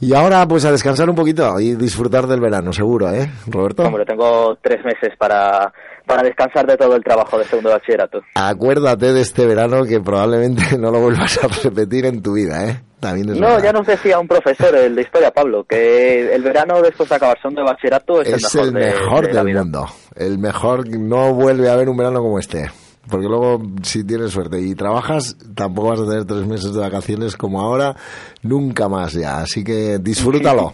Y 0.00 0.14
ahora, 0.14 0.46
pues 0.46 0.64
a 0.64 0.72
descansar 0.72 1.08
un 1.08 1.16
poquito 1.16 1.58
y 1.60 1.74
disfrutar 1.76 2.26
del 2.26 2.40
verano, 2.40 2.72
seguro, 2.72 3.10
¿eh, 3.10 3.30
Roberto? 3.46 3.84
Hombre, 3.84 4.04
tengo 4.04 4.56
tres 4.60 4.84
meses 4.84 5.16
para, 5.18 5.72
para 6.06 6.22
descansar 6.22 6.66
de 6.66 6.76
todo 6.76 6.96
el 6.96 7.04
trabajo 7.04 7.38
de 7.38 7.44
segundo 7.44 7.68
de 7.68 7.76
bachillerato. 7.76 8.20
Acuérdate 8.34 9.12
de 9.12 9.20
este 9.20 9.46
verano 9.46 9.84
que 9.84 10.00
probablemente 10.00 10.62
no 10.78 10.90
lo 10.90 11.00
vuelvas 11.00 11.38
a 11.42 11.48
repetir 11.62 12.06
en 12.06 12.22
tu 12.22 12.34
vida, 12.34 12.68
¿eh? 12.68 12.80
No, 13.00 13.62
ya 13.62 13.72
nos 13.72 13.86
decía 13.86 14.18
un 14.18 14.26
profesor, 14.26 14.74
el 14.74 14.94
de 14.94 15.02
historia, 15.02 15.30
Pablo, 15.30 15.64
que 15.64 16.34
el 16.34 16.42
verano 16.42 16.80
después 16.80 17.08
de 17.08 17.14
acabar 17.16 17.38
son 17.40 17.54
de 17.54 17.62
bachillerato 17.62 18.22
es, 18.22 18.54
el 18.54 18.72
mejor, 18.72 19.32
del 19.32 19.54
mundo. 19.54 19.86
El 20.14 20.38
mejor, 20.38 20.88
no 20.88 21.34
vuelve 21.34 21.68
a 21.68 21.74
haber 21.74 21.88
un 21.88 21.96
verano 21.96 22.20
como 22.20 22.38
este. 22.38 22.70
Porque 23.08 23.26
luego, 23.28 23.62
si 23.82 24.02
tienes 24.02 24.32
suerte 24.32 24.60
y 24.60 24.74
trabajas, 24.74 25.36
tampoco 25.54 25.90
vas 25.90 26.00
a 26.00 26.06
tener 26.08 26.24
tres 26.24 26.46
meses 26.46 26.74
de 26.74 26.80
vacaciones 26.80 27.36
como 27.36 27.60
ahora, 27.60 27.94
nunca 28.42 28.88
más 28.88 29.12
ya. 29.12 29.38
Así 29.38 29.62
que 29.62 29.98
disfrútalo. 29.98 30.72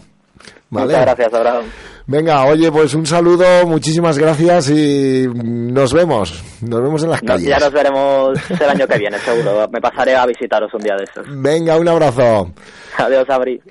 Muchas 0.81 1.01
gracias, 1.01 1.33
Abraham. 1.33 1.65
Venga, 2.05 2.45
oye, 2.45 2.69
pues 2.71 2.93
un 2.95 3.05
saludo, 3.05 3.45
muchísimas 3.65 4.17
gracias 4.17 4.69
y 4.69 5.25
nos 5.33 5.93
vemos. 5.93 6.43
Nos 6.61 6.81
vemos 6.81 7.03
en 7.03 7.09
las 7.11 7.21
calles. 7.21 7.47
Ya 7.47 7.59
nos 7.59 7.71
veremos 7.71 8.37
el 8.49 8.69
año 8.69 8.87
que 8.87 8.97
viene, 8.97 9.17
seguro. 9.19 9.67
Me 9.71 9.79
pasaré 9.79 10.15
a 10.15 10.25
visitaros 10.25 10.73
un 10.73 10.81
día 10.81 10.95
de 10.97 11.05
estos. 11.05 11.25
Venga, 11.29 11.77
un 11.77 11.87
abrazo. 11.87 12.51
Adiós, 12.97 13.29
Abri. 13.29 13.61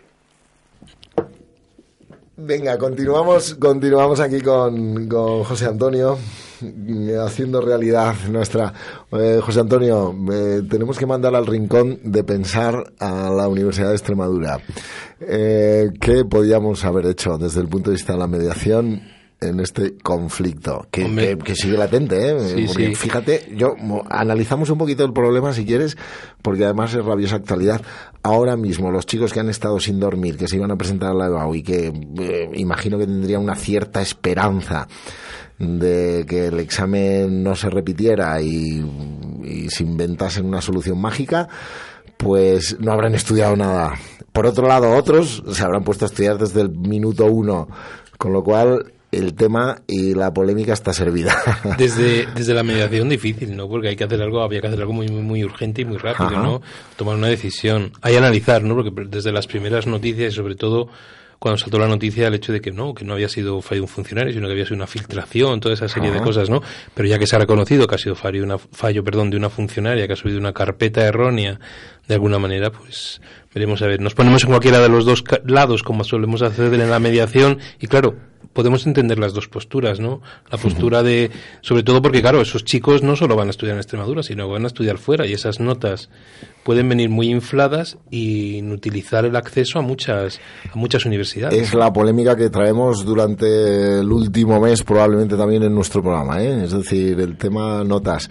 Venga, 2.36 2.78
continuamos, 2.78 3.54
continuamos 3.56 4.18
aquí 4.18 4.40
con, 4.40 5.06
con 5.08 5.44
José 5.44 5.66
Antonio 5.66 6.18
haciendo 7.24 7.60
realidad 7.60 8.14
nuestra. 8.30 8.72
Eh, 9.12 9.40
José 9.42 9.60
Antonio, 9.60 10.14
eh, 10.32 10.62
tenemos 10.68 10.98
que 10.98 11.06
mandar 11.06 11.34
al 11.34 11.46
rincón 11.46 11.98
de 12.04 12.24
pensar 12.24 12.92
a 12.98 13.30
la 13.30 13.48
Universidad 13.48 13.88
de 13.88 13.94
Extremadura. 13.94 14.58
Eh, 15.20 15.90
¿Qué 16.00 16.24
podíamos 16.24 16.84
haber 16.84 17.06
hecho 17.06 17.38
desde 17.38 17.60
el 17.60 17.68
punto 17.68 17.90
de 17.90 17.96
vista 17.96 18.12
de 18.12 18.18
la 18.18 18.26
mediación? 18.26 19.02
En 19.42 19.60
este 19.60 19.96
conflicto 19.98 20.86
que, 20.90 21.38
que, 21.44 21.54
sigue 21.54 21.76
latente, 21.76 22.30
¿eh? 22.30 22.94
fíjate, 22.94 23.52
yo 23.54 23.74
analizamos 24.08 24.70
un 24.70 24.78
poquito 24.78 25.04
el 25.04 25.12
problema 25.12 25.52
si 25.52 25.64
quieres, 25.64 25.96
porque 26.40 26.64
además 26.64 26.94
es 26.94 27.04
rabiosa 27.04 27.36
actualidad. 27.36 27.82
Ahora 28.22 28.56
mismo 28.56 28.90
los 28.90 29.06
chicos 29.06 29.32
que 29.32 29.40
han 29.40 29.48
estado 29.48 29.80
sin 29.80 29.98
dormir, 29.98 30.36
que 30.36 30.48
se 30.48 30.56
iban 30.56 30.70
a 30.70 30.76
presentar 30.76 31.10
a 31.10 31.14
la 31.14 31.26
EBAU 31.26 31.54
y 31.54 31.62
que 31.62 31.92
imagino 32.54 32.98
que 32.98 33.06
tendrían 33.06 33.42
una 33.42 33.56
cierta 33.56 34.00
esperanza 34.00 34.86
de 35.58 36.24
que 36.28 36.46
el 36.46 36.58
examen 36.58 37.42
no 37.42 37.54
se 37.54 37.70
repitiera 37.70 38.40
y, 38.40 38.84
se 39.68 39.82
inventasen 39.84 40.46
una 40.46 40.60
solución 40.60 41.00
mágica, 41.00 41.48
pues 42.16 42.78
no 42.80 42.92
habrán 42.92 43.14
estudiado 43.14 43.56
nada. 43.56 43.94
Por 44.32 44.46
otro 44.46 44.66
lado, 44.66 44.96
otros 44.96 45.42
se 45.52 45.62
habrán 45.62 45.84
puesto 45.84 46.04
a 46.04 46.08
estudiar 46.08 46.38
desde 46.38 46.62
el 46.62 46.70
minuto 46.70 47.26
uno, 47.26 47.68
con 48.18 48.32
lo 48.32 48.42
cual 48.42 48.92
el 49.12 49.34
tema 49.34 49.82
y 49.86 50.14
la 50.14 50.32
polémica 50.32 50.72
está 50.72 50.94
servida. 50.94 51.36
Desde, 51.78 52.26
desde 52.34 52.54
la 52.54 52.62
mediación 52.62 53.10
difícil, 53.10 53.54
¿no? 53.54 53.68
Porque 53.68 53.88
hay 53.88 53.96
que 53.96 54.04
hacer 54.04 54.20
algo, 54.22 54.42
había 54.42 54.60
que 54.60 54.68
hacer 54.68 54.80
algo 54.80 54.94
muy, 54.94 55.08
muy, 55.08 55.44
urgente 55.44 55.82
y 55.82 55.84
muy 55.84 55.98
rápido, 55.98 56.30
¿no? 56.30 56.62
Tomar 56.96 57.16
una 57.16 57.28
decisión. 57.28 57.92
Hay 58.00 58.12
que 58.12 58.18
analizar, 58.18 58.62
¿no? 58.64 58.74
Porque 58.74 58.90
desde 59.08 59.30
las 59.30 59.46
primeras 59.46 59.86
noticias 59.86 60.32
y 60.32 60.36
sobre 60.36 60.54
todo 60.54 60.88
cuando 61.42 61.58
saltó 61.58 61.76
la 61.76 61.88
noticia 61.88 62.28
el 62.28 62.34
hecho 62.34 62.52
de 62.52 62.60
que 62.60 62.70
no, 62.70 62.94
que 62.94 63.04
no 63.04 63.14
había 63.14 63.28
sido 63.28 63.60
fallo 63.60 63.80
de 63.80 63.82
un 63.82 63.88
funcionario, 63.88 64.32
sino 64.32 64.46
que 64.46 64.52
había 64.52 64.64
sido 64.64 64.76
una 64.76 64.86
filtración, 64.86 65.58
toda 65.58 65.74
esa 65.74 65.88
serie 65.88 66.12
de 66.12 66.20
cosas, 66.20 66.48
¿no? 66.48 66.62
Pero 66.94 67.08
ya 67.08 67.18
que 67.18 67.26
se 67.26 67.34
ha 67.34 67.40
reconocido 67.40 67.88
que 67.88 67.96
ha 67.96 67.98
sido 67.98 68.14
fallo, 68.14 68.44
una, 68.44 68.58
fallo 68.58 69.02
perdón, 69.02 69.28
de 69.30 69.38
una 69.38 69.50
funcionaria, 69.50 70.06
que 70.06 70.12
ha 70.12 70.16
subido 70.16 70.38
una 70.38 70.52
carpeta 70.52 71.04
errónea 71.04 71.58
de 72.08 72.14
alguna 72.14 72.38
manera, 72.38 72.70
pues 72.70 73.20
veremos 73.54 73.82
a 73.82 73.86
ver. 73.86 74.00
Nos 74.00 74.14
ponemos 74.14 74.42
en 74.42 74.50
cualquiera 74.50 74.80
de 74.80 74.88
los 74.88 75.04
dos 75.04 75.24
lados, 75.44 75.82
como 75.82 76.04
solemos 76.04 76.42
hacer 76.42 76.72
en 76.74 76.90
la 76.90 76.98
mediación, 76.98 77.58
y 77.80 77.86
claro, 77.86 78.16
podemos 78.52 78.86
entender 78.86 79.18
las 79.18 79.32
dos 79.32 79.48
posturas, 79.48 80.00
¿no? 80.00 80.20
La 80.50 80.58
postura 80.58 81.02
de, 81.02 81.30
sobre 81.60 81.82
todo 81.82 82.02
porque, 82.02 82.20
claro, 82.20 82.40
esos 82.40 82.64
chicos 82.64 83.02
no 83.02 83.16
solo 83.16 83.36
van 83.36 83.48
a 83.48 83.50
estudiar 83.50 83.74
en 83.74 83.80
Extremadura, 83.80 84.22
sino 84.22 84.48
van 84.48 84.64
a 84.64 84.66
estudiar 84.66 84.98
fuera 84.98 85.26
y 85.26 85.32
esas 85.32 85.60
notas 85.60 86.10
pueden 86.64 86.88
venir 86.88 87.08
muy 87.08 87.28
infladas 87.28 87.98
y 88.10 88.58
inutilizar 88.58 89.24
el 89.24 89.36
acceso 89.36 89.78
a 89.78 89.82
muchas, 89.82 90.40
a 90.70 90.76
muchas 90.76 91.04
universidades. 91.06 91.60
Es 91.60 91.74
la 91.74 91.92
polémica 91.92 92.36
que 92.36 92.50
traemos 92.50 93.04
durante 93.04 94.00
el 94.00 94.12
último 94.12 94.60
mes, 94.60 94.82
probablemente 94.82 95.36
también 95.36 95.62
en 95.62 95.74
nuestro 95.74 96.02
programa, 96.02 96.42
¿eh? 96.42 96.64
Es 96.64 96.72
decir, 96.72 97.18
el 97.20 97.36
tema 97.36 97.82
notas. 97.84 98.28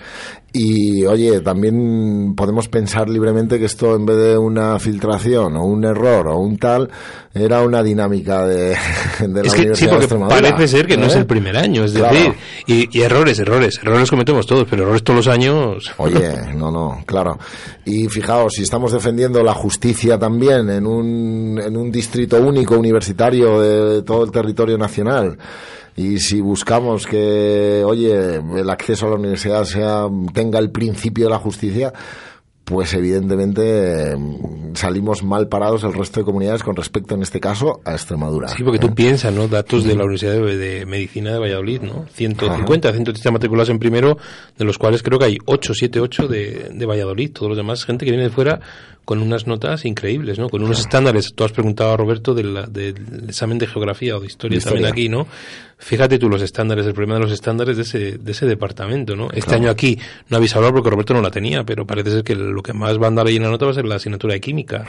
Y 0.54 1.06
oye, 1.06 1.39
también 1.39 2.34
podemos 2.36 2.68
pensar 2.68 3.10
libremente 3.10 3.58
que 3.58 3.66
esto 3.66 3.95
en 3.95 4.06
vez 4.06 4.18
de 4.18 4.38
una 4.38 4.78
filtración 4.80 5.56
o 5.56 5.64
un 5.64 5.86
error 5.86 6.28
o 6.28 6.39
un 6.39 6.58
tal, 6.58 6.89
era 7.34 7.62
una 7.62 7.82
dinámica 7.82 8.45
de, 8.45 8.76
de 9.20 9.43
la 9.43 9.47
es 9.47 9.54
que, 9.54 9.76
sí, 9.76 9.88
porque 9.88 10.08
Parece 10.08 10.68
ser 10.68 10.88
que 10.88 10.97
no 10.97 11.06
es 11.06 11.16
¿Eh? 11.16 11.20
el 11.20 11.26
primer 11.26 11.56
año, 11.56 11.86
es 11.86 11.93
decir, 11.93 12.34
y, 12.68 12.97
y, 12.97 13.02
errores, 13.02 13.39
errores, 13.39 13.80
errores 13.82 14.10
cometemos 14.10 14.45
todos, 14.45 14.68
pero 14.70 14.84
errores 14.84 15.04
todos 15.04 15.26
los 15.26 15.34
años. 15.34 15.89
Oye, 15.97 16.54
no, 16.54 16.70
no, 16.70 17.02
claro. 17.06 17.39
Y 17.86 18.10
fijaos, 18.10 18.54
si 18.56 18.64
estamos 18.64 18.91
defendiendo 18.91 19.41
la 19.43 19.54
justicia 19.54 20.20
también 20.20 20.70
en 20.70 20.86
un, 20.86 21.62
en 21.64 21.78
un 21.78 21.89
distrito 21.89 22.41
único 22.41 22.78
universitario 22.78 23.62
de 23.62 24.04
todo 24.04 24.26
el 24.26 24.32
territorio 24.32 24.78
nacional, 24.78 25.38
y 26.02 26.20
si 26.20 26.41
buscamos 26.41 27.06
que, 27.06 27.84
oye, 27.86 28.36
el 28.36 28.70
acceso 28.70 29.08
a 29.08 29.10
la 29.12 29.16
universidad 29.16 29.66
sea, 29.66 30.08
tenga 30.34 30.60
el 30.60 30.72
principio 30.72 31.26
de 31.26 31.32
la 31.32 31.38
justicia, 31.38 31.93
pues 32.64 32.93
evidentemente 32.93 34.16
salimos 34.74 35.24
mal 35.24 35.47
parados 35.47 35.84
el 35.84 35.93
resto 35.93 36.22
de 36.22 36.26
comunidades 36.26 36.64
con 36.64 36.76
respecto, 36.76 37.16
en 37.16 37.22
este 37.22 37.39
caso, 37.39 37.82
a 37.84 37.91
Extremadura. 37.91 38.47
Sí, 38.47 38.64
porque 38.64 38.80
tú 38.80 38.88
¿Eh? 38.88 38.93
piensas, 38.95 39.34
¿no? 39.34 39.47
Datos 39.47 39.84
de 39.84 39.95
la 39.95 40.04
Universidad 40.04 40.34
de, 40.34 40.86
Medicina 40.86 41.34
de 41.34 41.39
Valladolid, 41.39 41.82
¿no? 41.82 42.06
150, 42.14 42.91
130 42.91 43.32
matrículas 43.32 43.70
en 43.70 43.78
primero, 43.78 44.18
de 44.58 44.66
los 44.66 44.78
cuales 44.78 45.04
creo 45.04 45.20
que 45.20 45.26
hay 45.26 45.38
8, 45.45 45.74
7, 45.74 45.99
8 45.99 46.28
de, 46.28 46.70
de 46.74 46.86
Valladolid. 46.86 47.32
Todos 47.32 47.49
los 47.49 47.58
demás, 47.58 47.84
gente 47.86 48.06
que 48.06 48.12
viene 48.12 48.26
de 48.26 48.30
fuera 48.32 48.62
con 49.12 49.22
unas 49.22 49.45
notas 49.45 49.84
increíbles, 49.84 50.39
¿no? 50.39 50.47
Con 50.47 50.64
unos 50.64 50.80
estándares. 50.80 51.34
Tú 51.36 51.43
has 51.43 51.51
preguntado 51.51 51.91
a 51.91 51.97
Roberto 51.97 52.34
del, 52.34 52.57
examen 53.28 53.57
de 53.57 53.68
geografía 53.68 54.16
o 54.16 54.22
de 54.22 54.28
historia, 54.28 54.57
también 54.62 54.86
aquí, 54.86 55.09
¿no? 55.09 55.28
Fíjate 55.78 56.18
tú 56.18 56.30
los 56.30 56.41
estándares, 56.41 56.86
el 56.86 56.93
problema 56.93 57.16
de 57.16 57.22
los 57.22 57.32
estándares 57.34 57.76
de 57.76 57.84
ese, 57.84 58.18
de 58.20 58.32
ese 58.32 58.45
departamento, 58.45 59.18
¿no? 59.18 59.28
Este 59.34 59.55
año 59.55 59.70
aquí 59.70 59.99
no 60.30 60.38
habéis 60.38 60.55
hablado 60.55 60.76
porque 60.76 60.91
Roberto 60.91 61.14
no 61.14 61.22
la 61.22 61.30
tenía, 61.30 61.66
pero 61.66 61.86
parece 61.86 62.12
ser 62.12 62.24
que 62.24 62.36
lo 62.36 62.64
que 62.64 62.72
más 62.72 62.99
va 62.99 63.05
a 63.05 63.07
andar 63.07 63.28
ahí 63.28 63.36
en 63.36 63.43
la 63.43 63.49
nota 63.49 63.66
va 63.66 63.72
a 63.72 63.74
ser 63.74 63.86
la 63.86 63.95
asignatura 63.95 64.34
de 64.34 64.39
química, 64.39 64.86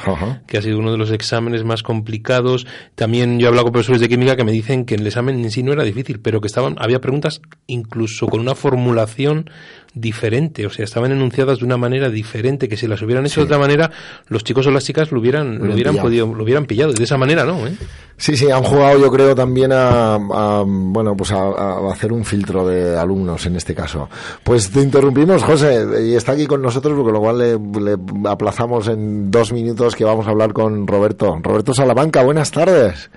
que 0.47 0.57
ha 0.57 0.63
sido 0.63 0.79
uno 0.79 0.93
de 0.93 0.99
los 0.99 1.11
exámenes 1.11 1.65
más 1.65 1.83
complicados. 1.83 2.65
También 2.95 3.41
yo 3.41 3.47
he 3.47 3.49
hablado 3.49 3.65
con 3.65 3.73
profesores 3.73 4.03
de 4.03 4.09
química 4.09 4.37
que 4.37 4.45
me 4.45 4.53
dicen 4.53 4.85
que 4.85 4.95
el 4.95 5.05
examen 5.05 5.43
en 5.43 5.51
sí 5.51 5.65
no 5.65 5.73
era 5.73 5.83
difícil, 5.83 6.21
pero 6.21 6.41
que 6.41 6.47
estaban, 6.47 6.77
había 6.79 7.01
preguntas 7.01 7.41
incluso 7.67 8.29
con 8.29 8.39
una 8.39 8.55
formulación 8.55 9.51
diferente, 9.95 10.67
o 10.67 10.71
sea, 10.71 10.85
estaban 10.85 11.13
enunciadas 11.13 11.59
de 11.59 11.65
una 11.65 11.77
manera 11.77 12.09
diferente, 12.09 12.69
que 12.69 12.77
si 12.77 12.87
las 12.87 13.03
hubieran 13.03 13.27
hecho 13.27 13.41
de 13.41 13.47
otra 13.47 13.59
manera, 13.59 13.91
los 14.29 14.43
chicos 14.43 14.67
o 14.67 14.71
las 14.71 14.85
chicas 14.85 15.13
lo 15.13 15.21
hubieran, 15.21 15.59
lo, 15.59 15.75
hubieran 15.75 15.97
podido, 15.97 16.27
lo 16.27 16.43
hubieran 16.43 16.67
pillado, 16.67 16.93
de 16.93 17.05
esa 17.05 17.19
manera, 17.19 17.45
¿no? 17.45 17.67
¿Eh? 17.67 17.77
Sí, 18.17 18.37
sí, 18.37 18.51
han 18.51 18.63
jugado 18.63 18.99
yo 18.99 19.11
creo 19.11 19.35
también 19.35 19.71
a, 19.73 20.17
bueno, 20.65 21.17
pues 21.17 21.33
a, 21.33 21.91
hacer 21.91 22.13
un 22.13 22.25
filtro 22.25 22.67
de 22.67 22.99
alumnos 22.99 23.45
en 23.47 23.57
este 23.57 23.75
caso. 23.75 24.09
Pues 24.43 24.71
te 24.71 24.81
interrumpimos, 24.81 25.43
José, 25.43 25.85
y 26.07 26.15
está 26.15 26.33
aquí 26.33 26.47
con 26.47 26.63
nosotros, 26.63 26.97
porque 26.97 27.13
lo 27.13 27.21
cual 27.21 27.39
le, 27.39 27.59
le 27.81 27.99
aplazamos 28.29 28.89
en 28.89 29.31
dos 29.31 29.53
minutos 29.53 29.95
que 29.95 30.05
vamos 30.05 30.27
a 30.27 30.31
hablar 30.31 30.53
con 30.53 30.87
Roberto. 30.87 31.39
Roberto 31.43 31.75
Salamanca, 31.75 32.23
buenas 32.23 32.51
tardes. 32.51 33.11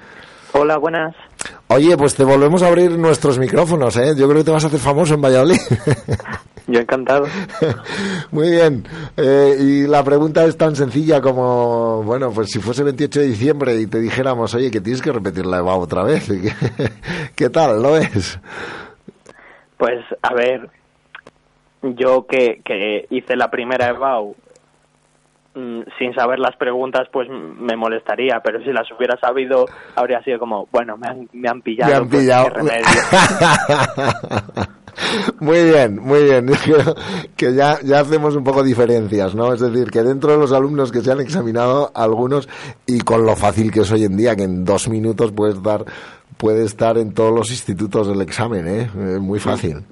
Hola, 0.58 0.78
buenas. 0.78 1.14
Oye, 1.68 1.97
pues 1.97 2.16
te 2.16 2.24
volvemos 2.24 2.64
a 2.64 2.68
abrir 2.68 2.97
nuestros 2.97 3.38
micrófonos, 3.38 3.97
¿eh? 3.97 4.14
Yo 4.18 4.26
creo 4.30 4.39
que 4.39 4.45
te 4.45 4.51
vas 4.51 4.64
a 4.64 4.68
hacer 4.68 4.80
famoso 4.80 5.14
en 5.14 5.22
Valladolid. 5.22 5.58
Yo 6.68 6.80
encantado. 6.80 7.26
Muy 8.32 8.51
bien. 8.51 8.88
Eh, 9.18 9.58
y 9.60 9.86
la 9.86 10.01
pregunta 10.06 10.45
es 10.45 10.56
tan 10.56 10.74
sencilla 10.74 11.20
como, 11.20 12.03
bueno, 12.03 12.32
pues 12.32 12.51
si 12.51 12.60
fuese 12.60 12.84
28 12.84 13.20
de 13.20 13.26
diciembre 13.26 13.76
y 13.76 13.88
te 13.88 13.99
dijéramos, 13.99 14.56
oye, 14.56 14.72
que 14.72 14.80
tienes 14.80 15.01
que 15.01 15.12
repetir 15.12 15.45
la 15.45 15.58
EVA 15.58 15.76
otra 15.76 16.03
vez. 16.03 16.26
¿Qué 17.36 17.49
tal? 17.49 17.82
¿Lo 17.82 17.97
es? 17.97 18.39
Pues, 19.78 20.06
a 20.22 20.34
ver, 20.34 20.70
yo 21.82 22.26
que, 22.28 22.62
que 22.64 23.08
hice 23.10 23.36
la 23.36 23.51
primera 23.51 23.89
EVAU 23.89 24.32
mm, 24.32 24.45
sin 25.97 26.14
saber 26.14 26.39
las 26.39 26.56
preguntas, 26.58 27.08
pues 27.12 27.30
me 27.30 27.78
molestaría, 27.78 28.41
pero 28.43 28.62
si 28.62 28.72
las 28.72 28.91
hubiera 28.91 29.18
sabido, 29.20 29.66
habría 29.95 30.22
sido 30.24 30.38
como, 30.38 30.68
bueno, 30.72 30.97
me 30.97 31.08
han, 31.08 31.30
me 31.32 31.49
han 31.49 31.62
pillado. 31.62 31.91
Me 31.91 31.97
han 31.97 32.10
pues, 32.10 32.22
pillado. 32.22 32.49
Muy 35.39 35.64
bien, 35.64 35.99
muy 36.01 36.24
bien. 36.24 36.49
que 37.36 37.53
ya, 37.53 37.80
ya 37.84 37.99
hacemos 37.99 38.36
un 38.36 38.43
poco 38.43 38.64
diferencias, 38.64 39.36
¿no? 39.36 39.53
Es 39.53 39.60
decir, 39.60 39.91
que 39.91 40.03
dentro 40.03 40.32
de 40.32 40.38
los 40.38 40.53
alumnos 40.53 40.91
que 40.91 41.01
se 41.01 41.12
han 41.12 41.20
examinado, 41.20 41.91
algunos, 41.93 42.47
y 42.86 42.99
con 42.99 43.26
lo 43.26 43.36
fácil 43.36 43.72
que 43.72 43.82
es 43.82 43.91
hoy 43.91 44.06
en 44.06 44.16
día, 44.16 44.38
que 44.38 44.43
en 44.43 44.64
dos 44.64 44.88
minutos 44.88 45.34
puedes 45.34 45.62
dar, 45.62 45.84
puede 46.38 46.64
estar 46.64 46.97
en 46.97 47.14
todos 47.14 47.34
los 47.34 47.51
institutos 47.51 48.08
del 48.08 48.22
examen, 48.22 48.68
¿eh? 48.68 48.89
muy 49.20 49.39
fácil, 49.39 49.84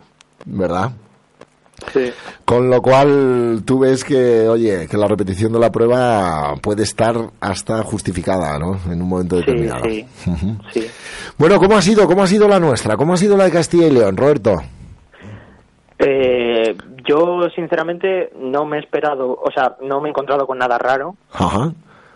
¿verdad? 0.45 0.91
Sí. 1.91 2.11
Con 2.45 2.69
lo 2.69 2.81
cual 2.81 3.63
tú 3.65 3.79
ves 3.79 4.03
que, 4.03 4.47
oye, 4.47 4.87
que 4.87 4.97
la 4.97 5.07
repetición 5.07 5.53
de 5.53 5.59
la 5.59 5.71
prueba 5.71 6.55
puede 6.61 6.83
estar 6.83 7.15
hasta 7.39 7.83
justificada, 7.83 8.57
¿no? 8.59 8.79
En 8.91 9.01
un 9.01 9.09
momento 9.09 9.35
determinado. 9.37 9.83
Sí, 9.85 10.05
sí. 10.71 10.87
Bueno, 11.37 11.59
¿cómo 11.59 11.75
ha 11.75 11.81
sido? 11.81 12.07
¿Cómo 12.07 12.23
ha 12.23 12.27
sido 12.27 12.47
la 12.47 12.59
nuestra? 12.59 12.97
¿Cómo 12.97 13.13
ha 13.13 13.17
sido 13.17 13.35
la 13.37 13.45
de 13.45 13.51
Castilla 13.51 13.87
y 13.87 13.91
León, 13.91 14.17
Roberto? 14.17 14.61
Eh, 15.99 16.75
yo, 17.07 17.49
sinceramente, 17.55 18.31
no 18.39 18.65
me 18.65 18.77
he 18.77 18.79
esperado, 18.79 19.39
o 19.41 19.51
sea, 19.51 19.75
no 19.81 20.01
me 20.01 20.07
he 20.07 20.11
encontrado 20.11 20.45
con 20.47 20.57
nada 20.57 20.77
raro. 20.77 21.15
Ajá. 21.31 21.73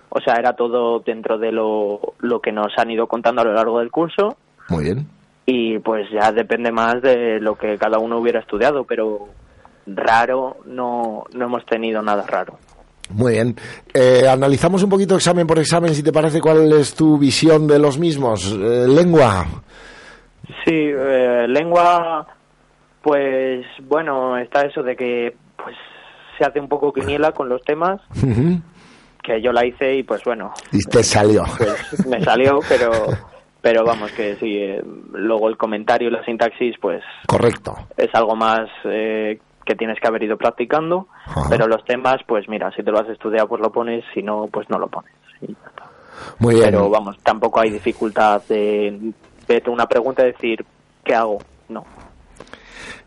O 0.09 0.19
sea, 0.21 0.35
era 0.35 0.53
todo 0.53 0.99
dentro 0.99 1.37
de 1.37 1.51
lo, 1.51 2.13
lo 2.19 2.39
que 2.39 2.51
nos 2.51 2.73
han 2.77 2.89
ido 2.91 3.07
contando 3.07 3.41
a 3.41 3.45
lo 3.45 3.53
largo 3.53 3.79
del 3.79 3.91
curso. 3.91 4.37
Muy 4.69 4.85
bien. 4.85 5.07
Y 5.45 5.79
pues 5.79 6.09
ya 6.11 6.31
depende 6.31 6.71
más 6.71 7.01
de 7.01 7.39
lo 7.39 7.55
que 7.55 7.77
cada 7.77 7.99
uno 7.99 8.17
hubiera 8.17 8.39
estudiado, 8.39 8.83
pero 8.83 9.27
raro 9.87 10.57
no, 10.65 11.23
no 11.33 11.45
hemos 11.45 11.65
tenido 11.65 12.01
nada 12.01 12.25
raro. 12.27 12.59
Muy 13.09 13.33
bien. 13.33 13.55
Eh, 13.93 14.27
analizamos 14.27 14.83
un 14.83 14.89
poquito 14.89 15.15
examen 15.15 15.47
por 15.47 15.59
examen, 15.59 15.95
si 15.95 16.03
te 16.03 16.11
parece, 16.11 16.41
cuál 16.41 16.71
es 16.73 16.93
tu 16.93 17.17
visión 17.17 17.65
de 17.65 17.79
los 17.79 17.97
mismos. 17.97 18.51
Eh, 18.51 18.85
lengua. 18.87 19.45
Sí, 20.65 20.73
eh, 20.73 21.45
lengua 21.47 22.27
pues 23.07 23.65
bueno, 23.83 24.37
está 24.37 24.63
eso 24.63 24.83
de 24.83 24.93
que 24.97 25.33
pues 25.55 25.77
se 26.37 26.43
hace 26.43 26.59
un 26.59 26.67
poco 26.67 26.91
quiniela 26.91 27.31
con 27.31 27.47
los 27.47 27.63
temas. 27.63 28.01
Que 29.23 29.41
yo 29.41 29.53
la 29.53 29.65
hice 29.65 29.95
y 29.95 30.03
pues 30.03 30.23
bueno. 30.25 30.51
Y 30.73 30.79
te 30.83 31.01
salió. 31.03 31.45
Pues, 31.57 32.05
me 32.05 32.21
salió, 32.21 32.59
pero 32.67 32.91
pero 33.61 33.85
vamos 33.85 34.11
que 34.11 34.35
sí. 34.35 34.57
Eh, 34.57 34.83
luego 35.13 35.47
el 35.47 35.55
comentario 35.55 36.09
y 36.09 36.11
la 36.11 36.23
sintaxis, 36.25 36.75
pues. 36.81 37.01
Correcto. 37.27 37.75
Es 37.95 38.13
algo 38.13 38.35
más 38.35 38.69
eh, 38.83 39.39
que 39.67 39.75
tienes 39.75 39.99
que 39.99 40.07
haber 40.07 40.23
ido 40.23 40.37
practicando. 40.37 41.07
Pero 41.49 41.67
los 41.67 41.83
temas, 41.85 42.17
pues 42.25 42.47
mira, 42.49 42.71
si 42.71 42.81
te 42.81 42.91
lo 42.91 42.99
has 42.99 43.09
estudiado, 43.09 43.47
pues 43.47 43.61
lo 43.61 43.71
pones. 43.71 44.03
Si 44.13 44.23
no, 44.23 44.47
pues 44.51 44.67
no 44.69 44.79
lo 44.79 44.87
pones. 44.87 45.11
Muy 46.39 46.55
bien. 46.55 46.65
Pero 46.65 46.89
vamos, 46.89 47.17
tampoco 47.21 47.59
hay 47.59 47.69
dificultad 47.69 48.41
de 48.49 49.11
vete 49.47 49.69
una 49.69 49.85
pregunta 49.85 50.23
y 50.23 50.31
decir 50.31 50.65
¿qué 51.03 51.15
hago? 51.15 51.39
No. 51.69 51.85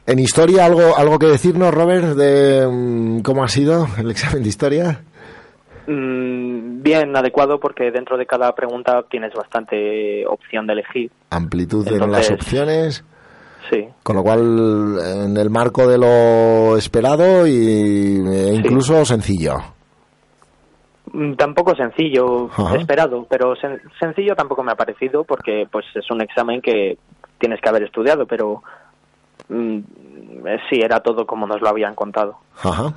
En 0.06 0.18
historia, 0.18 0.64
¿algo, 0.64 0.96
algo 0.96 1.18
que 1.18 1.26
decirnos, 1.26 1.72
Robert, 1.72 2.16
de 2.16 2.66
mm, 2.66 3.20
cómo 3.20 3.44
ha 3.44 3.48
sido 3.48 3.86
el 3.98 4.10
examen 4.10 4.42
de 4.42 4.48
historia? 4.48 5.00
Mm, 5.86 6.82
bien, 6.82 7.16
adecuado, 7.16 7.60
porque 7.60 7.90
dentro 7.90 8.16
de 8.16 8.26
cada 8.26 8.52
pregunta 8.54 9.04
tienes 9.08 9.32
bastante 9.34 10.26
opción 10.26 10.66
de 10.66 10.72
elegir. 10.72 11.10
Amplitud 11.30 11.86
en 11.88 12.10
las 12.10 12.30
opciones. 12.30 13.04
Sí. 13.70 13.88
Con 14.02 14.16
lo 14.16 14.22
cual, 14.22 14.98
en 15.26 15.36
el 15.36 15.48
marco 15.48 15.86
de 15.86 15.96
lo 15.96 16.76
esperado 16.76 17.46
y, 17.46 17.52
e 17.52 18.54
incluso 18.54 19.04
sencillo. 19.04 19.58
Mm, 21.12 21.34
tampoco 21.34 21.74
sencillo, 21.76 22.50
esperado, 22.76 23.26
pero 23.28 23.54
sencillo 23.98 24.34
tampoco 24.34 24.62
me 24.62 24.72
ha 24.72 24.76
parecido 24.76 25.24
porque 25.24 25.66
pues 25.70 25.84
es 25.94 26.10
un 26.10 26.20
examen 26.20 26.60
que 26.60 26.98
tienes 27.38 27.60
que 27.60 27.68
haber 27.68 27.84
estudiado, 27.84 28.26
pero 28.26 28.62
mm, 29.48 29.78
sí, 30.68 30.80
era 30.80 31.00
todo 31.00 31.26
como 31.26 31.46
nos 31.46 31.60
lo 31.60 31.68
habían 31.68 31.94
contado. 31.94 32.38
Ajá. 32.62 32.92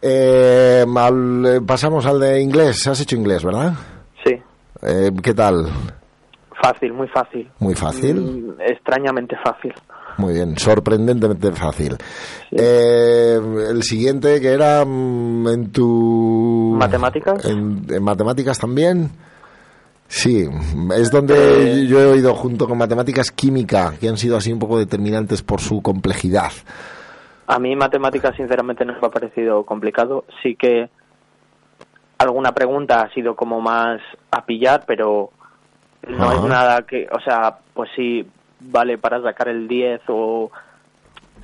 Eh, 0.00 0.84
eh, 0.84 1.60
pasamos 1.66 2.06
al 2.06 2.20
de 2.20 2.40
inglés. 2.40 2.86
Has 2.86 3.00
hecho 3.00 3.16
inglés, 3.16 3.44
¿verdad? 3.44 3.72
Sí. 4.24 4.34
Eh, 4.82 5.10
¿Qué 5.22 5.34
tal? 5.34 5.66
Fácil, 6.62 6.92
muy 6.92 7.08
fácil. 7.08 7.50
¿Muy 7.58 7.74
fácil? 7.74 8.16
Mm, 8.16 8.60
extrañamente 8.60 9.36
fácil. 9.44 9.74
Muy 10.18 10.34
bien, 10.34 10.56
sorprendentemente 10.58 11.50
fácil. 11.52 11.96
Eh, 12.50 13.38
el 13.70 13.82
siguiente 13.82 14.40
que 14.40 14.52
era 14.52 14.84
mm, 14.84 15.48
en 15.48 15.72
tu... 15.72 16.76
¿Matemáticas? 16.78 17.44
En, 17.46 18.02
matemáticas 18.02 18.58
también. 18.58 19.10
Sí, 20.06 20.46
es 20.96 21.10
donde 21.10 21.82
eh. 21.82 21.86
yo 21.86 21.98
he 21.98 22.06
oído 22.06 22.34
junto 22.34 22.68
con 22.68 22.78
matemáticas 22.78 23.30
química, 23.30 23.94
que 23.98 24.08
han 24.08 24.16
sido 24.16 24.36
así 24.36 24.52
un 24.52 24.58
poco 24.58 24.78
determinantes 24.78 25.42
por 25.42 25.60
su 25.60 25.82
complejidad. 25.82 26.52
A 27.46 27.58
mí 27.58 27.74
matemáticas 27.74 28.36
sinceramente 28.36 28.84
no 28.84 28.92
me 28.92 29.06
ha 29.06 29.10
parecido 29.10 29.64
complicado. 29.64 30.24
Sí 30.42 30.56
que 30.56 30.88
alguna 32.18 32.52
pregunta 32.52 33.02
ha 33.02 33.12
sido 33.12 33.34
como 33.34 33.60
más 33.60 34.00
a 34.30 34.44
pillar, 34.44 34.84
pero 34.86 35.30
no 36.08 36.32
es 36.32 36.42
nada 36.42 36.82
que, 36.82 37.06
o 37.10 37.20
sea, 37.20 37.58
pues 37.74 37.90
sí, 37.96 38.26
vale 38.70 38.98
para 38.98 39.22
sacar 39.22 39.48
el 39.48 39.68
10 39.68 40.02
o, 40.08 40.50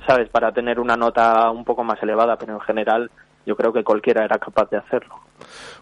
¿sabes?, 0.07 0.29
para 0.29 0.51
tener 0.51 0.79
una 0.79 0.95
nota 0.95 1.49
un 1.51 1.63
poco 1.63 1.83
más 1.83 2.01
elevada, 2.01 2.35
pero 2.37 2.53
en 2.53 2.61
general 2.61 3.09
yo 3.45 3.55
creo 3.55 3.73
que 3.73 3.83
cualquiera 3.83 4.23
era 4.23 4.37
capaz 4.37 4.69
de 4.69 4.77
hacerlo. 4.77 5.15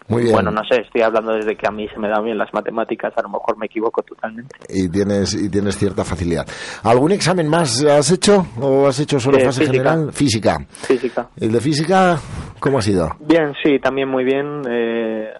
Muy 0.08 0.22
bien. 0.22 0.34
Bueno, 0.34 0.50
no 0.50 0.62
sé, 0.64 0.80
estoy 0.82 1.02
hablando 1.02 1.32
desde 1.34 1.56
que 1.56 1.66
a 1.68 1.70
mí 1.70 1.86
se 1.88 1.98
me 1.98 2.08
dan 2.08 2.24
bien 2.24 2.38
las 2.38 2.52
matemáticas, 2.52 3.12
a 3.16 3.22
lo 3.22 3.28
mejor 3.28 3.58
me 3.58 3.66
equivoco 3.66 4.02
totalmente. 4.02 4.56
Y 4.68 4.88
tienes 4.88 5.34
y 5.34 5.50
tienes 5.50 5.76
cierta 5.76 6.04
facilidad. 6.04 6.46
¿Algún 6.82 7.12
examen 7.12 7.48
más 7.48 7.84
has 7.84 8.10
hecho 8.10 8.46
o 8.60 8.88
has 8.88 8.98
hecho 8.98 9.20
solo 9.20 9.38
eh, 9.38 9.44
fase 9.44 9.66
general? 9.66 10.12
Física. 10.12 10.58
Física. 10.68 11.28
¿El 11.38 11.52
de 11.52 11.60
física 11.60 12.18
cómo 12.58 12.78
ha 12.78 12.82
sido? 12.82 13.10
Bien, 13.20 13.52
sí, 13.62 13.78
también 13.78 14.08
muy 14.08 14.24
bien. 14.24 14.62
Eh, 14.68 15.32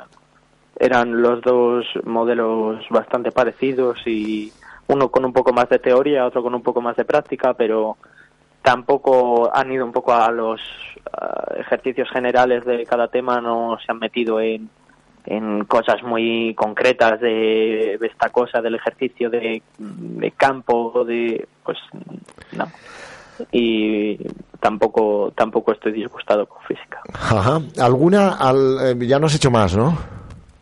eran 0.78 1.20
los 1.20 1.42
dos 1.42 1.84
modelos 2.04 2.84
bastante 2.90 3.30
parecidos 3.32 3.98
y 4.06 4.52
uno 4.92 5.08
con 5.08 5.24
un 5.24 5.32
poco 5.32 5.52
más 5.52 5.68
de 5.68 5.78
teoría, 5.78 6.26
otro 6.26 6.42
con 6.42 6.54
un 6.54 6.62
poco 6.62 6.80
más 6.80 6.96
de 6.96 7.04
práctica, 7.04 7.54
pero 7.54 7.96
tampoco 8.62 9.50
han 9.54 9.72
ido 9.72 9.84
un 9.84 9.92
poco 9.92 10.12
a 10.12 10.30
los 10.30 10.60
ejercicios 11.56 12.10
generales 12.10 12.64
de 12.64 12.84
cada 12.84 13.08
tema, 13.08 13.40
no 13.40 13.78
se 13.84 13.90
han 13.90 13.98
metido 13.98 14.40
en, 14.40 14.68
en 15.26 15.64
cosas 15.64 16.02
muy 16.02 16.54
concretas 16.54 17.20
de, 17.20 17.94
esta 17.94 18.30
cosa 18.30 18.60
del 18.60 18.74
ejercicio 18.74 19.30
de, 19.30 19.62
de 19.78 20.30
campo, 20.32 21.04
de 21.04 21.46
pues 21.64 21.78
no 22.52 22.66
y 23.52 24.18
tampoco 24.60 25.32
tampoco 25.34 25.72
estoy 25.72 25.92
disgustado 25.92 26.46
con 26.46 26.62
física. 26.64 27.00
Ajá. 27.14 27.60
¿Alguna? 27.78 28.34
Al, 28.34 28.78
eh, 28.82 29.06
ya 29.06 29.18
no 29.18 29.26
has 29.26 29.34
hecho 29.34 29.50
más, 29.50 29.76
¿no? 29.76 29.96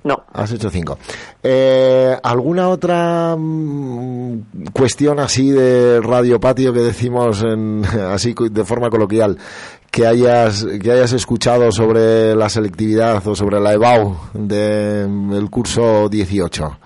No. 0.05 0.25
Has 0.33 0.53
hecho 0.53 0.71
cinco. 0.71 0.99
Eh, 1.43 2.17
¿Alguna 2.23 2.69
otra 2.69 3.35
mm, 3.37 4.69
cuestión 4.73 5.19
así 5.19 5.51
de 5.51 6.01
radiopatio 6.01 6.73
que 6.73 6.81
decimos 6.81 7.43
en, 7.43 7.85
así 8.13 8.35
de 8.51 8.65
forma 8.65 8.91
coloquial 8.91 9.37
que 9.91 10.07
hayas, 10.07 10.67
que 10.81 10.93
hayas 10.93 11.13
escuchado 11.13 11.73
sobre 11.73 12.35
la 12.37 12.49
selectividad 12.49 13.27
o 13.27 13.35
sobre 13.35 13.59
la 13.59 13.73
EBAU 13.73 14.17
del 14.35 15.51
curso 15.51 16.09
18? 16.09 16.79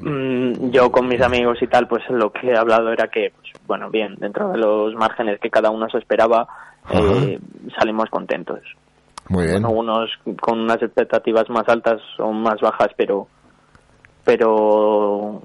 Mm, 0.00 0.70
yo 0.70 0.92
con 0.92 1.08
mis 1.08 1.22
amigos 1.22 1.58
y 1.62 1.66
tal, 1.66 1.88
pues 1.88 2.02
lo 2.10 2.30
que 2.30 2.48
he 2.48 2.56
hablado 2.56 2.92
era 2.92 3.08
que, 3.08 3.32
pues, 3.34 3.52
bueno, 3.66 3.88
bien, 3.90 4.14
dentro 4.16 4.50
de 4.50 4.58
los 4.58 4.94
márgenes 4.94 5.40
que 5.40 5.48
cada 5.48 5.70
uno 5.70 5.88
se 5.88 5.98
esperaba, 5.98 6.46
eh, 6.92 7.38
salimos 7.78 8.10
contentos. 8.10 8.60
Muy 9.30 9.46
bien. 9.46 9.64
unos 9.64 10.10
con 10.40 10.58
unas 10.58 10.82
expectativas 10.82 11.48
más 11.50 11.62
altas 11.68 12.00
o 12.18 12.32
más 12.32 12.60
bajas, 12.60 12.88
pero 12.96 13.28
pero 14.24 15.40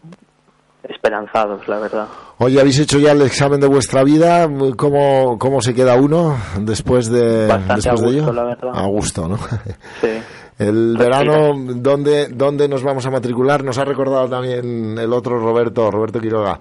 esperanzados, 0.83 1.67
la 1.67 1.79
verdad. 1.79 2.07
Oye, 2.39 2.59
¿habéis 2.59 2.79
hecho 2.79 2.97
ya 2.97 3.11
el 3.11 3.21
examen 3.21 3.59
de 3.59 3.67
vuestra 3.67 4.03
vida? 4.03 4.49
¿Cómo, 4.75 5.37
cómo 5.37 5.61
se 5.61 5.75
queda 5.75 5.95
uno 5.95 6.35
después 6.59 7.09
de, 7.09 7.45
después 7.47 7.87
a 7.87 7.91
gusto, 7.91 8.05
de 8.07 8.11
ello? 8.11 8.33
La 8.33 8.43
verdad. 8.43 8.71
A 8.73 8.87
gusto, 8.87 9.27
¿no? 9.27 9.37
Sí. 10.01 10.09
El 10.57 10.95
verano, 10.97 11.53
¿dónde, 11.75 12.29
¿dónde 12.29 12.69
nos 12.69 12.81
vamos 12.81 13.05
a 13.05 13.11
matricular? 13.11 13.63
Nos 13.63 13.77
ha 13.77 13.83
recordado 13.83 14.29
también 14.29 14.97
el 14.97 15.11
otro 15.11 15.37
Roberto, 15.37 15.91
Roberto 15.91 16.19
Quiroga 16.19 16.59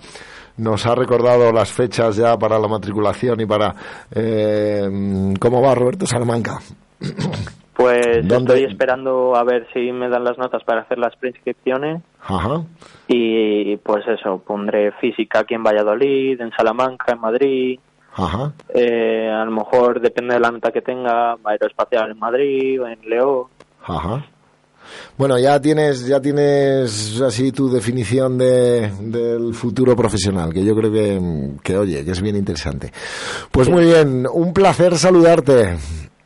nos 0.56 0.86
ha 0.86 0.94
recordado 0.94 1.52
las 1.52 1.72
fechas 1.72 2.16
ya 2.16 2.36
para 2.36 2.58
la 2.58 2.68
matriculación 2.68 3.40
y 3.40 3.46
para... 3.46 3.74
Eh, 4.12 5.34
¿Cómo 5.40 5.60
va 5.60 5.74
Roberto 5.74 6.06
Salamanca? 6.06 6.60
Pues 7.74 8.24
estoy 8.24 8.64
esperando 8.64 9.34
a 9.34 9.42
ver 9.42 9.66
si 9.72 9.90
me 9.90 10.08
dan 10.08 10.22
las 10.22 10.38
notas 10.38 10.62
para 10.64 10.82
hacer 10.82 10.98
las 10.98 11.16
prescripciones. 11.16 12.02
Ajá. 12.20 12.62
Y 13.08 13.76
pues 13.78 14.06
eso, 14.06 14.38
pondré 14.38 14.92
física 14.92 15.40
aquí 15.40 15.54
en 15.54 15.64
Valladolid, 15.64 16.40
en 16.40 16.52
Salamanca, 16.52 17.12
en 17.12 17.20
Madrid. 17.20 17.80
Ajá. 18.14 18.52
Eh, 18.72 19.28
a 19.28 19.44
lo 19.44 19.50
mejor 19.50 20.00
depende 20.00 20.34
de 20.34 20.40
la 20.40 20.52
nota 20.52 20.70
que 20.70 20.82
tenga, 20.82 21.36
aeroespacial 21.44 22.12
en 22.12 22.18
Madrid 22.18 22.80
o 22.80 22.86
en 22.86 23.00
León. 23.08 23.46
Ajá. 23.82 24.24
Bueno, 25.16 25.38
ya 25.38 25.60
tienes, 25.60 26.06
ya 26.06 26.20
tienes 26.20 27.20
así 27.20 27.50
tu 27.50 27.68
definición 27.68 28.38
de, 28.38 28.92
del 29.00 29.52
futuro 29.54 29.96
profesional, 29.96 30.52
que 30.52 30.64
yo 30.64 30.76
creo 30.76 30.92
que, 30.92 31.20
que, 31.62 31.76
oye, 31.76 32.04
que 32.04 32.10
es 32.12 32.22
bien 32.22 32.36
interesante. 32.36 32.92
Pues 33.50 33.68
muy 33.68 33.86
bien, 33.86 34.26
un 34.32 34.52
placer 34.52 34.96
saludarte. 34.96 35.76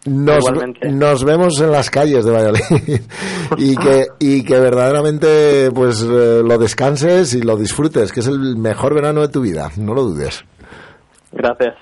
Nos, 0.06 0.44
nos, 0.90 1.24
vemos 1.24 1.60
en 1.60 1.72
las 1.72 1.90
calles 1.90 2.24
de 2.24 2.30
Valladolid 2.30 2.62
y 3.58 3.76
que 3.76 4.06
y 4.20 4.44
que 4.44 4.58
verdaderamente 4.58 5.70
pues 5.72 6.02
eh, 6.02 6.40
lo 6.44 6.56
descanses 6.56 7.34
y 7.34 7.42
lo 7.42 7.56
disfrutes 7.56 8.12
que 8.12 8.20
es 8.20 8.28
el 8.28 8.56
mejor 8.56 8.94
verano 8.94 9.22
de 9.22 9.28
tu 9.28 9.40
vida 9.40 9.70
no 9.76 9.94
lo 9.94 10.04
dudes. 10.04 10.44
Gracias. 11.32 11.74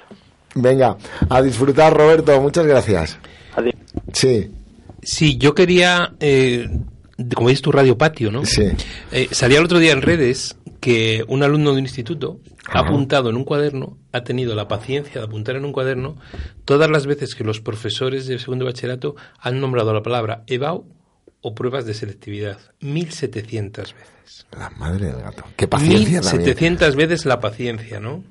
Venga 0.55 0.97
a 1.29 1.43
disfrutar 1.43 1.95
Roberto 1.95 2.41
muchas 2.41 2.67
gracias. 2.67 3.19
Adiós. 3.55 3.75
sí. 4.13 4.51
Sí 5.03 5.37
yo 5.37 5.55
quería 5.55 6.15
eh, 6.19 6.69
como 7.35 7.51
dices 7.51 7.63
tu 7.63 7.71
radio 7.71 7.99
patio 7.99 8.33
no 8.33 8.45
sí. 8.47 8.69
Eh, 9.13 9.29
salía 9.31 9.59
el 9.59 9.65
otro 9.67 9.79
día 9.79 9.93
en 9.93 10.03
redes 10.03 10.56
que 10.87 11.25
un 11.27 11.43
alumno 11.43 11.73
de 11.73 11.79
un 11.79 11.85
instituto 11.85 12.39
ha 12.69 12.79
apuntado 12.79 13.29
en 13.29 13.35
un 13.35 13.43
cuaderno, 13.43 13.99
ha 14.13 14.23
tenido 14.23 14.55
la 14.55 14.69
paciencia 14.69 15.21
de 15.21 15.27
apuntar 15.27 15.57
en 15.57 15.65
un 15.65 15.73
cuaderno 15.73 16.17
todas 16.65 16.89
las 16.89 17.09
veces 17.09 17.35
que 17.35 17.43
los 17.43 17.61
profesores 17.61 18.29
de 18.29 18.39
segundo 18.39 18.67
bachillerato 18.67 19.17
han 19.41 19.61
nombrado 19.61 19.93
la 19.93 20.05
palabra 20.05 20.45
EBAU 20.47 20.87
o 21.41 21.55
pruebas 21.57 21.87
de 21.87 21.95
selectividad. 21.95 22.59
1700 22.79 23.95
veces. 23.95 24.47
La 24.57 24.71
madre 24.71 25.07
del 25.07 25.23
gato. 25.23 25.43
Qué 25.57 25.67
paciencia 25.67 26.21
1700 26.21 26.95
veces 26.95 27.27
la 27.27 27.41
paciencia, 27.41 27.99
¿no? 27.99 28.23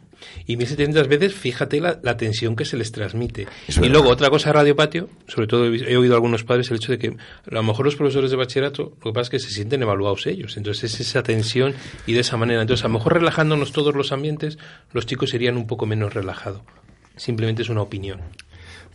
Y 0.46 0.58
1700 0.58 1.08
veces, 1.08 1.34
fíjate 1.34 1.80
la, 1.80 2.18
tensión 2.18 2.56
que 2.56 2.66
se 2.66 2.78
les 2.78 2.92
transmite. 2.92 3.48
y 3.68 3.90
luego, 3.90 4.10
otra 4.10 4.30
cosa, 4.30 4.54
Radio 4.54 4.76
Patio, 4.76 5.10
sobre 5.28 5.48
todo 5.48 5.66
he, 5.66 5.98
oído 5.98 6.14
a 6.14 6.18
algunos 6.18 6.44
padres 6.44 6.70
el 6.72 6.78
hecho 6.78 6.92
de 6.92 6.98
que 6.98 7.08
a 7.08 7.54
lo 7.54 7.64
mejor 7.64 7.86
los 7.86 7.96
profesores 7.96 8.32
de 8.32 8.38
bachillerato, 8.38 8.94
lo 9.04 9.12
que 9.12 9.14
pasa 9.14 9.22
es 9.22 9.30
que 9.30 9.40
se 9.40 9.50
sienten 9.50 9.82
evaluados 9.82 10.26
ellos. 10.28 10.58
Entonces 10.58 10.94
es 10.94 11.00
esa 11.00 11.24
tensión 11.24 11.74
y 12.06 12.14
de 12.14 12.22
esa 12.22 12.38
manera. 12.38 12.62
Entonces, 12.62 12.84
a 12.86 12.88
lo 12.88 12.96
mejor 12.96 13.14
relajándonos 13.14 13.72
todos 13.72 13.96
los 13.96 14.12
ambientes, 14.12 14.58
los 14.94 15.06
chicos 15.06 15.30
serían 15.30 15.58
un 15.58 15.68
poco 15.68 15.86
menos 15.86 16.14
relajados. 16.14 16.62
Simplemente 17.18 17.62
es 17.62 17.70
una 17.70 17.82
opinión. 17.82 18.22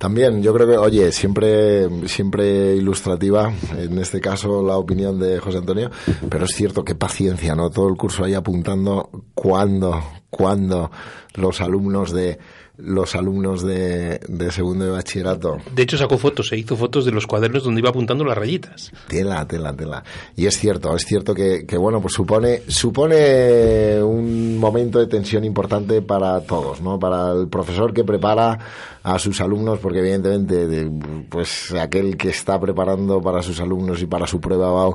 También, 0.01 0.42
yo 0.42 0.55
creo 0.55 0.66
que, 0.66 0.78
oye, 0.78 1.12
siempre, 1.12 2.09
siempre 2.09 2.74
ilustrativa, 2.74 3.53
en 3.76 3.98
este 3.98 4.18
caso 4.18 4.62
la 4.62 4.78
opinión 4.78 5.20
de 5.20 5.38
José 5.38 5.59
Antonio, 5.59 5.90
pero 6.30 6.46
es 6.46 6.53
cierto 6.53 6.82
que 6.82 6.94
paciencia, 6.94 7.55
¿no? 7.55 7.68
Todo 7.68 7.86
el 7.90 7.98
curso 7.98 8.24
ahí 8.24 8.32
apuntando 8.32 9.11
cuándo, 9.34 10.03
cuándo 10.30 10.90
los 11.34 11.61
alumnos 11.61 12.12
de 12.12 12.38
los 12.83 13.14
alumnos 13.14 13.62
de, 13.62 14.20
de, 14.28 14.51
segundo 14.51 14.85
de 14.85 14.91
bachillerato. 14.91 15.59
De 15.74 15.83
hecho, 15.83 15.97
sacó 15.97 16.18
fotos, 16.18 16.49
se 16.49 16.57
hizo 16.57 16.76
fotos 16.76 17.05
de 17.05 17.12
los 17.12 17.26
cuadernos 17.26 17.64
donde 17.64 17.81
iba 17.81 17.91
apuntando 17.91 18.24
las 18.24 18.37
rayitas. 18.37 18.93
Tela, 19.09 19.47
tela, 19.47 19.74
tela. 19.74 20.05
Y 20.37 20.47
es 20.47 20.59
cierto, 20.59 20.95
es 20.95 21.05
cierto 21.05 21.35
que, 21.35 21.66
que, 21.66 21.76
bueno, 21.76 22.01
pues 22.01 22.14
supone, 22.14 22.62
supone 22.68 24.03
un 24.03 24.59
momento 24.59 24.99
de 24.99 25.07
tensión 25.07 25.45
importante 25.45 26.03
para 26.03 26.41
todos, 26.41 26.81
¿no? 26.81 26.99
Para 26.99 27.33
el 27.33 27.49
profesor 27.49 27.93
que 27.93 28.05
prepara 28.05 28.59
a 29.03 29.18
sus 29.18 29.41
alumnos, 29.41 29.78
porque 29.78 30.01
evidentemente, 30.01 30.91
pues 31.28 31.72
aquel 31.72 32.16
que 32.16 32.28
está 32.28 32.61
preparando 32.61 33.20
para 33.22 33.43
sus 33.43 33.61
alumnos 33.61 34.03
y 34.03 34.07
para 34.07 34.26
su 34.26 34.41
prueba 34.41 34.70
va 34.70 34.95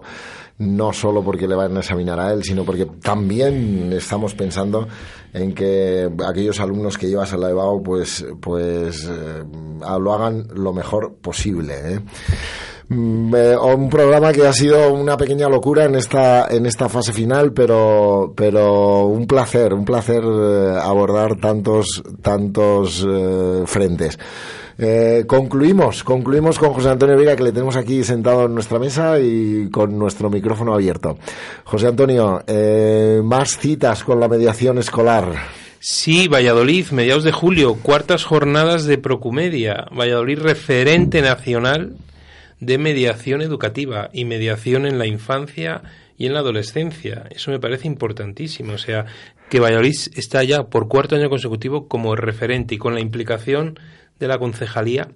no 0.57 0.93
solo 0.93 1.23
porque 1.23 1.47
le 1.47 1.55
van 1.55 1.75
a 1.75 1.81
examinar 1.81 2.19
a 2.19 2.31
él, 2.31 2.43
sino 2.43 2.63
porque 2.63 2.85
también 2.85 3.91
estamos 3.93 4.35
pensando 4.35 4.87
en 5.33 5.53
que 5.53 6.09
aquellos 6.25 6.59
alumnos 6.59 6.97
que 6.97 7.07
llevas 7.07 7.33
a 7.33 7.37
la 7.37 7.49
EBAU 7.49 7.83
pues, 7.83 8.25
pues 8.39 9.05
eh, 9.05 9.43
lo 9.99 10.13
hagan 10.13 10.47
lo 10.53 10.71
mejor 10.71 11.15
posible. 11.21 11.73
¿eh? 11.75 11.99
Mm, 12.87 13.33
un 13.33 13.89
programa 13.89 14.31
que 14.31 14.45
ha 14.45 14.53
sido 14.53 14.93
una 14.93 15.17
pequeña 15.17 15.49
locura 15.49 15.85
en 15.85 15.95
esta 15.95 16.47
en 16.47 16.67
esta 16.67 16.87
fase 16.87 17.13
final, 17.13 17.51
pero 17.51 18.33
pero 18.35 19.07
un 19.07 19.25
placer, 19.25 19.73
un 19.73 19.85
placer 19.85 20.23
eh, 20.23 20.77
abordar 20.79 21.35
tantos 21.37 22.03
tantos 22.21 23.05
eh, 23.09 23.63
frentes. 23.65 24.19
Eh, 24.77 25.23
concluimos, 25.27 26.03
concluimos 26.03 26.59
con 26.59 26.73
José 26.73 26.89
Antonio 26.89 27.17
Vira, 27.17 27.35
que 27.35 27.43
le 27.43 27.51
tenemos 27.51 27.75
aquí 27.75 28.03
sentado 28.03 28.45
en 28.45 28.53
nuestra 28.53 28.79
mesa 28.79 29.19
y 29.19 29.69
con 29.69 29.97
nuestro 29.97 30.29
micrófono 30.29 30.73
abierto. 30.73 31.17
José 31.63 31.87
Antonio, 31.87 32.43
más 33.23 33.57
citas 33.57 34.03
con 34.03 34.19
la 34.19 34.27
mediación 34.27 34.77
escolar. 34.77 35.33
Sí, 35.87 36.27
Valladolid, 36.27 36.87
mediados 36.89 37.23
de 37.23 37.31
julio, 37.31 37.75
cuartas 37.75 38.23
jornadas 38.23 38.85
de 38.85 38.97
Procumedia. 38.97 39.85
Valladolid, 39.91 40.39
referente 40.39 41.21
nacional 41.21 41.95
de 42.59 42.77
mediación 42.79 43.43
educativa 43.43 44.09
y 44.11 44.25
mediación 44.25 44.87
en 44.87 44.97
la 44.97 45.05
infancia 45.05 45.83
y 46.17 46.25
en 46.25 46.33
la 46.33 46.39
adolescencia. 46.39 47.25
Eso 47.29 47.51
me 47.51 47.59
parece 47.59 47.87
importantísimo. 47.87 48.73
O 48.73 48.77
sea, 48.79 49.05
que 49.47 49.59
Valladolid 49.59 49.95
está 50.15 50.43
ya 50.43 50.63
por 50.63 50.87
cuarto 50.87 51.15
año 51.15 51.29
consecutivo 51.29 51.87
como 51.87 52.15
referente 52.15 52.73
y 52.73 52.77
con 52.79 52.95
la 52.95 53.01
implicación 53.01 53.79
de 54.19 54.27
la 54.27 54.37
concejalía 54.37 55.07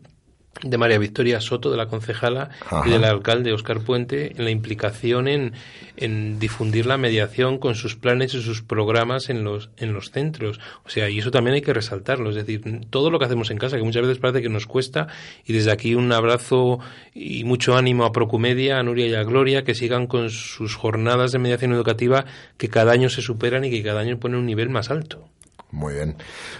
de 0.64 0.78
María 0.78 0.97
Victoria 0.97 1.39
Soto, 1.39 1.72
de 1.72 1.78
la 1.78 1.88
concejala, 1.88 2.50
y 2.86 2.89
del 2.89 3.06
alcalde 3.06 3.54
Oscar 3.54 3.80
Puente, 3.80 4.34
en 4.36 4.43
la 4.43 4.52
implicación 4.52 5.28
en, 5.28 5.54
en, 5.95 6.38
difundir 6.38 6.86
la 6.86 6.97
mediación 6.97 7.60
con 7.60 7.76
sus 7.76 7.95
planes 7.95 8.34
y 8.34 8.41
sus 8.41 8.62
programas 8.62 9.30
en 9.30 9.43
los, 9.43 9.70
en 9.78 9.93
los 9.93 10.12
centros. 10.12 10.60
O 10.84 10.89
sea, 10.89 11.10
y 11.10 11.20
eso 11.20 11.32
también 11.32 11.56
hay 11.56 11.62
que 11.62 11.74
resaltarlo. 11.74 12.30
Es 12.30 12.36
decir, 12.36 12.62
todo 12.89 13.10
lo 13.10 13.20
que 13.20 13.26
hacemos 13.26 13.52
en 13.52 13.58
casa, 13.58 13.78
que 13.78 13.84
muchas 13.84 14.02
veces 14.02 14.18
parece 14.18 14.41
que 14.41 14.50
nos 14.50 14.66
cuesta, 14.66 15.08
y 15.45 15.54
desde 15.54 15.72
aquí 15.72 15.95
un 15.95 16.12
abrazo 16.12 16.80
y 17.14 17.45
mucho 17.45 17.78
ánimo 17.78 18.04
a 18.04 18.12
Procumedia, 18.12 18.80
a 18.80 18.84
Nuria 18.84 19.08
y 19.08 19.16
a 19.16 19.24
Gloria, 19.24 19.64
que 19.64 19.76
sigan 19.76 20.08
con 20.08 20.30
sus 20.30 20.76
jornadas 20.76 21.32
de 21.32 21.39
mediación 21.39 21.72
educativa, 21.72 22.26
que 22.58 22.70
cada 22.70 22.91
año 22.91 23.10
se 23.10 23.22
superan 23.22 23.64
y 23.64 23.72
que 23.72 23.82
cada 23.82 24.02
año 24.02 24.20
ponen 24.20 24.39
un 24.39 24.45
nivel 24.45 24.70
más 24.70 24.91
alto. 24.91 25.30
Muy 25.72 25.93
bien. 25.93 26.15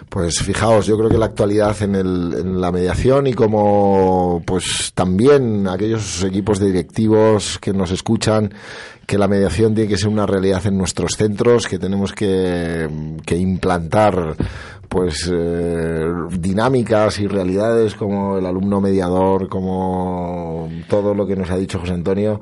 Pues 0.08 0.40
fijaos, 0.40 0.86
yo 0.86 0.96
creo 0.96 1.10
que 1.10 1.18
la 1.18 1.26
actualidad 1.26 1.82
en, 1.82 1.96
el, 1.96 2.34
en 2.38 2.62
la 2.62 2.72
mediación 2.72 3.26
y 3.26 3.34
como 3.34 4.44
pues 4.46 4.92
también 4.94 5.68
aquellos 5.68 6.24
equipos 6.24 6.60
de 6.60 6.68
directivos 6.68 7.58
que 7.60 7.74
nos 7.74 7.90
escuchan, 7.90 8.54
que 9.08 9.18
la 9.18 9.28
mediación 9.28 9.74
tiene 9.74 9.90
que 9.90 9.98
ser 9.98 10.10
una 10.10 10.28
realidad 10.28 10.64
en 10.68 10.78
nuestros 10.78 11.14
centros, 11.14 11.68
que 11.68 11.80
tenemos 11.80 12.14
que, 12.14 12.88
que 13.26 13.36
implantar 13.36 14.36
pues 14.88 15.28
eh, 15.32 16.06
dinámicas 16.32 17.20
y 17.20 17.28
realidades 17.28 17.96
como 17.96 18.38
el 18.38 18.46
alumno 18.46 18.80
mediador, 18.80 19.50
como 19.50 20.70
todo 20.88 21.16
lo 21.16 21.26
que 21.26 21.36
nos 21.36 21.50
ha 21.50 21.58
dicho 21.58 21.80
José 21.80 21.94
Antonio 21.94 22.40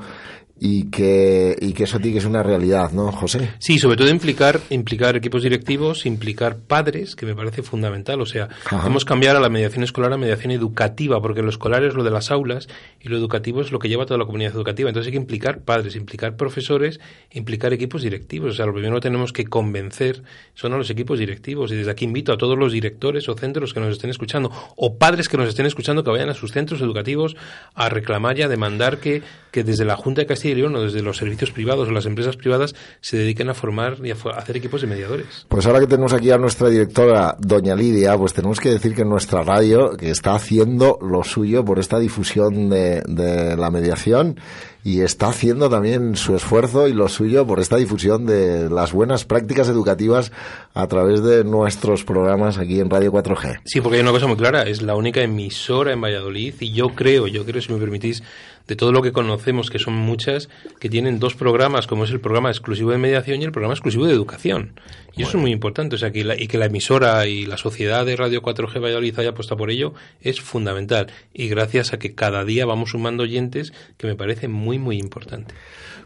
y 0.60 0.90
que, 0.90 1.56
y 1.60 1.74
que 1.74 1.84
eso 1.84 2.00
tiene 2.00 2.16
que 2.16 2.22
ser 2.22 2.30
una 2.30 2.44
realidad, 2.44 2.92
¿no, 2.92 3.12
José? 3.12 3.50
Sí, 3.60 3.78
sobre 3.78 3.98
todo 3.98 4.10
implicar, 4.10 4.60
implicar 4.70 5.16
equipos 5.16 5.44
directivos, 5.44 6.06
implicar 6.06 6.58
padres, 6.58 7.16
que 7.16 7.26
me 7.26 7.36
parece 7.36 7.62
fundamental. 7.62 8.22
O 8.22 8.26
sea, 8.26 8.50
hemos 8.86 9.06
cambiar 9.06 9.36
a 9.36 9.40
la 9.40 9.50
mediación 9.50 9.84
escolar 9.84 10.14
a 10.14 10.18
mediación 10.18 10.52
educativa, 10.52 11.22
porque 11.22 11.42
lo 11.42 11.50
escolar 11.50 11.84
es 11.84 11.94
lo 11.94 12.04
de 12.04 12.12
las 12.12 12.32
aulas 12.32 12.68
y 13.00 13.10
lo 13.10 13.18
educativo 13.18 13.62
es 13.62 13.72
lo 13.72 13.80
que 13.80 13.90
lleva 13.90 14.06
toda 14.06 14.18
la 14.18 14.26
comunidad 14.26 14.54
educativa. 14.54 14.90
Entonces 14.90 15.08
hay 15.08 15.12
que 15.12 15.18
implicar 15.18 15.60
padres, 15.62 15.96
implicar 15.96 16.36
profesores, 16.36 17.00
implicar 17.32 17.74
equipos 17.74 18.02
directivos. 18.02 18.52
O 18.52 18.56
sea, 18.56 18.66
lo 18.66 18.74
primero 18.74 18.96
que 18.96 19.02
tenemos 19.02 19.34
que 19.34 19.46
convencer 19.46 20.24
son 20.56 20.74
a 20.74 20.78
los 20.78 20.90
equipos 20.90 21.20
directivos. 21.20 21.72
Y 21.72 21.76
desde 21.76 21.92
aquí 21.92 22.06
invito 22.06 22.34
a 22.34 22.38
todos 22.38 22.58
los 22.58 22.72
directores 22.72 23.30
o 23.30 23.36
centros 23.36 23.74
que 23.74 23.80
nos 23.80 23.94
estén 23.94 24.10
escuchando, 24.10 24.52
o 24.76 24.98
padres 24.98 25.30
que 25.30 25.38
nos 25.38 25.50
estén 25.50 25.66
escuchando, 25.66 26.04
que 26.04 26.10
vayan 26.10 26.30
a 26.30 26.34
sus 26.34 26.52
centros 26.52 26.82
educativos 26.82 27.36
a 27.76 27.90
reclamar 27.90 28.40
y 28.40 28.42
a 28.42 28.48
demandar 28.48 28.98
que, 29.00 29.22
que 29.52 29.64
desde 29.64 29.86
la 29.86 29.96
Junta 29.96 30.22
de 30.22 30.28
Castilla 30.28 30.47
desde 30.56 31.02
los 31.02 31.18
servicios 31.18 31.52
privados 31.52 31.90
o 31.90 31.92
las 31.92 32.06
empresas 32.06 32.38
privadas 32.38 32.76
se 33.02 33.18
dediquen 33.18 33.50
a 33.50 33.54
formar 33.54 33.98
y 34.04 34.12
a 34.12 34.16
hacer 34.36 34.58
equipos 34.58 34.82
de 34.82 34.88
mediadores. 34.88 35.46
Pues 35.48 35.66
ahora 35.66 35.80
que 35.80 35.88
tenemos 35.88 36.14
aquí 36.14 36.32
a 36.32 36.38
nuestra 36.38 36.70
directora, 36.70 37.36
doña 37.40 37.76
Lidia, 37.76 38.18
pues 38.18 38.34
tenemos 38.34 38.60
que 38.60 38.70
decir 38.70 38.96
que 38.96 39.06
nuestra 39.06 39.44
radio, 39.44 39.92
que 39.98 40.10
está 40.10 40.36
haciendo 40.36 40.98
lo 41.02 41.24
suyo 41.24 41.64
por 41.66 41.80
esta 41.80 42.00
difusión 42.00 42.70
de 42.70 43.56
la 43.58 43.70
mediación, 43.70 44.40
y 44.88 45.02
está 45.02 45.28
haciendo 45.28 45.70
también 45.70 46.16
su 46.16 46.34
esfuerzo 46.34 46.88
y 46.88 46.94
lo 46.94 47.10
suyo 47.10 47.46
por 47.46 47.60
esta 47.60 47.76
difusión 47.76 48.26
de 48.26 48.70
las 48.70 48.94
buenas 48.94 49.26
prácticas 49.26 49.68
educativas 49.68 50.32
a 50.74 50.88
través 50.88 51.22
de 51.22 51.44
nuestros 51.44 52.06
programas 52.06 52.58
aquí 52.58 52.80
en 52.80 52.90
Radio 52.90 53.12
4G. 53.12 53.60
Sí, 53.66 53.82
porque 53.82 53.98
hay 53.98 54.02
una 54.02 54.14
cosa 54.14 54.28
muy 54.28 54.38
clara, 54.38 54.62
es 54.62 54.82
la 54.82 54.96
única 54.96 55.22
emisora 55.22 55.92
en 55.92 56.00
Valladolid 56.00 56.54
y 56.62 56.72
yo 56.72 56.96
creo, 56.96 57.28
yo 57.28 57.44
creo, 57.44 57.62
si 57.62 57.74
me 57.74 57.80
permitís, 57.80 58.24
de 58.68 58.76
todo 58.76 58.92
lo 58.92 59.02
que 59.02 59.12
conocemos, 59.12 59.70
que 59.70 59.80
son 59.80 59.94
muchas, 59.94 60.50
que 60.80 60.90
tienen 60.90 61.20
dos 61.20 61.36
programas, 61.36 61.88
como 61.88 62.04
es 62.04 62.12
el 62.12 62.20
programa 62.20 62.50
exclusivo 62.50 62.92
de 62.92 62.98
mediación 62.98 63.42
y 63.42 63.46
el 63.46 63.52
programa 63.52 63.74
exclusivo 63.74 64.06
de 64.06 64.14
educación. 64.14 64.80
Y 65.16 65.24
eso 65.24 65.38
es 65.38 65.42
muy 65.42 65.52
importante, 65.52 65.96
o 65.96 65.98
sea, 65.98 66.12
que 66.12 66.20
y 66.38 66.48
que 66.48 66.60
la 66.60 66.68
emisora 66.68 67.26
y 67.26 67.48
la 67.48 67.58
sociedad 67.58 68.06
de 68.06 68.16
Radio 68.16 68.44
4G 68.44 68.80
Valladolid 68.80 69.18
haya 69.18 69.34
puesto 69.34 69.58
por 69.58 69.72
ello 69.72 69.96
es 70.22 70.42
fundamental. 70.42 71.08
Y 71.34 71.48
gracias 71.48 71.92
a 71.92 71.98
que 71.98 72.14
cada 72.14 72.46
día 72.46 72.68
vamos 72.68 72.92
sumando 72.92 73.24
oyentes, 73.24 73.74
que 73.98 74.06
me 74.06 74.16
parece 74.16 74.48
muy, 74.78 74.98
muy 74.98 75.00
importante. 75.00 75.54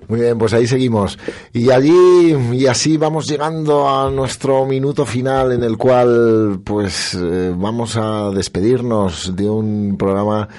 Muy 0.08 0.22
bien, 0.22 0.38
pues 0.38 0.54
ahí 0.54 0.68
seguimos. 0.68 1.18
Y 1.54 1.70
allí, 1.70 2.36
y 2.54 2.66
así 2.68 2.98
vamos 2.98 3.28
llegando 3.28 3.88
a 3.88 4.10
nuestro 4.10 4.66
minuto 4.66 5.06
final 5.06 5.52
en 5.52 5.64
el 5.64 5.78
cual, 5.78 6.60
pues, 6.64 7.14
eh, 7.14 7.54
vamos 7.56 7.98
a 7.98 8.32
despedirnos 8.32 9.36
de 9.36 9.50
un 9.50 9.96
programa 9.98 10.50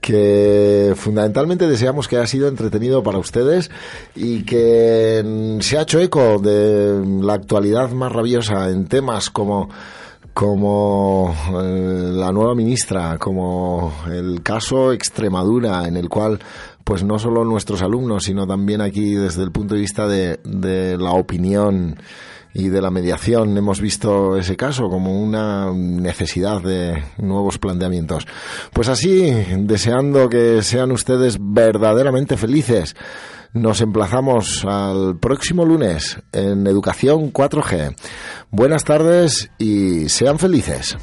que 0.00 0.92
fundamentalmente 0.96 1.66
deseamos 1.66 2.06
que 2.06 2.16
haya 2.16 2.26
sido 2.26 2.48
entretenido 2.48 3.02
para 3.02 3.18
ustedes 3.18 3.70
y 4.14 4.44
que 4.44 5.58
se 5.60 5.76
ha 5.78 5.82
hecho 5.82 6.00
eco 6.00 6.38
de 6.38 7.02
la 7.20 7.34
actualidad 7.34 7.90
más 7.90 8.12
rabiosa 8.12 8.70
en 8.70 8.86
temas 8.86 9.30
como 9.30 9.68
como 10.38 11.34
eh, 11.48 12.12
la 12.14 12.30
nueva 12.30 12.54
ministra, 12.54 13.18
como 13.18 13.92
el 14.08 14.40
caso 14.40 14.92
Extremadura, 14.92 15.88
en 15.88 15.96
el 15.96 16.08
cual 16.08 16.38
pues 16.88 17.04
no 17.04 17.18
solo 17.18 17.44
nuestros 17.44 17.82
alumnos, 17.82 18.24
sino 18.24 18.46
también 18.46 18.80
aquí 18.80 19.12
desde 19.12 19.42
el 19.42 19.52
punto 19.52 19.74
de 19.74 19.80
vista 19.82 20.08
de, 20.08 20.96
la 20.98 21.10
opinión 21.10 22.00
y 22.54 22.70
de 22.70 22.80
la 22.80 22.90
mediación 22.90 23.58
hemos 23.58 23.82
visto 23.82 24.38
ese 24.38 24.56
caso 24.56 24.88
como 24.88 25.20
una 25.20 25.70
necesidad 25.74 26.62
de 26.62 27.04
nuevos 27.18 27.58
planteamientos. 27.58 28.26
Pues 28.72 28.88
así, 28.88 29.30
deseando 29.58 30.30
que 30.30 30.62
sean 30.62 30.90
ustedes 30.90 31.36
verdaderamente 31.38 32.38
felices, 32.38 32.96
nos 33.52 33.82
emplazamos 33.82 34.64
al 34.64 35.18
próximo 35.18 35.66
lunes 35.66 36.18
en 36.32 36.66
Educación 36.66 37.34
4G. 37.34 37.96
Buenas 38.50 38.84
tardes 38.84 39.50
y 39.58 40.08
sean 40.08 40.38
felices. 40.38 40.96